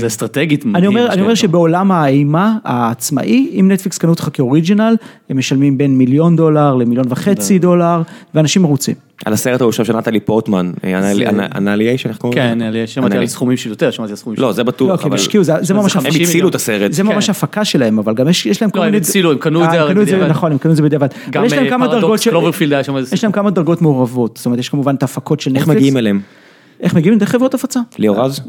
[0.00, 0.64] זה אסטרטגית.
[0.74, 1.34] אני אומר, אני אומר.
[1.34, 4.96] שבעולם האימה העצמאי, אם נטפליקס קנו אותך כאוריג'ינל,
[5.30, 8.02] הם משלמים בין מיליון דולר למיליון וחצי דולר,
[8.34, 8.94] ואנשים מרוצים.
[9.24, 12.78] על הסרט ההוא עכשיו של נטלי פורטמן, זה- אנליאשן, איך קוראים כן, לזה?
[12.78, 14.42] אני שמעתי על סכומים של יותר, שמעתי על סכומים של...
[14.42, 15.20] לא, זה לא, בטוח, כי הם אבל...
[15.20, 15.96] השקיעו, זה ממש...
[15.96, 16.48] הם הצילו.
[16.48, 16.92] את הסרט.
[16.92, 17.30] זה ממש כן.
[17.30, 19.00] הפקה שלהם, אבל גם יש, להם כל לא, הם מיני...
[19.02, 20.26] הצילו, הם קנו את אה, זה זה, בדיעבד.
[20.30, 21.08] נכון, הם קנו את זה בדיעבד.
[21.30, 21.56] גם אבל
[21.86, 22.28] דרגות פרדוקס.
[22.28, 23.14] קלוברפילד היה שם איזה...
[23.14, 25.76] יש להם כמה דרגות מעורבות, זאת אומרת, יש כמובן את ההפקות של איך נטפליקס.
[25.76, 26.20] מגיעים אליהם?
[26.82, 27.18] איך מגיעים?
[27.18, 27.80] דרך חברות הפצה.
[27.98, 28.40] ליאור רז?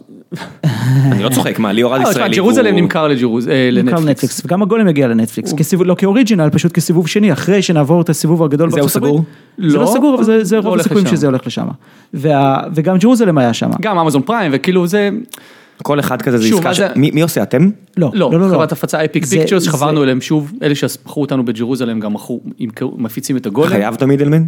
[1.12, 2.36] אני לא צוחק, מה, ליאור אה, תשמע, ישראלי.
[2.36, 3.08] ג'רוזלם והוא- נמכר
[3.52, 4.42] אה, לנטפליקס.
[4.46, 5.54] וגם הגולם יגיע לנטפליקס,
[5.86, 9.14] לא כאוריג'ינל, פשוט כסיבוב שני, אחרי שנעבור את הסיבוב הגדול זהו בארצות הברית.
[9.14, 9.26] סגור?
[9.58, 11.08] זה לא לא, סגור, אבל זה- זה לא רוב הולך הסיכויים.
[11.08, 11.68] שזה הולך לשם.
[12.74, 13.70] וגם ג'רוזלם היה שם.
[13.82, 15.10] גם אמזון פריים, וכאילו זה,
[15.84, 16.80] כל אחד כזה זה עסקה ש...
[16.96, 17.70] מי מי עושה, אתם?
[17.98, 18.48] לא, לא, לא, לא.
[18.48, 22.42] חברת הפצה Epic Pictures, שחברנו אליהם שוב, אלה שמכרו אותנו בג'רוזלם גם מכרו,
[22.98, 23.70] מפיצים את הגולם.
[23.70, 24.44] חייב את ה middleman?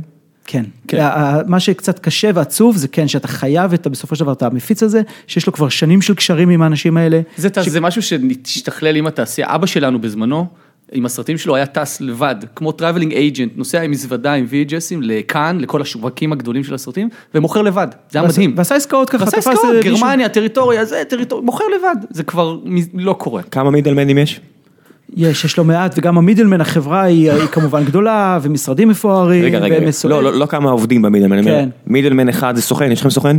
[0.45, 0.63] כן.
[0.87, 1.05] כן.
[1.47, 5.01] מה שקצת קשה ועצוב זה כן שאתה חייב את, בסופו של דבר את המפיץ הזה,
[5.27, 7.21] שיש לו כבר שנים של קשרים עם האנשים האלה.
[7.37, 7.67] זה, ש...
[7.67, 10.47] זה משהו שהשתכלל עם התעשייה, אבא שלנו בזמנו,
[10.91, 14.97] עם הסרטים שלו היה טס לבד, כמו traveling agent, נוסע עם מזוודה עם VHS ים
[15.01, 18.53] לכאן, לכל השווקים הגדולים של הסרטים, ומוכר לבד, זה היה ועשה- מדהים.
[18.57, 22.99] ועשה עסקאות ככה, ועשה עסקאות, אה, גרמניה, טריטוריה, זה טריטוריה, מוכר לבד, זה כבר מ-
[22.99, 23.41] לא קורה.
[23.43, 24.41] כמה מידלמנים יש?
[25.13, 29.43] יש, יש לא מעט, וגם המידלמן, החברה היא, היא כמובן גדולה, ומשרדים מפוארים.
[29.43, 29.75] רגע, רגע,
[30.09, 31.69] לא, לא, לא כמה עובדים במידלמן, אני אומר, כן.
[31.87, 33.37] מידלמן אחד זה סוכן, יש לכם סוכן?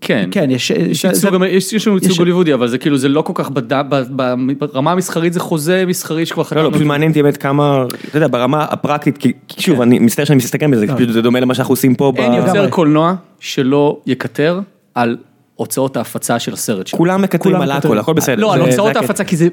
[0.00, 0.28] כן.
[0.30, 0.70] כן, יש...
[0.70, 3.22] יש זה- ייצוג, זה- יש יש לנו ייצוג יש- הוליוודי, אבל זה כאילו, זה לא
[3.22, 3.72] כל כך בד...
[3.72, 4.34] ב- ב-
[4.72, 6.72] ברמה המסחרית זה חוזה מסחרי שכבר לא, לא, חתמנו.
[6.74, 10.66] פשוט מעניין אותי באמת כמה, אתה יודע, ברמה הפרקטית, כי שוב, אני מצטער שאני מסתכל
[10.70, 12.12] בזה, כי פשוט זה דומה למה שאנחנו עושים פה.
[12.12, 12.70] ב- אין יוצר לגמרי.
[12.70, 14.60] קולנוע שלא יקטר
[14.94, 15.16] על
[15.56, 16.98] הוצאות ההפצה של הסרט שלו.
[16.98, 17.70] כולם מקטרים על.
[17.70, 18.36] הכל, הכל בסדר.
[18.36, 18.96] לא, על הוצאות.
[18.96, 19.48] ההפצה, כי זה...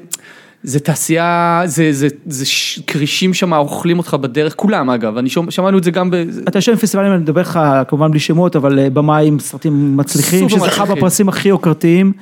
[0.62, 5.50] זה תעשייה, זה, זה, זה ש- כרישים שם אוכלים אותך בדרך, כולם אגב, אני שומע,
[5.50, 6.14] שמענו את זה גם ב...
[6.48, 10.48] אתה יושב בפסטיבלים, אני מדבר לך כמובן בלי שמות, אבל אה, במאי עם סרטים מצליחים,
[10.48, 10.84] שזכה.
[10.84, 12.12] בפרסים הכי יוקרתיים,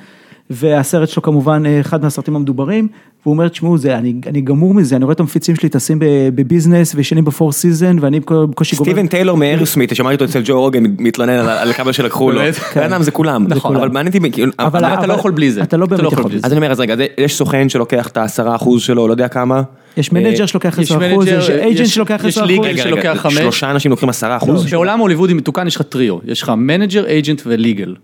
[0.49, 2.87] והסרט שלו כמובן אה, אחד מהסרטים המדוברים,
[3.23, 6.05] והוא אומר, תשמעו, זה, אני, אני גמור מזה, אני רואה את המפיצים שלי טסים ב-
[6.35, 8.91] בביזנס וישנים ב Four Seasons, ואני בקושי גומר.
[8.91, 12.39] סטיבן טיילור מ Aerosmith, שמעתי אותו אצל ג'ו רוגן מתלונן על- על כמה שלקחו לו.
[12.39, 12.55] באמת?
[12.75, 13.45] בן אדם זה כולם.
[13.47, 13.75] נכון.
[13.75, 15.61] אבל מעניין אותי, כאילו, אבל- אבל אתה לא יכול בלי זה.
[15.63, 18.55] אתה לא באמת יכול בלי אז אני אומר, אז רגע, יש סוכן שלוקח את העשרה
[18.55, 19.61] אחוז שלו, לא יודע כמה.
[19.97, 22.27] יש manager שלוקח יש 10%, manager, יש agent שלוקח 10%.
[22.27, 23.33] יש legal שלוקח רגע, חמש.
[23.33, 24.71] שלושה אנשים לוקחים עשרה אחוז?
[24.71, 27.95] בעולם הוליוודי מתוקן יש לך טריו, יש לך manager, agent ו legal.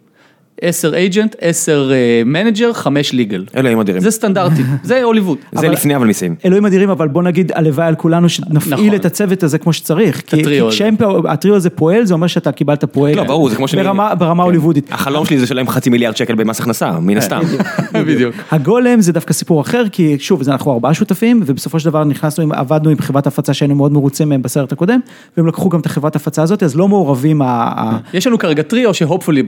[0.62, 1.92] 10 agent, 10
[2.26, 3.46] manager, 5 legal.
[3.58, 4.02] אלוהים אדירים.
[4.02, 5.38] זה סטנדרטי, זה הוליווד.
[5.52, 6.36] זה לפני אבל מיסים.
[6.46, 8.96] אלוהים אדירים, אבל בוא נגיד, הלוואי על כולנו שנפעיל נכון.
[8.96, 10.22] את הצוות הזה כמו שצריך.
[10.28, 11.70] כי- הטריו כי הזה.
[11.70, 13.16] פועל, זה אומר שאתה קיבלת פועל.
[13.16, 13.84] לא, ברור, זה כמו שאני...
[13.84, 14.40] ברמה- כן.
[14.40, 14.92] הוליוודית.
[14.92, 17.42] החלום שלי זה לשלם חצי מיליארד שקל במס הכנסה, מן הסתם.
[18.08, 18.36] בדיוק.
[18.52, 22.90] הגולם זה דווקא סיפור אחר, כי שוב, אנחנו ארבעה שותפים, ובסופו של דבר נכנסנו, עבדנו
[22.90, 25.00] עם חברת הפצה שהיינו מאוד מרוצים מהם בסרט הקודם,
[25.38, 27.42] והם לקחו גם את החברת הפצה הזאת, אז לא מעורבים.
[27.42, 29.44] ה- יש לנו כרגע טריו שהופפולי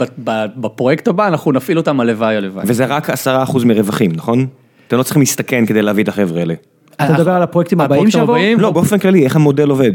[0.58, 2.66] בפרויקט הבא אנחנו נפעיל אותם הלוואי הלוואי.
[2.68, 4.48] וזה רק עשרה אחוז מרווחים, נכון?
[4.88, 6.54] אתם לא צריכים להסתכן כדי להביא את החבר'ה האלה.
[6.94, 8.40] אתה מדבר על הפרויקטים הבאים שיבואו?
[8.58, 9.92] לא, באופן כללי, איך המודל עובד?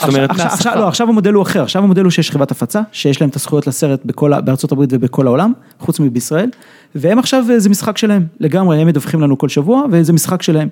[0.00, 0.72] זאת אומרת, עכשיו.
[0.76, 3.66] לא, עכשיו המודל הוא אחר, עכשיו המודל הוא שיש חברת הפצה, שיש להם את הזכויות
[3.66, 6.50] לסרט בכל, בארצות הברית ובכל העולם, חוץ מבישראל,
[6.94, 10.68] והם עכשיו, אה, זה משחק שלהם, לגמרי, הם מדווחים לנו כל שבוע, וזה משחק שלהם.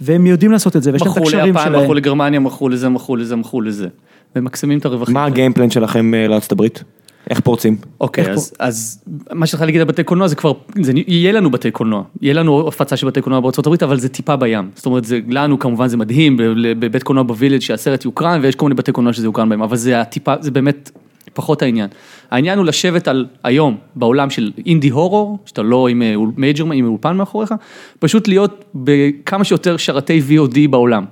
[0.00, 1.82] והם יודעים לעשות את זה, ויש להם את מכרו הקשרים ליפן, שלהם.
[1.82, 3.88] מכרו לגרמניה, מכרו לזה, מכרו לזה, מכרו לזה.
[4.36, 5.14] וממקסמים את הרווחים.
[5.14, 5.24] מה.
[5.24, 6.84] ה game plan שלכם אה, לארצות הברית?
[7.30, 7.76] איך פורצים?
[8.00, 10.52] אוקיי, איך אז, אז מה שצריך להגיד על בתי קולנוע זה כבר,
[10.82, 14.08] זה, יהיה לנו בתי קולנוע, יהיה לנו הפצה של בתי קולנוע בארצות הברית, אבל זה
[14.08, 14.70] טיפה בים.
[14.74, 16.36] זאת אומרת, זה, לנו כמובן זה מדהים,
[16.78, 20.00] בבית קולנוע בווילג' שהסרט יוקרן, ויש כל מיני בתי קולנוע שזה יוקרן בהם, אבל זה
[20.00, 20.90] הטיפה, זה באמת
[21.34, 21.88] פחות העניין.
[22.30, 26.86] העניין הוא לשבת על, היום, בעולם של indie horror, שאתה לא עם אה, major, עם
[26.86, 27.54] אולפן מאחוריך,
[27.98, 31.04] פשוט להיות בכמה שיותר שירותי VOD בעולם.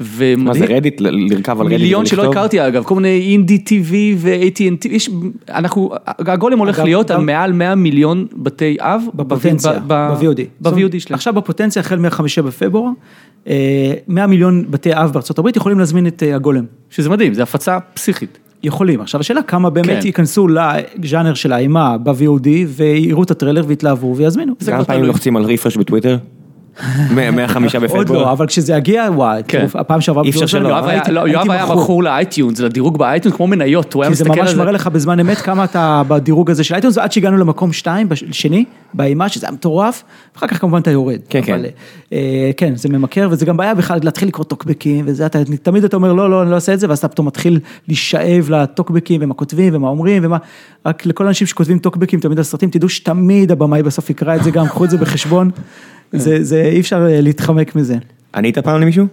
[0.00, 0.44] ומדהים.
[0.44, 1.00] מה זה רדיט?
[1.00, 2.30] לרכב על רדיט מיליון שלא?
[2.30, 5.10] הכרתי אגב, כל מיני אינדי טיווי ו-AT&T, יש,
[5.48, 9.02] אנחנו, הגולם הולך להיות על מעל 100 מיליון בתי אב.
[9.14, 10.40] בפוטנציה, ב-VOD.
[10.60, 11.14] ב-VOD שלהם.
[11.14, 12.90] עכשיו בפוטנציה, החל מה-5 בפברואר,
[13.48, 16.64] אה, 100 מיליון בתי אב בארצות הברית יכולים להזמין את אה, הגולם.
[16.90, 18.38] שזה מדהים, זה הפצה פסיכית.
[18.62, 19.00] יכולים.
[19.00, 20.06] עכשיו השאלה כמה באמת כן.
[20.06, 24.54] ייכנסו לז'אנר של האימה ב-VOD ויראו את הטריילר ויתלהבו ויזמינו.
[24.66, 25.04] כמה פעמים.
[25.04, 26.16] לוחצים על refresh בטוויטר?
[27.10, 28.32] מה- מהחמישה עוד לא, בפברואר.
[28.32, 29.66] אבל כשזה יגיע, וואי, כן.
[29.74, 32.02] הפעם שעברה היה- הייתי- לא, יואב היה מכור.
[32.02, 34.60] ל iTunes, לדירוג ב iTunes כמו מניות, הוא היה כי זה מסתכל על ממש זה.
[34.60, 38.64] מראה לך בזמן אמת כמה אתה בדירוג הזה של iTunes, ועד שהגענו למקום שתיים, שני,
[38.94, 40.02] באימה, שזה היה מטורף,
[40.34, 41.18] ואחר כך כמובן אתה יורד.
[41.28, 41.60] כן, כן.
[42.12, 42.18] אה,
[42.56, 46.12] כן, זה ממכר, וזה גם בעיה בכלל להתחיל לקרוא טוקבקים, וזה, אתה, תמיד אתה אומר,
[46.12, 47.58] לא, לא, אני לא אעשה את זה, ואז אתה פתאום מתחיל
[47.88, 50.36] להישאב לטוקבקים, ומה כותבים, ומה אומרים, ומה,
[50.86, 54.50] רק לכל האנשים שכותבים טוקבקים תמיד על סרטים, תדעו שתמיד הבמאי בסוף יקרא את זה
[54.50, 55.50] גם, קחו את זה בחשבון,
[56.12, 57.96] זה, זה, אי אפשר אה, להתחמק מזה.
[58.34, 59.06] ענית פעם למישהו?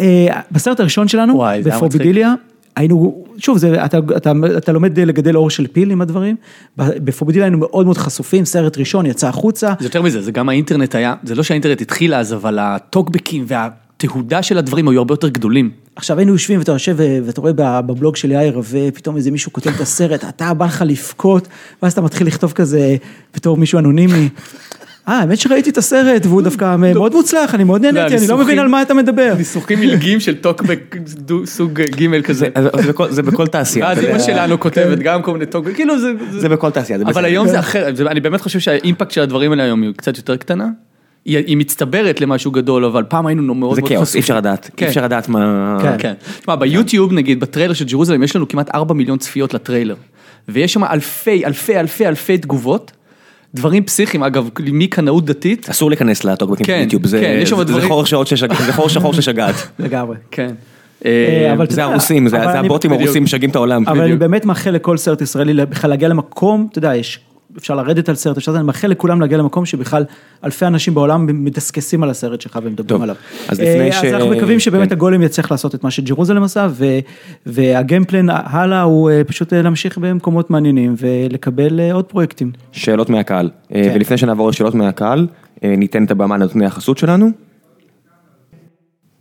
[0.00, 2.34] אה, בסרט הראשון שלנו, בפורבידיליה,
[2.76, 6.36] היינו, שוב, זה, אתה, אתה, אתה לומד לגדל אור של פיל עם הדברים,
[6.78, 10.48] ב- בפורבידיליה היינו מאוד מאוד חשופים, סרט ראשון יצא החוצה, זה יותר מזה, זה גם
[10.48, 15.28] האינטרנט היה, זה לא שהאינטרנט התחיל אז, אבל הטוקבקים והתהודה של הדברים היו הרבה יותר
[15.28, 15.70] גדולים.
[15.96, 17.52] עכשיו היינו יושבים ואתה יושב ו- ואתה רואה
[17.82, 21.48] בבלוג של יאיר ופתאום איזה מישהו כותב את הסרט, אתה בא לך לבכות,
[21.82, 22.96] ואז אתה מתחיל לכתוב כזה
[23.34, 24.28] בתור מישהו אנונימי.
[25.08, 28.58] אה, האמת שראיתי את הסרט והוא דווקא מאוד מוצלח, אני מאוד נהניתי, אני לא מבין
[28.58, 29.34] על מה אתה מדבר.
[29.38, 30.96] ניסוחים מילגים של טוקבק
[31.44, 32.48] סוג ג' כזה.
[32.80, 33.92] זה בכל- זה בכל תעשייה.
[33.92, 34.18] אתה אמא.
[34.18, 36.12] שלנו כותבת גם כל מיני טוקבק, כאילו זה...
[36.30, 37.24] זה בכל תעשייה, אבל.
[37.24, 40.36] היום זה אחר, זה- אני באמת חושב שהאימפקט של הדברים האלה היום היא קצת יותר
[40.36, 40.68] קטנה.
[41.24, 44.84] היא מצטברת למשהו גדול, אבל פעם היינו מאוד מאוד זה כאוס, אי אפשר לדעת, כן.
[44.84, 45.76] אי אפשר לדעת מה...
[45.82, 45.94] כן.
[45.98, 46.12] כן.
[46.40, 49.94] תשמע, ביוטיוב נגיד, בטריילר של ג'רוזלם יש לנו כמעט 4 מיליון צפיות לטריילר.
[50.48, 52.92] ויש שם אלפי, אלפי, אלפי, אלפי תגובות.
[53.54, 55.68] דברים פסיכיים, אגב, מקנאות דתית.
[55.68, 57.88] אסור להיכנס לטוקבקים כן, של יוטיוב, זה כן, שם זה- דברים- זה
[58.72, 59.54] חור זה שחור ששגעת.
[59.78, 60.16] לגמרי.
[60.30, 60.50] כן.
[61.04, 62.92] אה, אבל אתה זה הרוסים, זה זה הבוטים.
[62.92, 63.84] הרוסים משגעים את העולם.
[63.88, 64.16] אבל אני.
[64.16, 67.20] באמת מאחל לכל סרט ישראלי בכלל להגיע למקום, אתה יודע, יש,
[67.58, 70.04] אפשר לרדת על סרט, אפשר, אני מאחל לכולם להגיע למקום שבכלל
[70.44, 73.14] אלפי אנשים בעולם מדסקסים על הסרט שלך ומדברים עליו.
[73.48, 74.94] אז לפני אה, ש- אז אנחנו מקווים שבאמת כן.
[74.94, 76.68] הגולם יצליח לעשות את מה שג'רוזלם עשה,
[77.46, 82.52] והגיימפלן הלאה הוא אה, פשוט אה, להמשיך במקומות מעניינים ולקבל עוד פרויקטים.
[82.72, 83.50] שאלות מהקהל.
[83.68, 83.92] כן.
[83.94, 85.26] ולפני שנעבור לשאלות מהקהל,
[85.62, 87.30] ניתן את הבמה לנותני החסות שלנו.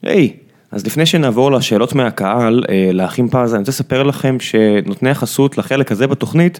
[0.03, 0.33] היי,
[0.71, 2.63] אז לפני שנעבור לשאלות מהקהל,
[2.93, 6.59] לאחים פז, אני רוצה לספר לכם שנותני החסות לחלק הזה בתוכנית,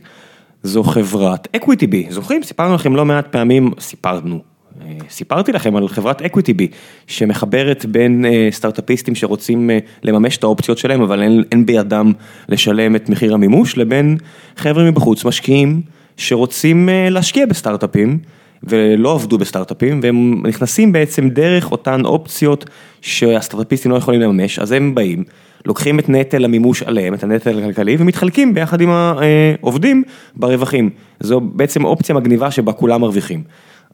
[0.64, 2.06] זו חברת EquityBee.
[2.10, 2.44] זוכרים?
[2.44, 4.40] סיפרנו לכם לא מעט פעמים, סיפרנו.
[4.82, 6.68] אה, סיפרתי לכם על חברת EquityBee,
[7.08, 12.12] שמחברת בין אה, סטארט-אפיסטים שרוצים אה, לממש את האופציות שלהם, אבל אין, אין בידם
[12.50, 14.18] לשלם את מחיר המימוש, לבין
[14.58, 15.82] חבר'ה מבחוץ, משקיעים,
[16.18, 18.20] שרוצים להשקיע בסטארט-אפים,
[18.64, 22.66] ולא עבדו בסטארט-אפים, והם נכנסים בעצם דרך אותן אופציות
[23.02, 25.24] שהסטארט-אפיסטים לא יכולים לממש, אז הם באים,
[25.66, 30.04] לוקחים את נטל המימוש עליהם, את הנטל הכלכלי, ומתחלקים ביחד עם העובדים
[30.36, 30.90] ברווחים.
[31.20, 33.44] זו בעצם אופציה מגניבה שבה כולם מרוויחים.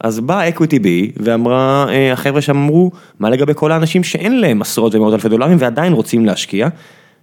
[0.00, 4.94] אז באה EquityBee ואמרה, אה, החבר'ה שם אמרו, מה לגבי כל האנשים שאין להם עשרות
[4.94, 6.68] ומאות אלפי דולרים ועדיין רוצים להשקיע?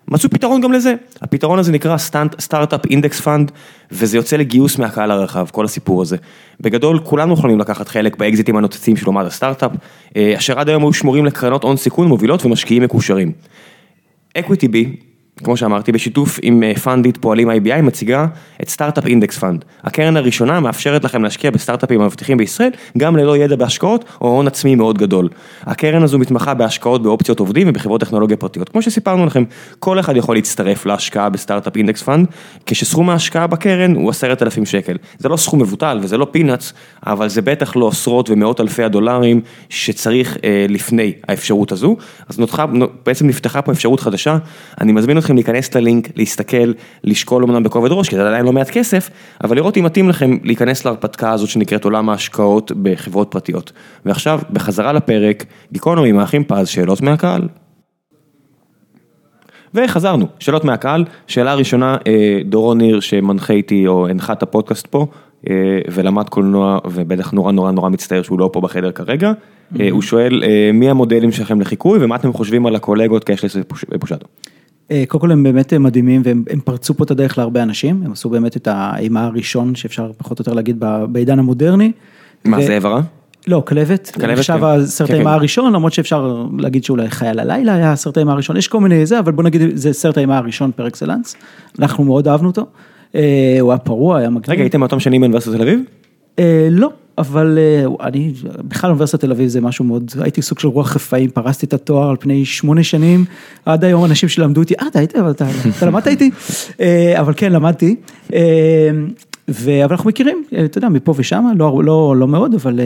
[0.07, 1.97] מצאו פתרון גם לזה, הפתרון הזה נקרא
[2.39, 3.51] Startup Index Fund
[3.91, 6.17] וזה יוצא לגיוס מהקהל הרחב, כל הסיפור הזה.
[6.61, 9.71] בגדול כולנו יכולים לקחת חלק באקזיטים הנוצצים של אומת הסטארט-אפ,
[10.15, 13.31] אה, אשר עד היום היו שמורים לקרנות הון סיכון מובילות ומשקיעים מקושרים.
[14.39, 14.95] EquityBee,
[15.43, 18.25] כמו שאמרתי, בשיתוף עם אה, Fundit פועלים IBI, מציגה
[18.61, 19.65] את Startup Index Fund.
[19.83, 24.75] הקרן הראשונה מאפשרת לכם להשקיע בסטארט-אפים המבטיחים בישראל, גם ללא ידע בהשקעות או הון עצמי
[24.75, 25.29] מאוד גדול.
[25.61, 28.69] הקרן הזו מתמחה בהשקעות באופציות עובדים ובחברות טכנולוגיה פרטיות.
[28.69, 29.43] כמו שסיפרנו לכם,
[29.79, 32.27] כל אחד יכול להצטרף להשקעה ב Startup Index Fund,
[32.65, 34.97] כשסכום ההשקעה בקרן הוא עשרת אלפים שקל.
[35.17, 36.73] זה לא סכום מבוטל וזה לא peanuts,
[37.07, 41.95] אבל זה בטח לא עשרות ומאות אלפי הדולרים שצריך אה, לפני האפשרות הזו.
[42.29, 42.65] אז נותחה,
[43.05, 44.37] בעצם נפתחה פה אפשרות חדשה,
[44.81, 46.71] אני מזמין אתכם להיכנס ללינק, להסתכל,
[47.03, 49.09] לשקול אמנם בכובד ראש, כי זה עדיין לא מעט כסף,
[49.43, 53.71] אבל לראות אם מתאים לכם להיכנס להרפתקה הזאת שנקראת עולם ההשקעות בחברות פרטיות.
[54.05, 57.47] ועכשיו, בחזרה לפרק, גיקונומי עם האחים פז, שאלות מהקהל.
[59.73, 65.07] וחזרנו, שאלות מהקהל, שאלה ראשונה, אה, דורון ניר שמנחה איתי או הנחה את הפודקאסט פה,
[65.49, 65.55] אה,
[65.91, 69.31] ולמד קולנוע ובטח נורא נורא נורא מצטער שהוא לא פה בחדר כרגע,
[69.79, 73.57] אה, הוא שואל מי המודלים שלכם לחיקוי ומה אתם חושבים על הקולגות קשלס
[73.91, 74.27] ופושטו.
[74.91, 78.01] אה, קודם כל הם באמת אה, מדהימים והם הם פרצו פה את הדרך להרבה אנשים,
[78.05, 81.91] הם עשו באמת את האימה הראשון שאפשר פחות או יותר להגיד בעידן המודרני.
[82.45, 83.01] מה זה עברה?
[83.47, 84.65] לא, כלבת, עכשיו כן.
[84.65, 85.35] הסרט כן, האימה כן.
[85.35, 89.19] הראשון, למרות שאפשר להגיד שאולי חייל הלילה היה הסרט האימה הראשון, יש כל מיני זה,
[89.19, 91.35] אבל בוא נגיד זה סרט האימה הראשון פר אקסלנס,
[91.79, 92.65] אנחנו מאוד אהבנו אותו,
[93.15, 94.49] אה, הוא היה פרוע, היה מגניב.
[94.49, 95.79] רגע, הייתם מאותם שנים באוניברסיטת תל אביב?
[96.71, 100.95] לא, אבל אה, אני, בכלל אוניברסיטת תל אביב זה משהו מאוד, הייתי סוג של רוח
[100.95, 103.25] רפאים, פרסתי את התואר על פני שמונה שנים,
[103.65, 105.47] עד היום אנשים שלמדו אותי, אה, אתה היית, אבל אתה,
[105.81, 106.31] למדת איתי,
[106.81, 107.95] אה, אבל כן, למדתי.
[108.33, 108.89] אה,
[109.49, 109.83] ו...
[109.83, 112.79] אבל אנחנו מכירים, אתה יודע, מפה ושם, לא, לא, לא מאוד, אבל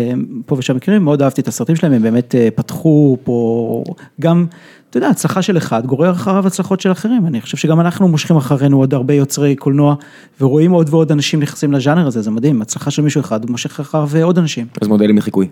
[0.45, 3.83] פה ושם מכירים, מאוד אהבתי את הסרטים שלהם, הם באמת פתחו פה
[4.21, 4.45] גם,
[4.91, 8.37] אתה יודע, הצלחה של אחד גורר אחריו הצלחות של אחרים, אני חושב שגם אנחנו מושכים
[8.37, 9.95] אחרינו עוד הרבה יוצרי קולנוע,
[10.41, 14.23] ורואים עוד ועוד אנשים נכנסים לז'אנר הזה, זה מדהים, הצלחה של מישהו אחד, מושך אחריו
[14.25, 14.65] עוד אנשים.
[14.81, 15.47] אז מודלים לחיקוי.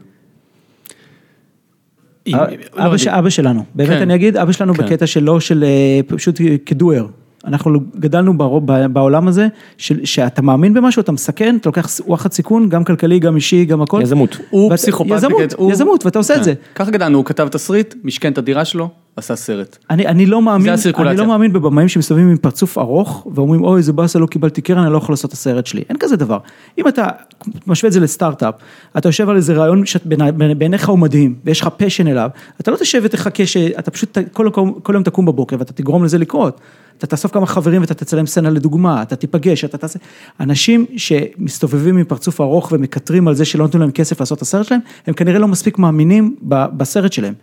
[2.34, 2.46] אבא
[2.78, 4.02] לא, ש- אבא שלנו, באמת כן.
[4.02, 4.84] אני אגיד, אבא שלנו כן.
[4.86, 6.36] בקטע שלו של אה, פשוט
[6.66, 7.06] כדואר.
[7.46, 8.34] אנחנו גדלנו
[8.94, 13.36] בעולם הזה, של- שאתה מאמין במשהו, אתה מסכן, אתה לוקח וואחד סיכון, גם כלכלי, גם
[13.36, 14.00] אישי, גם הכל.
[14.04, 14.38] יזמות.
[14.50, 15.12] הוא ואתה- פסיכופת.
[15.16, 16.44] יזמות, הוא- יזמות, ואתה עושה את כן.
[16.44, 16.54] זה.
[16.76, 19.78] ככה גדלנו, הוא כתב תסריט, משכן את הדירה שלו, עשה סרט.
[19.89, 21.17] אני, אני לא מאמין, אני.
[21.17, 24.93] לא מאמין בבמאים שמסתובבים עם פרצוף ארוך ואומרים אוי איזה באסה לא קיבלתי קרן אני
[24.93, 26.38] לא יכול לעשות את הסרט שלי, אין כזה דבר.
[26.78, 27.07] אם אתה
[27.67, 28.55] משווה את זה לסטארט-אפ,
[28.97, 32.30] אתה יושב על איזה רעיון שבעיניך הוא מדהים ויש לך פשן אליו,
[32.61, 36.17] אתה לא תשב ותחכה שאתה פשוט כל, כל, כל יום תקום בבוקר ואתה תגרום לזה
[36.17, 36.59] לקרות.
[36.97, 39.99] אתה תאסוף כמה חברים ואתה תצלם סצנה לדוגמה, אתה תיפגש, אתה תעשה,
[40.39, 44.65] אנשים שמסתובבים עם פרצוף ארוך ומקטרים על זה שלא נתנו להם כסף לעשות את הסרט
[44.65, 47.34] שלהם, הם כנראה לא מספיק מאמינים ב- בסרט שלהם.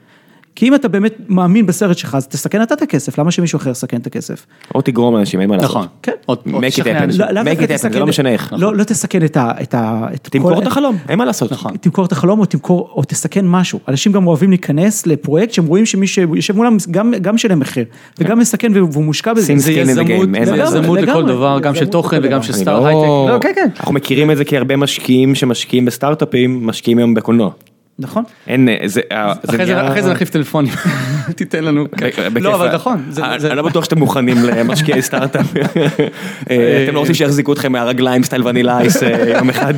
[0.57, 3.70] כי אם אתה באמת מאמין בסרט שלך, אז תסכן אתה את הכסף, למה שמישהו אחר
[3.70, 4.46] יסכן את הכסף?
[4.74, 5.70] או תגרום לאנשים, אין מה לעשות.
[5.70, 5.86] נכון.
[6.02, 6.12] כן.
[6.28, 7.32] Make it תשכנע happen.
[7.32, 8.52] לא- make it happen, זה לא משנה איך.
[8.57, 9.50] לא, לא תסכן את ה...
[9.62, 11.52] את ה- את תמכור את החלום, אין מה לעשות.
[11.52, 11.76] נכון.
[11.76, 13.80] תמכור את החלום או תמכור, או תסכן משהו.
[13.88, 17.84] אנשים גם אוהבים להיכנס לפרויקט שהם רואים שמי שיושב מולם גם, גם משלם מחיר,
[18.18, 19.54] וגם מסכן והוא מושקע בזה.
[19.59, 22.42] זה יזמות, לכל דבר, גם של תוכן וגם.
[22.42, 23.02] של סטאר לא- הייטק.
[23.34, 23.68] לא, כן, כן.
[23.80, 27.50] אנחנו מכירים את זה כי הרבה משקיעים שמשקיעים בסטארט-אפים, משקיעים היום בקולנוע.
[27.99, 28.24] נכון?
[28.47, 30.72] אין, אה, זה, אה, אחרי זה- אחרי זה נחליף טלפונים,
[31.36, 31.86] תיתן לנו.
[32.40, 33.05] לא, אבל נכון.
[33.11, 35.47] זה- אני זה- לא בטוח שאתם מוכנים למשקיעי סטארט-אפ.
[36.51, 39.74] אה, אתם לא רוצים שיחזיקו אתכם מהרגליים סטייל ונילה אייס אה, יום אחד.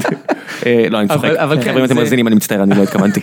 [0.67, 1.25] אה, לא, אני צוחק.
[1.25, 3.21] אבל- כן, אם אתם זה- מאזינים, אני מצטער, אני לא התכוונתי.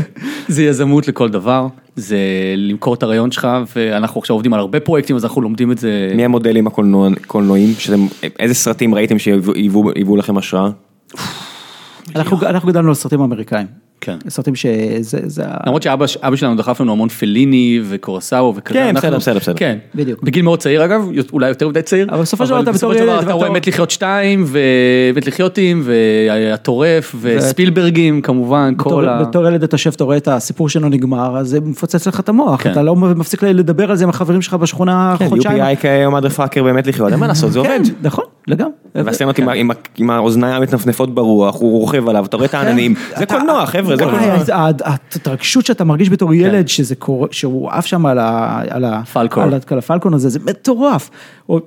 [0.48, 1.66] זה יזמות לכל דבר,
[1.96, 2.18] זה
[2.56, 6.12] למכור את הרעיון שלך, ואנחנו עכשיו עובדים על הרבה פרויקטים, אז אנחנו לומדים את זה.
[6.14, 7.72] מי המודלים הקולנועיים?
[7.78, 8.06] שאתם-
[8.38, 10.70] איזה סרטים ראיתם שהיוו לכם השראה?
[12.16, 12.36] אנחנו
[12.68, 13.66] גדלנו על סרטים אמריקאים.
[14.00, 14.16] כן.
[14.28, 18.74] סרטים שזה, זה, למרות שאבא אבא שלנו דחף לנו המון פליני וקורסאו וכזה.
[18.74, 19.54] כן, אנחנו- בסדר, בסדר, בסדר.
[19.56, 20.22] כן, בדיוק.
[20.22, 22.06] בגיל מאוד צעיר אגב, אולי יותר מדי צעיר.
[22.10, 25.26] אבל בסופו של דבר אתה בסופו בתור של דבר אתה רואה מת לחיות שתיים, ומת
[25.26, 29.22] לחיותים, והטורף, וספילברגים כמובן, כל ה...
[29.22, 32.28] בתור ילד אתה יושב, אתה רואה את הסיפור שלו נגמר, אז זה מפוצץ לך את
[32.28, 32.72] המוח, כן.
[32.72, 35.62] אתה לא מפסיק לדבר על זה עם החברים שלך בשכונה כן, חודשיים.
[35.62, 37.70] UPI כ motherfucker באמת לחיות, אין מה לעשות, זה עובד.
[37.86, 38.72] כן, נכון, לגמרי.
[38.94, 39.38] והסצנות
[39.98, 44.04] עם האוזניים המתנפנפות ברוח, הוא רוכב עליו, אתה רואה את העננים, זה קולנוע חבר'ה, זה
[44.04, 44.34] וואי, קולנוע.
[44.52, 48.18] ה- ה- ההתרגשות שאתה מרגיש בתור ילד, שזה קורה, שהוא עף שם על
[49.78, 51.10] הפלקון הזה, זה מטורף.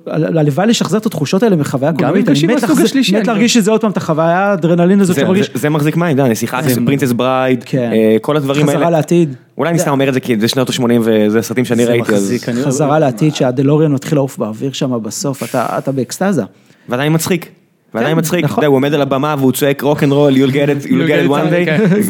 [0.06, 3.96] הלוואי לשחזר את התחושות האלה מחוויה קולנועית, אני מת אני להרגיש שזה עוד פעם, את
[3.96, 5.46] החוויה האדרנלין הזאת זה- שאתה מרגיש.
[5.54, 7.90] זה- זה מחזיק מים, נסיכה זה- Princess Bride, כן.
[7.92, 8.78] אה, כל הדברים האלה.
[8.78, 9.34] חזרה לעתיד.
[9.58, 12.12] אולי אני סתם אומר את זה כי זה שנות ה-80 וזה סרטים שאני זה ראיתי,
[12.48, 16.42] אני- חזרה לעתיד שהדלוריאן מתחיל לעוף באוויר שם בסוף, אתה אתה באקסטזה.
[16.88, 17.61] ועדיין מצחיק.
[17.94, 18.52] ועדיין כן, מצחיק, נכון.
[18.54, 20.86] אתה יודע, הוא עומד על הבמה והוא צועק rock and roll, you'll get it,
[21.28, 21.68] one day.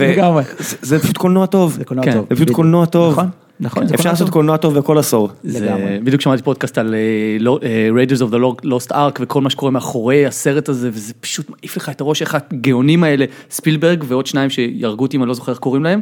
[0.82, 2.10] זה- פשוט קולנוע טוב, זה כן,
[2.46, 2.50] פשוט.
[2.50, 3.18] קולנוע טוב,
[3.60, 4.30] נכון, אפשר לעשות.
[4.30, 5.98] קולנוע טוב בכל עשור, לגמרי.
[6.04, 10.68] בדיוק שמעתי פודקאסט על אה, Raiders of the Lost Ark וכל מה שקורה מאחורי הסרט
[10.68, 15.16] הזה וזה פשוט מעיף לך את הראש איך הגאונים האלה ספילברג ועוד שניים שיהרגו אותי
[15.16, 16.00] אם אני לא זוכר איך קוראים להם.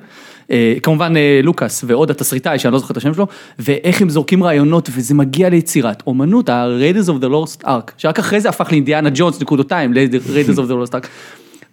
[0.51, 3.27] אה, כמובן אה, לוקאס ועוד התסריטאי שאני לא זוכר את השם שלו
[3.59, 8.41] ואיך הם זורקים רעיונות וזה מגיע ליצירת אומנות ה-Raiders of the Lost Ark שרק אחרי
[8.41, 11.07] זה הפך לאינדיאנה ג'ונס נקודותיים ל-Raiders of the Lost Ark.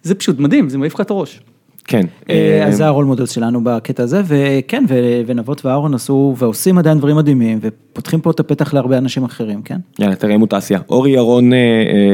[0.02, 1.40] זה פשוט מדהים זה מעיף לך את הראש.
[1.88, 4.84] כן, אה, אה, אז זה הרול מודל שלנו בקטע הזה, וכן,
[5.26, 9.78] ונבות ואהרון עשו ועושים עדיין דברים מדהימים, ופותחים פה את הפתח להרבה אנשים אחרים, כן?
[9.98, 10.80] יאללה, תראה מוטציה.
[10.88, 11.58] אורי ירון אה,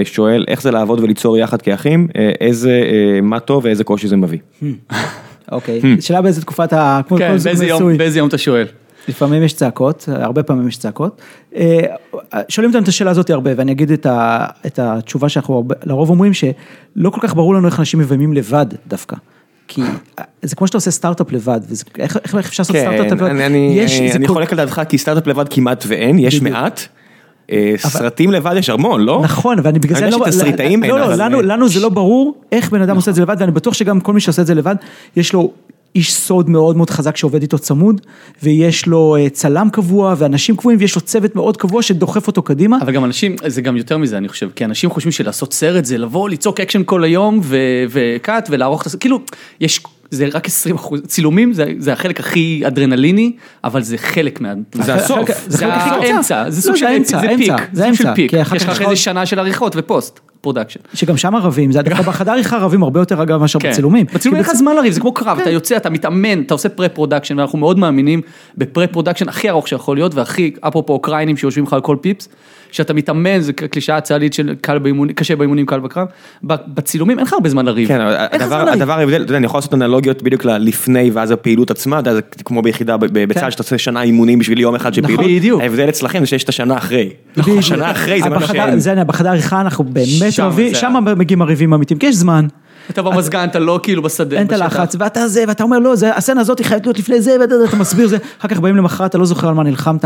[0.04, 2.08] שואל, איך זה לעבוד וליצור יחד כאחים,
[2.40, 2.82] איזה,
[3.22, 4.38] מה טוב ואיזה קושי זה מביא.
[5.52, 7.00] אוקיי, שאלה באיזה תקופת ה...
[7.18, 7.36] כן,
[7.98, 8.66] באיזה יום- אתה שואל.
[9.08, 11.20] לפעמים יש צעקות, הרבה פעמים יש צעקות.
[12.48, 16.10] שואלים אותנו את השאלה הזאת הרבה, ואני אגיד את, ה, את התשובה שאנחנו הרבה, לרוב
[16.10, 19.16] אומרים שלא כל כך ברור לנו איך אנשים מביימים לבד דווקא.
[19.68, 19.82] כי
[20.42, 21.60] זה כמו שאתה עושה סטארט-אפ לבד,
[21.98, 23.28] איך, אפשר לעשות סטארט-אפ לבד?
[23.28, 26.42] כן, אני- אני אני חולק על דעתך כי סטארט-אפ לבד כמעט ואין, יש.
[26.42, 26.80] מעט.
[27.52, 29.20] אה, סרטים לבד יש המון, לא?
[29.24, 30.16] נכון, ואני בגלל זה אני לא...
[30.16, 33.22] יודע שתסריטאים אין, לא, לא, לנו זה לא ברור איך בן אדם עושה את זה
[33.22, 34.74] לבד, ואני בטוח שגם כל מי שעושה את זה לבד,
[35.16, 35.50] יש לו
[35.94, 38.00] איש סוד מאוד מאוד חזק שעובד איתו צמוד,
[38.42, 42.78] ויש לו אה, צלם קבוע, ואנשים קבועים, ויש לו צוות מאוד קבוע שדוחף אותו קדימה.
[42.80, 45.98] אבל גם אנשים, זה גם יותר מזה אני חושב, כי אנשים חושבים שלעשות סרט זה
[45.98, 49.20] לבוא, לצעוק אקשן כל היום ו- ו cut ולערוך את הסרט, כאילו,
[49.60, 49.80] יש,
[50.10, 53.32] זה רק 20 אחוז, צילומים זה, זה החלק הכי אדרנליני,
[53.64, 54.52] אבל זה חלק מה...
[54.74, 55.28] זה הסוף.
[55.46, 55.66] זה.
[55.66, 58.62] האמצע, זה לא, סוג זה של האמצע, זה האמצע, peak, זה סוג של peak, יש
[58.62, 60.80] לך אחרי זה שנה של עריכות ו post, production.
[60.94, 63.70] שגם שם רבים, זה דווקא בחדר עריכה רבים הרבה יותר אגב מאשר כן.
[63.70, 64.06] בצילומים.
[64.14, 65.42] בצילומים אין לך זמן לריב, זה כמו קרב, כן.
[65.42, 68.20] אתה יוצא, אתה מתאמן, אתה עושה pre-production, ואנחנו מאוד מאמינים
[68.58, 72.28] ב pre-production הכי ארוך שיכול להיות, והכי, אפרופו אוקראינים שיושבים לך על כל פיפס,
[72.74, 76.06] שאתה מתאמן, זה קלישאה צה"לית של קל באימונים, קשה באימונים, קל בקרב,
[76.44, 77.88] בצילומים אין לך הרבה זמן לריב.
[77.88, 78.68] כן, אבל הדבר.
[78.68, 82.20] הדבר ההבדל, אתה יודע, אני יכול לעשות אנלוגיות בדיוק ללפני ואז הפעילות עצמה, אתה יודע,
[82.38, 85.36] זה כמו ביחידה ב- בצה"ל שאתה עושה שנה אימונים בשביל יום אחד של נכון, פעילות,
[85.38, 85.60] בדיוק.
[85.60, 87.58] ההבדל אצלכם זה שיש את השנה אחרי, בדיוק.
[87.58, 90.06] השנה אחרי זה בחדר- שאין, זה בחדר עריכה אנחנו באמת
[90.38, 92.46] רבים, שם מגיעים הריבים האמיתיים, כי יש זמן.
[92.90, 94.36] אתה במזגן, אתה לא כאילו בשדה.
[94.36, 94.52] אין את.
[94.52, 98.08] הלחץ, ואתה זה, ואתה אומר לא, הסצנה הזאת חייבת להיות לפני זה, ואתה אתה מסביר
[98.08, 100.04] זה, אחר כך באים למחרת, אתה לא זוכר על מה נלחמת.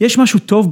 [0.00, 0.68] יש משהו טוב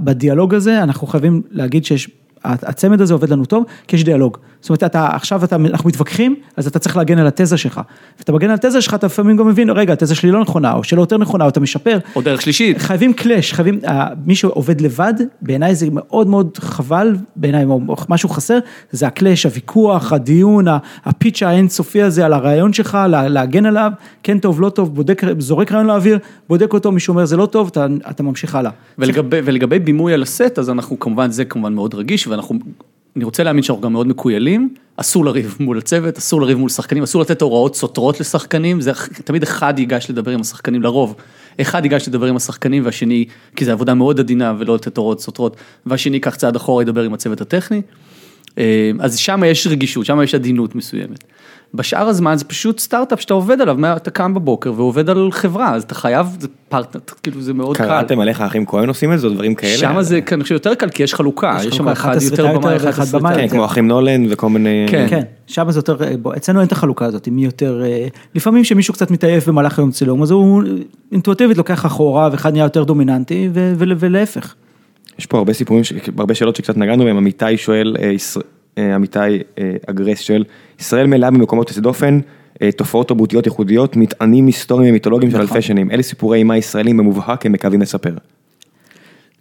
[0.00, 2.08] בדיאלוג הזה, אנחנו חייבים להגיד שיש,
[2.44, 4.38] הצמד הזה עובד לנו טוב, כי יש דיאלוג.
[4.62, 7.80] זאת אומרת, אתה, עכשיו אתה, אנחנו מתווכחים, אז אתה צריך להגן על התזה שלך.
[8.18, 10.84] ואתה מגן על התזה שלך, אתה לפעמים גם מבין, רגע, התזה שלי לא נכונה, או
[10.84, 11.98] שלא יותר נכונה, או אתה משפר.
[12.16, 12.78] או דרך שלישית.
[12.78, 17.64] חייבים קלאש, חייבים, אה, מי שעובד לבד, בעיניי זה מאוד מאוד חבל, בעיניי
[18.08, 18.58] משהו חסר,
[18.90, 20.64] זה הקלאש, הוויכוח, הדיון,
[21.04, 23.92] הפיץ' האינסופי הזה על הרעיון שלך, לה- להגן עליו,
[24.22, 27.68] כן טוב, לא טוב, בודק, זורק רעיון לאוויר, בודק אותו, מישהו אומר זה לא טוב,
[27.72, 28.70] אתה, אתה ממשיך הלאה.
[28.98, 32.58] ולגבי, ולגבי בימוי על הסט, אז אנחנו כמובן, זה כמובן מאוד רגיש, ואנחנו
[33.16, 37.02] אני רוצה להאמין שאנחנו גם מאוד מקוילים, אסור לריב מול הצוות, אסור לריב מול שחקנים,
[37.02, 38.92] אסור לתת הוראות סותרות לשחקנים, זה
[39.24, 41.14] תמיד אחד ייגש לדבר עם השחקנים, לרוב.
[41.60, 43.24] אחד ייגש לדבר עם השחקנים והשני,
[43.56, 45.56] כי זו עבודה מאוד עדינה ולא לתת הוראות סותרות,
[45.86, 47.82] והשני ייקח צעד אחורה ידבר עם הצוות הטכני.
[48.58, 51.24] אה, אז שם יש רגישות, שם יש עדינות מסוימת.
[51.74, 55.74] בשאר הזמן זה פשוט סטארט-אפ שאתה עובד עליו, מה- אתה קם בבוקר ועובד על חברה,
[55.74, 57.84] אז אתה חייב, זה פרטנר, כאילו זה מאוד קל.
[57.84, 59.76] קראתם עליך האחים כהן עושים את זה או דברים כאלה?
[59.76, 62.88] שם זה אני חושב יותר קל כי יש חלוקה, יש שם אחד אחד יותר יותר
[62.90, 63.04] אחד.
[63.12, 63.34] במאי.
[63.34, 64.86] כן, כמו אחים נולן וכל מיני...
[64.90, 65.06] כן.
[65.10, 68.94] כן, שם זה יותר, בוא, אצלנו אין את החלוקה הזאת, מי יותר, אה, לפעמים כשמישהו
[68.94, 70.62] קצת מתעייף במהלך היום צילום, אז הוא
[71.12, 74.54] אינטואיטיבית לוקח אחורה ואחד נהיה יותר דומיננטי ו- ו- ולהפך.
[75.18, 75.82] יש פה הרבה סיפורים,
[76.18, 78.12] הרבה שאלות שקצת נגענו בהם, אמיתי שואל, אה,
[78.78, 79.18] אמיתי
[79.58, 80.44] אה, אגרס שואל,
[80.80, 82.20] ישראל מלאה במקומות יוצאי דופן,
[82.62, 85.56] אה, תופעות תרבותיות ייחודיות, מטענים היסטוריים ומיתולוגיים של נכון.
[85.56, 88.14] אלפי שנים, אלה סיפורי אימה ישראלים במובהק הם מקווים לספר.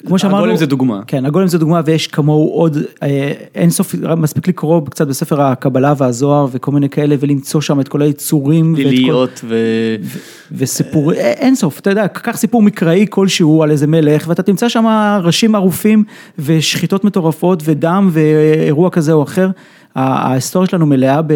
[0.06, 1.02] כמו שאמרנו, הגולם זה דוגמה.
[1.08, 5.94] כן, הגולם זה דוגמה ויש כמוהו עוד אה, אין סוף, מספיק לקרוא קצת בספר הקבלה
[5.98, 8.76] והזוהר וכל מיני כאלה ולמצוא שם את כל היצורים.
[8.76, 9.56] ליליות ו...
[10.52, 14.70] וסיפור, אה, אין סוף, אתה יודע, קח סיפור מקראי כלשהו על איזה מלך ואתה תמצא
[14.70, 14.86] שם
[15.24, 16.04] ראשים ערופים
[16.40, 19.50] ושחיטות מטורפות ודם ואירוע כזה או אחר.
[19.96, 21.34] ההיסטוריה שלנו מלאה ב...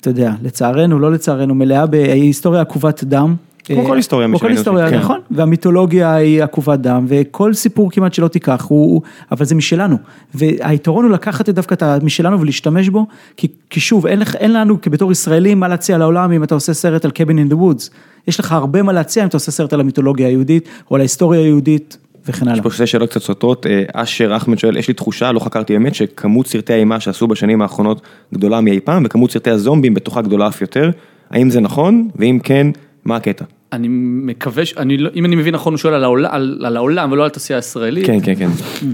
[0.00, 3.34] אתה יודע, לצערנו, לא לצערנו, מלאה בהיסטוריה עקובת דם.
[3.66, 4.98] כמו אה, כל היסטוריה כמו כל משלנו, היסטוריה, כן.
[4.98, 9.02] נכון, והמיתולוגיה היא עקובת דם, וכל סיפור כמעט שלא תיקח, הוא,
[9.32, 9.96] אבל זה משלנו.
[10.34, 13.06] והיתרון הוא לקחת דווקא את ה- משלנו ולהשתמש בו,
[13.36, 17.04] כי, כי שוב, אין, אין לנו כבתור ישראלים מה להציע לעולם אם אתה עושה סרט
[17.04, 17.90] על קבין אין דה וודס.
[18.28, 21.40] יש לך הרבה מה להציע אם אתה עושה סרט על המיתולוגיה היהודית, או על ההיסטוריה
[21.40, 21.98] היהודית,
[22.28, 22.56] וכן הלאה.
[22.56, 25.76] יש פה שתי שאלות קצת סותרות, אה, אשר אחמד שואל, יש לי תחושה, לא חקרתי
[25.76, 28.00] אמת, שכמות סרטי האימה שעשו בשנים האחרונות
[28.34, 30.90] גדולה מאי פעם, וכמות סרטי הזומבים בתוכה גדולה אף יותר,
[31.30, 32.66] האם זה נכון, ואם כן,
[33.06, 33.44] מה הקטע?
[33.72, 36.76] אני מקווה, ש- אני לא- אם אני מבין נכון, הוא שואל על העולם, על, על
[36.76, 38.06] העולם ולא על התעשייה הישראלית.
[38.06, 38.48] כן, כן, כן.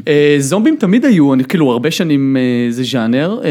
[0.09, 3.51] אה, זומבים תמיד היו, אני כאילו הרבה שנים אה, זה ז'אנר, אה,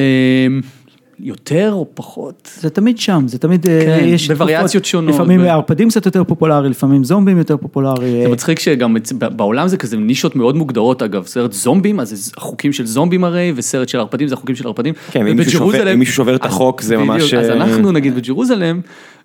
[1.24, 2.50] יותר או פחות.
[2.60, 5.16] זה תמיד שם, זה תמיד, אה, כן, יש בווריאציות שונות.
[5.16, 8.22] לפעמים ו- ערפדים קצת יותר פופולרי, לפעמים זומבים יותר פופולרי.
[8.24, 12.32] זה מצחיק שגם ב- בעולם זה כזה נישות מאוד מוגדרות אגב, סרט זומבים, אז זה
[12.38, 14.94] חוקים של זומבים הרי, וסרט של ערפדים זה החוקים של ערפדים.
[15.12, 15.38] כן, אם
[15.98, 18.82] מישהו שובר את החוק, זה ממש, אז אנחנו נגיד ב JeruZalem,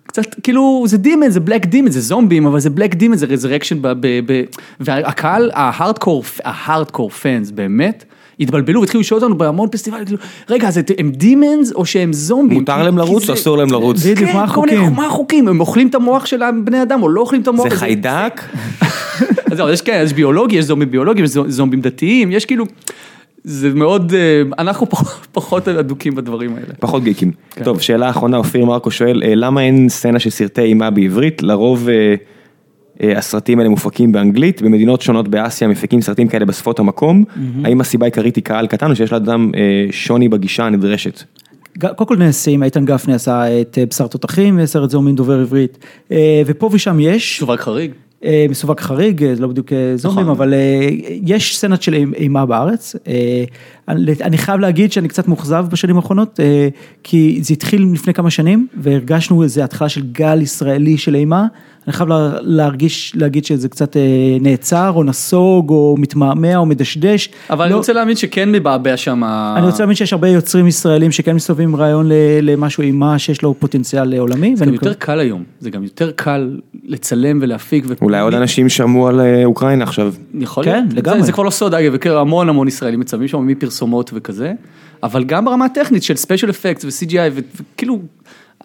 [0.07, 3.77] קצת כאילו זה demon, זה black demon, זה זומבים, אבל זה black demon, זה resurrection,
[4.79, 8.03] והקהל, ההארדקור, ההארדקור פאנס באמת.
[8.39, 10.19] התבלבלו והתחילו לשאול אותנו בהמון פסטיבלים, כאילו,
[10.49, 12.59] רגע, אז הם דימנס או שהם זומבים?
[12.59, 14.05] מותר להם לרוץ זה- או אסור להם לרוץ?
[14.05, 14.93] בדיוק, מה כן, מיני- החוקים?
[14.93, 15.47] מה החוקים?
[15.47, 17.69] הם אוכלים את המוח של הבני אדם או לא אוכלים את המוח?
[17.69, 17.75] זה?
[17.75, 18.41] חיידק?
[19.51, 22.65] אז יש כן, יש ביולוגי, יש זומבים ביולוגיים, יש זו- זומבים דתיים, יש כאילו,
[23.49, 26.73] זה מאוד, אה, אנחנו פח- פחות אדוקים בדברים האלה.
[26.79, 27.31] פחות גיקים.
[27.51, 27.63] כן.
[27.63, 31.43] טוב, שאלה אחרונה, אופיר מרקו שואל, אה, למה אין סצנה של סרטי אימה בעברית?
[31.43, 32.15] לרוב אה,
[33.03, 37.23] אה, הסרטים האלה מופקים באנגלית, במדינות שונות באסיה מפיקים סרטים כאלה בשפות המקום.
[37.63, 39.61] האם הסיבה העיקרית היא קהל קטן או שיש לאדם אה,
[39.91, 41.23] שוני בגישה הנדרשת?
[41.79, 45.77] קודם כל נעשים, איתן גפני עשה את אה, בשר תותחים, סרט זומבים דובר עברית,
[46.11, 47.91] אה, ופה ושם יש, שווק חריג.
[48.23, 50.35] אה, מסווג חריג, אה, זה לא בדיוק אה, זומבים, נכון.
[50.35, 50.53] אבל
[51.23, 52.95] יש סצנת של אימ- אימה בארץ.
[54.21, 56.39] אני חייב להגיד שאני קצת מאוכזב בשנים האחרונות,
[57.03, 61.45] כי זה התחיל לפני כמה שנים, והרגשנו איזה התחלה של גל ישראלי של אימה.
[61.87, 64.01] אני חייב לה- להרגיש, להגיד שזה קצת אה,
[64.41, 67.29] נעצר, או נסוג, או מתמהמה, או מדשדש.
[67.49, 69.23] אבל אני לא- רוצה להאמין שכן מבעבע שם.
[69.57, 73.41] אני רוצה להאמין שיש הרבה יוצרים ישראלים שכן מסתובבים עם רעיון ל- למשהו אימה שיש
[73.41, 74.55] לו פוטנציאל עולמי.
[74.55, 77.85] זה גם יותר קל היום, זה גם יותר קל לצלם ולהפיק.
[77.87, 80.13] ו- אולי עוד אנשים שמעו על אה, אוקראינה עכשיו.
[80.39, 81.19] יכול כן, להיות, לגמרי.
[81.19, 84.53] זה, זה כבר לא סוד אגב, המון המון ישראלים מצלמים שם מפרסומות וכזה,
[85.03, 87.41] אבל גם ברמה הטכנית של ספיישל אפקט ו-CGI
[87.73, 87.99] וכאילו,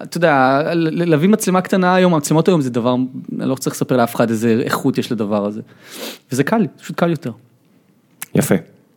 [0.02, 3.96] אתה יודע, ל- להביא מצלמה קטנה היום, המצלמות היום זה דבר, אני לא צריך לספר
[3.96, 5.60] לאף אחד איזה איכות יש לדבר הזה,
[6.32, 7.30] וזה קל פשוט קל יותר.
[8.34, 8.54] יפה.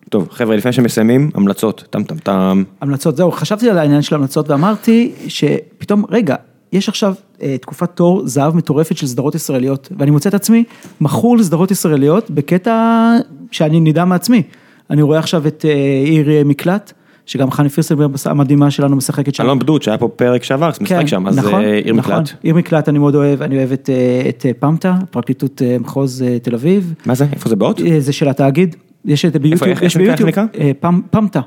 [0.10, 2.64] טוב, חבר'ה, לפני שמסיימים, המלצות, טם טם טם.
[2.82, 6.36] המלצות, זהו, חשבתי על העניין של המלצות ואמרתי שפתאום, רגע,
[6.73, 10.64] יש עכשיו אה, תקופת תור זהב מטורפת של סדרות ישראליות, ואני מוצא את עצמי
[11.02, 13.11] מכור לסדרות ישראליות בקטע
[13.52, 14.44] שאני נדע מעצמי.
[14.90, 16.94] אני רואה עכשיו את אה, עיר אה, מקלט,
[17.26, 19.44] שגם חני פירסלברג המדהימה שלנו משחקת שם.
[19.44, 22.14] אלון בדוד, שהיה פה פרק שעבר, משחק שם, אז נכון, אה, עיר נכון.
[22.14, 22.34] מקלט.
[22.44, 26.56] עיר מקלט אני מאוד אוהב, אני אוהב את, אה, את אה, פמטה, פרקליטות מחוז תל
[26.56, 26.94] אביב.
[27.06, 27.26] מה זה?
[27.34, 27.82] איפה זה באות?
[28.00, 28.76] זה של התאגיד,
[29.06, 30.44] יש את זה ביוטיוב, יש איך ביוטיוב, נקרא?
[30.82, 31.42] פמ- פמטה.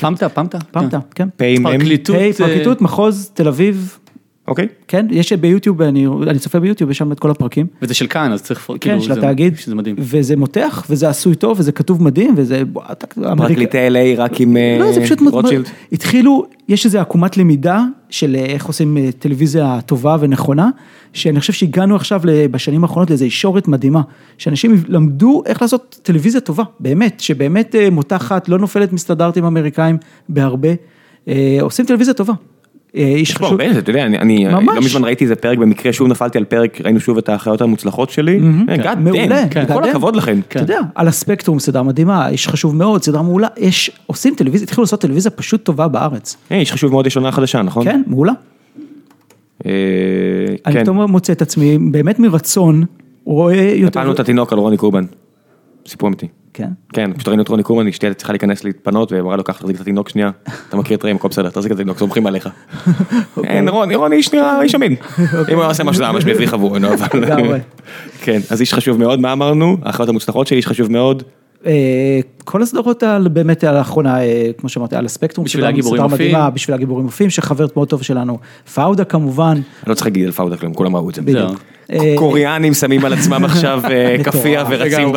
[0.00, 0.58] פמטה, פמטה?
[0.70, 1.28] פמטה, כן.
[1.36, 1.62] פ"מ?
[1.62, 3.98] פרקליטות, היי, אה, פרקליטות מחוז תל אביב,
[4.50, 4.68] אוקיי.
[4.88, 7.66] כן, יש ביוטיוב, אני אני צופה ביוטיוב, יש שם את כל הפרקים.
[7.82, 9.56] וזה של כאן, אז צריך, כן, כאילו, של התאגיד.
[9.56, 9.96] שזה מדהים.
[9.98, 12.62] וזה מותח, וזה עשוי טוב, וזה כתוב מדהים, וזה...
[13.36, 15.20] פרקליטי LA רק עם אה, לא, זה פשוט...
[15.20, 15.68] רוטשילד.
[15.92, 20.70] התחילו, יש איזו עקומת למידה של אה, איך עושים אה, טלוויזיה טובה ונכונה,
[21.12, 22.20] שאני חושב שהגענו עכשיו
[22.50, 24.02] בשנים האחרונות לאיזו ישורת מדהימה,
[24.38, 29.96] שאנשים למדו איך לעשות טלוויזיה טובה, באמת, שבאמת אה, מותחת, לא נופלת מסטנדרטים אמריקאים
[30.28, 30.68] בהרבה,
[31.28, 32.32] אה, עושים טלוויזיה טובה.
[32.96, 34.46] אה, איש יש פה חשוב, הרבה, אתה יודע, אני-.
[34.48, 38.10] לא מזמן ראיתי איזה פרק במקרה, שוב נפלתי על פרק, ראינו שוב את האחיות המוצלחות
[38.10, 38.40] שלי.
[38.68, 39.84] אה, God מעולה, כל.
[39.84, 40.40] הכבוד לכם.
[40.48, 44.82] אתה יודע, על הספקטרום סדרה מדהימה, איש חשוב מאוד, סדרה מעולה, יש, עושים טלוויזיה, התחילו
[44.82, 47.84] לעשות טלוויזיה פשוט טובה בארץ, אה, איש חשוב מאוד יש עונה חדשה, נכון?
[47.84, 48.32] כן, מעולה.
[49.64, 50.82] אני כן.
[50.82, 52.84] פתאום מוצא את עצמי, באמת מרצון,
[53.24, 54.00] רואה יותר...
[54.00, 55.04] הפלנו את התינוק על רוני קורבן.
[55.86, 56.26] סיפור אמיתי.
[56.60, 56.70] כן.
[56.92, 59.80] כן, פשוט ראינו את רוני קורבן, אשתי צריכה להיכנס להתפנות, ואמרה לו, קח תחזיק את
[59.80, 60.30] התינוק שנייה,
[60.68, 62.48] אתה מכיר את ראם, הכל בסדר, תחזיק את התינוק, סומכים עליך.
[63.36, 63.50] אוקיי.
[63.50, 64.96] אין, רוני, רוני איש נראה איש אמין.
[65.52, 67.58] אם הוא עושה משהו זה ממש מביך עבורנו, אבל...
[68.22, 69.76] כן, אז איש חשוב מאוד, מה אמרנו?
[69.82, 71.22] האחיות המוצלחות שלי, איש חשוב מאוד.
[71.66, 76.02] אה, כל הסדרות על, באמת על האחרונה, אה, כמו שאמרתי, על הספקטרום, בשביל שלנו, הגיבורים
[76.02, 76.36] מופיעים.
[76.54, 78.38] בשביל הגיבורים מופיעים, שחבר מאוד טוב שלנו,
[78.74, 81.22] פאודה כמובן, אני לא צריך להגיד על פאודה כלום, כולם ראו את זה.
[81.22, 81.60] בדיוק.
[81.92, 85.16] אה, קוריאנים שמים על עצמם עכשיו אה, כאפיה ורצים ב...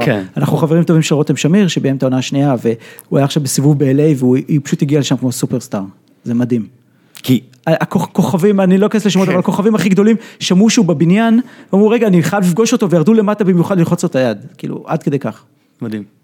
[0.00, 0.22] כן.
[0.36, 4.16] אנחנו חברים טובים של רותם שמיר, שביים את העונה השנייה, והוא היה עכשיו בסיבוב ב-LA,
[4.16, 5.82] והוא פשוט הגיע לשם כמו סופרסטאר,
[6.24, 6.66] זה מדהים.
[7.22, 9.32] כי הכוכבים, אני לא אכנס לשמות, כן.
[9.32, 11.40] אבל הכוכבים הכי גדולים שמעו שהוא בבניין,
[11.72, 15.02] ואמרו רגע אני חייב לפגוש אותו וירדו למטה במיוחד ללחוץ לו את היד, כאילו עד
[15.02, 15.42] כדי כך,
[15.82, 16.19] מדהים.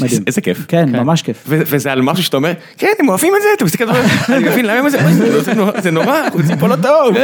[0.00, 0.22] מדהים.
[0.26, 0.64] איזה כיף.
[0.68, 0.98] כן, כן.
[1.00, 1.44] ממש כיף.
[1.48, 4.48] וזה על משהו שאתה אומר, כן, הם אוהבים את זה, אתה מסתכל, אתה אומר, אני
[4.48, 5.88] מבין למה הם זה, אוי, זה- זה נורא- זה
[6.24, 7.14] אנחנו יוצאים פה לא טוב.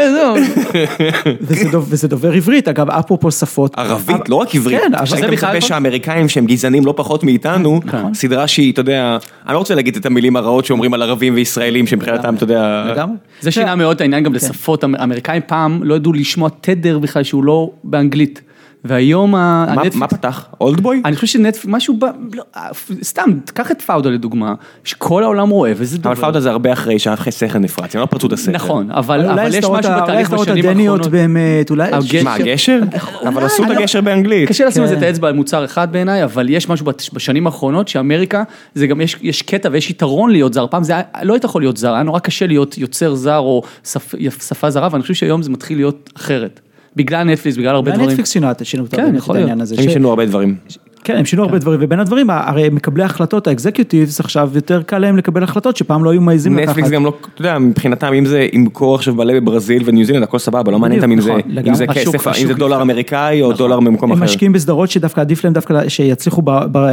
[1.40, 3.78] וזה דוב- וזה דובר עברית, אגב, אפרופו שפות.
[3.78, 4.80] ערבית, לא רק עברית.
[4.80, 7.80] כן, אבל שאני זה בכלל מקווה לא- שהאמריקאים שהם גזענים לא פחות מאיתנו,
[8.14, 11.86] סדרה שהיא, אתה יודע, אני לא רוצה להגיד את המילים הרעות שאומרים על ערבים וישראלים,
[11.86, 13.16] שמבחינתם, אתה יודע, לגמרי.
[13.40, 14.28] זה שינה מאוד העניין כן.
[14.30, 18.40] גם לשפות, האמריקאים פעם לא ידעו לשמוע תדר בכלל שהוא לא באנגלית.
[18.84, 20.46] והיום ה- מה- הנטפליקס- מה פתח?
[20.60, 21.02] אולדבוי?
[21.04, 22.04] אני חושב שנטפליקס, משהו, ב...
[22.34, 22.42] לא,
[23.02, 24.54] סתם, קח את פאודה לדוגמה,
[24.84, 26.12] שכל העולם רואה וזה דובר.
[26.12, 28.52] אבל פאודה זה הרבה אחרי שאחרי סכר נפרץ, הם לא פרצו את הסכר.
[28.52, 31.06] נכון, אבל, אולי אבל יש משהו אולי בתהליך בשנים הדניות האחרונות.
[31.12, 31.88] באמת, אולי...
[31.92, 32.22] הגשר.
[32.24, 32.80] מה, הגשר?
[33.28, 34.48] אבל עשו את לא- הגשר באנגלית.
[34.48, 35.00] קשה לשים על זה כן.
[35.00, 38.42] את האצבע על מוצר אחד בעיניי, אבל יש משהו בש- בשנים האחרונות שאמריקה,
[38.74, 41.76] זה גם יש, יש קטע ויש יתרון להיות זר, פעם זה לא היית יכול להיות
[41.76, 44.14] זר, היה נורא קשה להיות יוצר זר או שפ,
[44.48, 46.60] שפה זרה, ואני חושב שהיום זה מתחיל להיות אחרת.
[46.96, 48.08] בגלל נטפליקס, בגלל הרבה דברים.
[48.08, 49.14] נטפליקס שינו את כן.
[49.34, 49.74] העניין הזה.
[49.78, 50.56] הם שינו הרבה דברים.
[51.04, 55.16] כן, הם שינו הרבה דברים, ובין הדברים, הרי מקבלי ההחלטות, האקזקיוטיבס, עכשיו יותר קל להם
[55.16, 56.68] לקבל החלטות שפעם לא היו מעזים לקחת.
[56.68, 60.38] נטפליקס גם לא, אתה יודע, מבחינתם אם זה ימכור עכשיו מלא בברזיל וניו זילנד, הכל
[60.38, 61.74] סבבה, לא מעניין אותם אם זה, נכון, אם.
[61.74, 62.82] זה כסף, אם דולר.
[62.82, 64.24] אמריקאי או דולר ממקום הם אחר.
[64.24, 66.42] משקיעים בסדרות שדווקא עדיף להם דווקא שיצליחו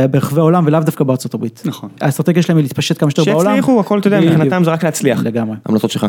[0.10, 1.64] ברחבי העולם ולאו דווקא בארצות הברית.
[1.66, 1.90] נכון.
[2.02, 3.52] האסטרטגיה שלהם היא להתפשט כמה שיותר בעולם.
[3.52, 4.20] שיצליחו, הכל, אתה יודע.
[4.20, 5.24] מבחינתם זה רק להצליח.
[5.24, 5.56] לגמרי.
[5.66, 6.06] המלצות שלך.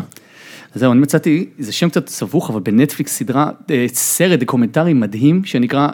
[0.75, 5.87] זהו, אני מצאתי, זה שם קצת סבוך, אבל בנטפליקס סדרה, אה, סרט דוקומנטרי מדהים, שנקרא,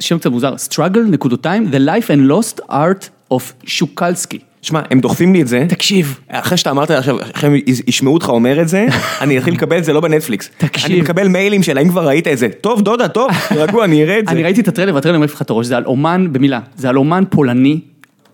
[0.00, 4.38] שם קצת מוזר, Struggle, נקודותיים, The Life and Lost Art of Szukalski.
[4.62, 5.66] שמע, הם דוחפים לי את זה.
[5.68, 6.18] תקשיב.
[6.28, 7.56] אחרי שאתה אמרת עכשיו, אחרי הם
[7.86, 8.86] ישמעו אותך אומר את זה,
[9.20, 10.50] אני אתחיל לקבל את זה לא בנטפליקס.
[10.58, 10.90] תקשיב.
[10.90, 12.48] אני מקבל מיילים של האם כבר ראית את זה.
[12.60, 14.32] טוב, דודה, טוב, תירגעו, אני אראה את זה.
[14.32, 16.96] אני ראיתי את הטריילר והטריילר מעיף לך את הראש, זה על אומן, במילה, זה על
[16.96, 17.80] אומן פולני,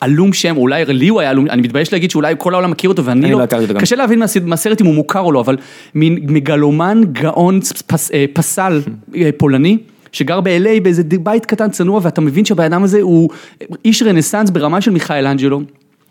[0.01, 3.05] עלום שם, אולי לי הוא היה עלום, אני מתבייש להגיד שאולי כל העולם מכיר אותו
[3.05, 3.41] ואני אני לא,
[3.75, 3.81] לא.
[3.81, 5.57] קשה להבין מהסד- מהסרט אם הוא מוכר או לא, אבל
[5.95, 8.81] מין מגלומן גאון פס, אה, פסל
[9.17, 9.79] אה, פולני.
[10.13, 13.31] שגר ב-LA באיזה בית קטן צנוע ואתה מבין שהבן אדם הזה הוא
[13.85, 15.61] איש רנסאנס ברמה של מיכאל אנג'לו.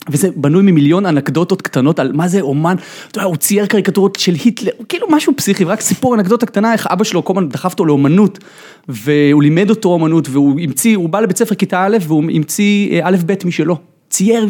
[0.09, 2.75] וזה בנוי ממיליון אנקדוטות קטנות על מה זה אומן,
[3.11, 6.87] אתה יודע, הוא צייר קריקטורות של היטלר, כאילו משהו פסיכי, ורק סיפור אנקדוטה קטנה, איך
[6.87, 8.39] אבא שלו כל הזמן דחף אותו לאומנות,
[8.87, 12.99] והוא לימד אותו אומנות, והוא המציא, הוא בא לבית ספר כיתה א', והוא המציא אה,
[13.03, 13.77] א' ב' משלו,
[14.09, 14.47] צייר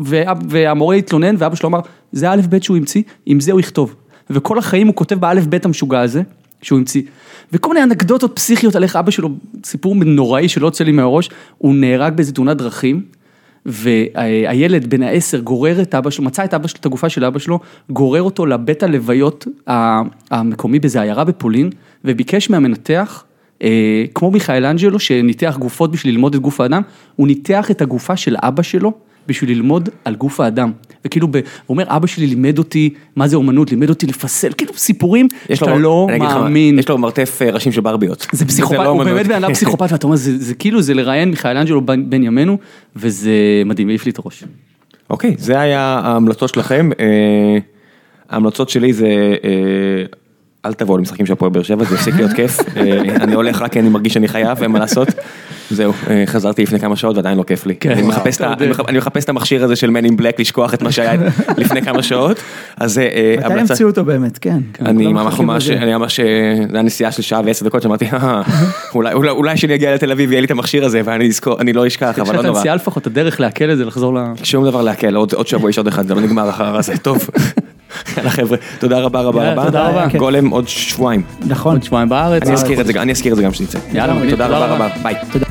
[0.00, 1.80] וה- והמורה התלונן, ואבא שלו אמר,
[2.12, 3.94] זה א' ב' שהוא המציא, עם זה הוא יכתוב.
[4.30, 6.22] וכל החיים הוא כותב באלף ב' המשוגע הזה,
[6.62, 7.02] שהוא המציא.
[7.52, 9.28] וכל מיני אנקדוטות פסיכיות על איך אבא שלו,
[9.64, 13.17] סיפור נוראי שלא יוצא לי מהראש, הוא נהרג באיזה תאונת דרכים.
[13.66, 17.38] והילד בן העשר גורר את אבא שלו, מצא את אבא שלו, את הגופה של אבא
[17.38, 17.58] שלו,
[17.90, 19.46] גורר אותו לבית הלוויות
[20.30, 21.70] המקומי באיזה עיירה בפולין,
[22.04, 23.24] וביקש מהמנתח,
[23.62, 26.82] אה, כמו מיכאל אנג'לו, שניתח גופות בשביל ללמוד את גוף האדם,
[27.16, 28.92] הוא ניתח את הגופה של אבא שלו
[29.28, 30.72] בשביל ללמוד על גוף האדם.
[31.04, 34.72] וכאילו, ב- הוא אומר, אבא שלי לימד אותי, מה זה אומנות, לימד אותי לפסל, כאילו
[34.76, 36.78] סיפורים שאתה לו- לא לך מאמין.
[36.78, 38.26] יש לו מרתף אה, ראשים של ברביות.
[38.32, 39.04] זה פסיכופת, לא הוא.
[39.04, 42.22] באמת בן אדם פסיכופת, ואתה אומר, זה זה כאילו, זה לראיין מיכאל אנג'לו בן בן
[42.22, 42.58] ימינו,
[42.96, 43.32] וזה
[43.66, 44.44] מדהים, העיף לי את הראש.
[45.10, 46.90] אוקיי, זה היה ההמלצות שלכם.
[47.00, 47.58] אה,
[48.30, 49.06] ההמלצות שלי זה,
[49.44, 49.50] אה,
[50.64, 52.58] אל תבואו למשחקים של הפועל באר שבע, זה יפסיק להיות כיף.
[53.20, 55.08] אני הולך רק כי אני מרגיש שאני חייב, אין מה לעשות.
[55.70, 57.74] זהו, אה, חזרתי לפני כמה שעות ועדיין לא כיף לי.
[57.74, 58.10] כן, אני וואו,
[58.98, 61.12] מחפש את המכשיר הזה של Man in Black לשכוח את מה שהיה
[61.58, 62.36] לפני כמה שעות.
[62.76, 63.72] אז זה אה, מתי המלצה.
[63.72, 64.58] ימציאו אותו באמת, כן.
[64.84, 65.70] אני כולם ממש ממש.
[65.70, 66.26] אני ממש, אה,
[66.70, 68.42] זה היה נסיעה של שעה ועשר דקות שאמרתי, "אה,
[68.94, 71.72] אולי- אולי אולי כשאני אגיע לתל אביב יהיה לי את המכשיר הזה ואני אזכור, אני
[71.72, 72.58] לא אשכח, יש אבל לך לא נורא.
[72.60, 74.18] נסיעה לפחות, הדרך לעכל את זה, לחזור ל...
[74.42, 74.82] שום דבר
[75.14, 77.18] עוד עוד שבוע יש עוד אחד, זה לא נגמר אחר הזה, טוב.
[78.16, 79.64] יאללה חבר'ה, תודה רבה רבה רבה.
[79.64, 80.06] תודה רבה.
[80.18, 81.22] גולם עוד שבועיים.
[81.46, 81.72] נכון.
[81.76, 82.42] עוד שבועיים בארץ.
[82.42, 83.78] אני אזכיר את זה, גם- אני אזכיר את זה גם כשנצא.
[83.92, 84.74] יאללה, תודה רבה רבה.
[84.86, 85.14] רבה, ביי.
[85.32, 85.46] תודה.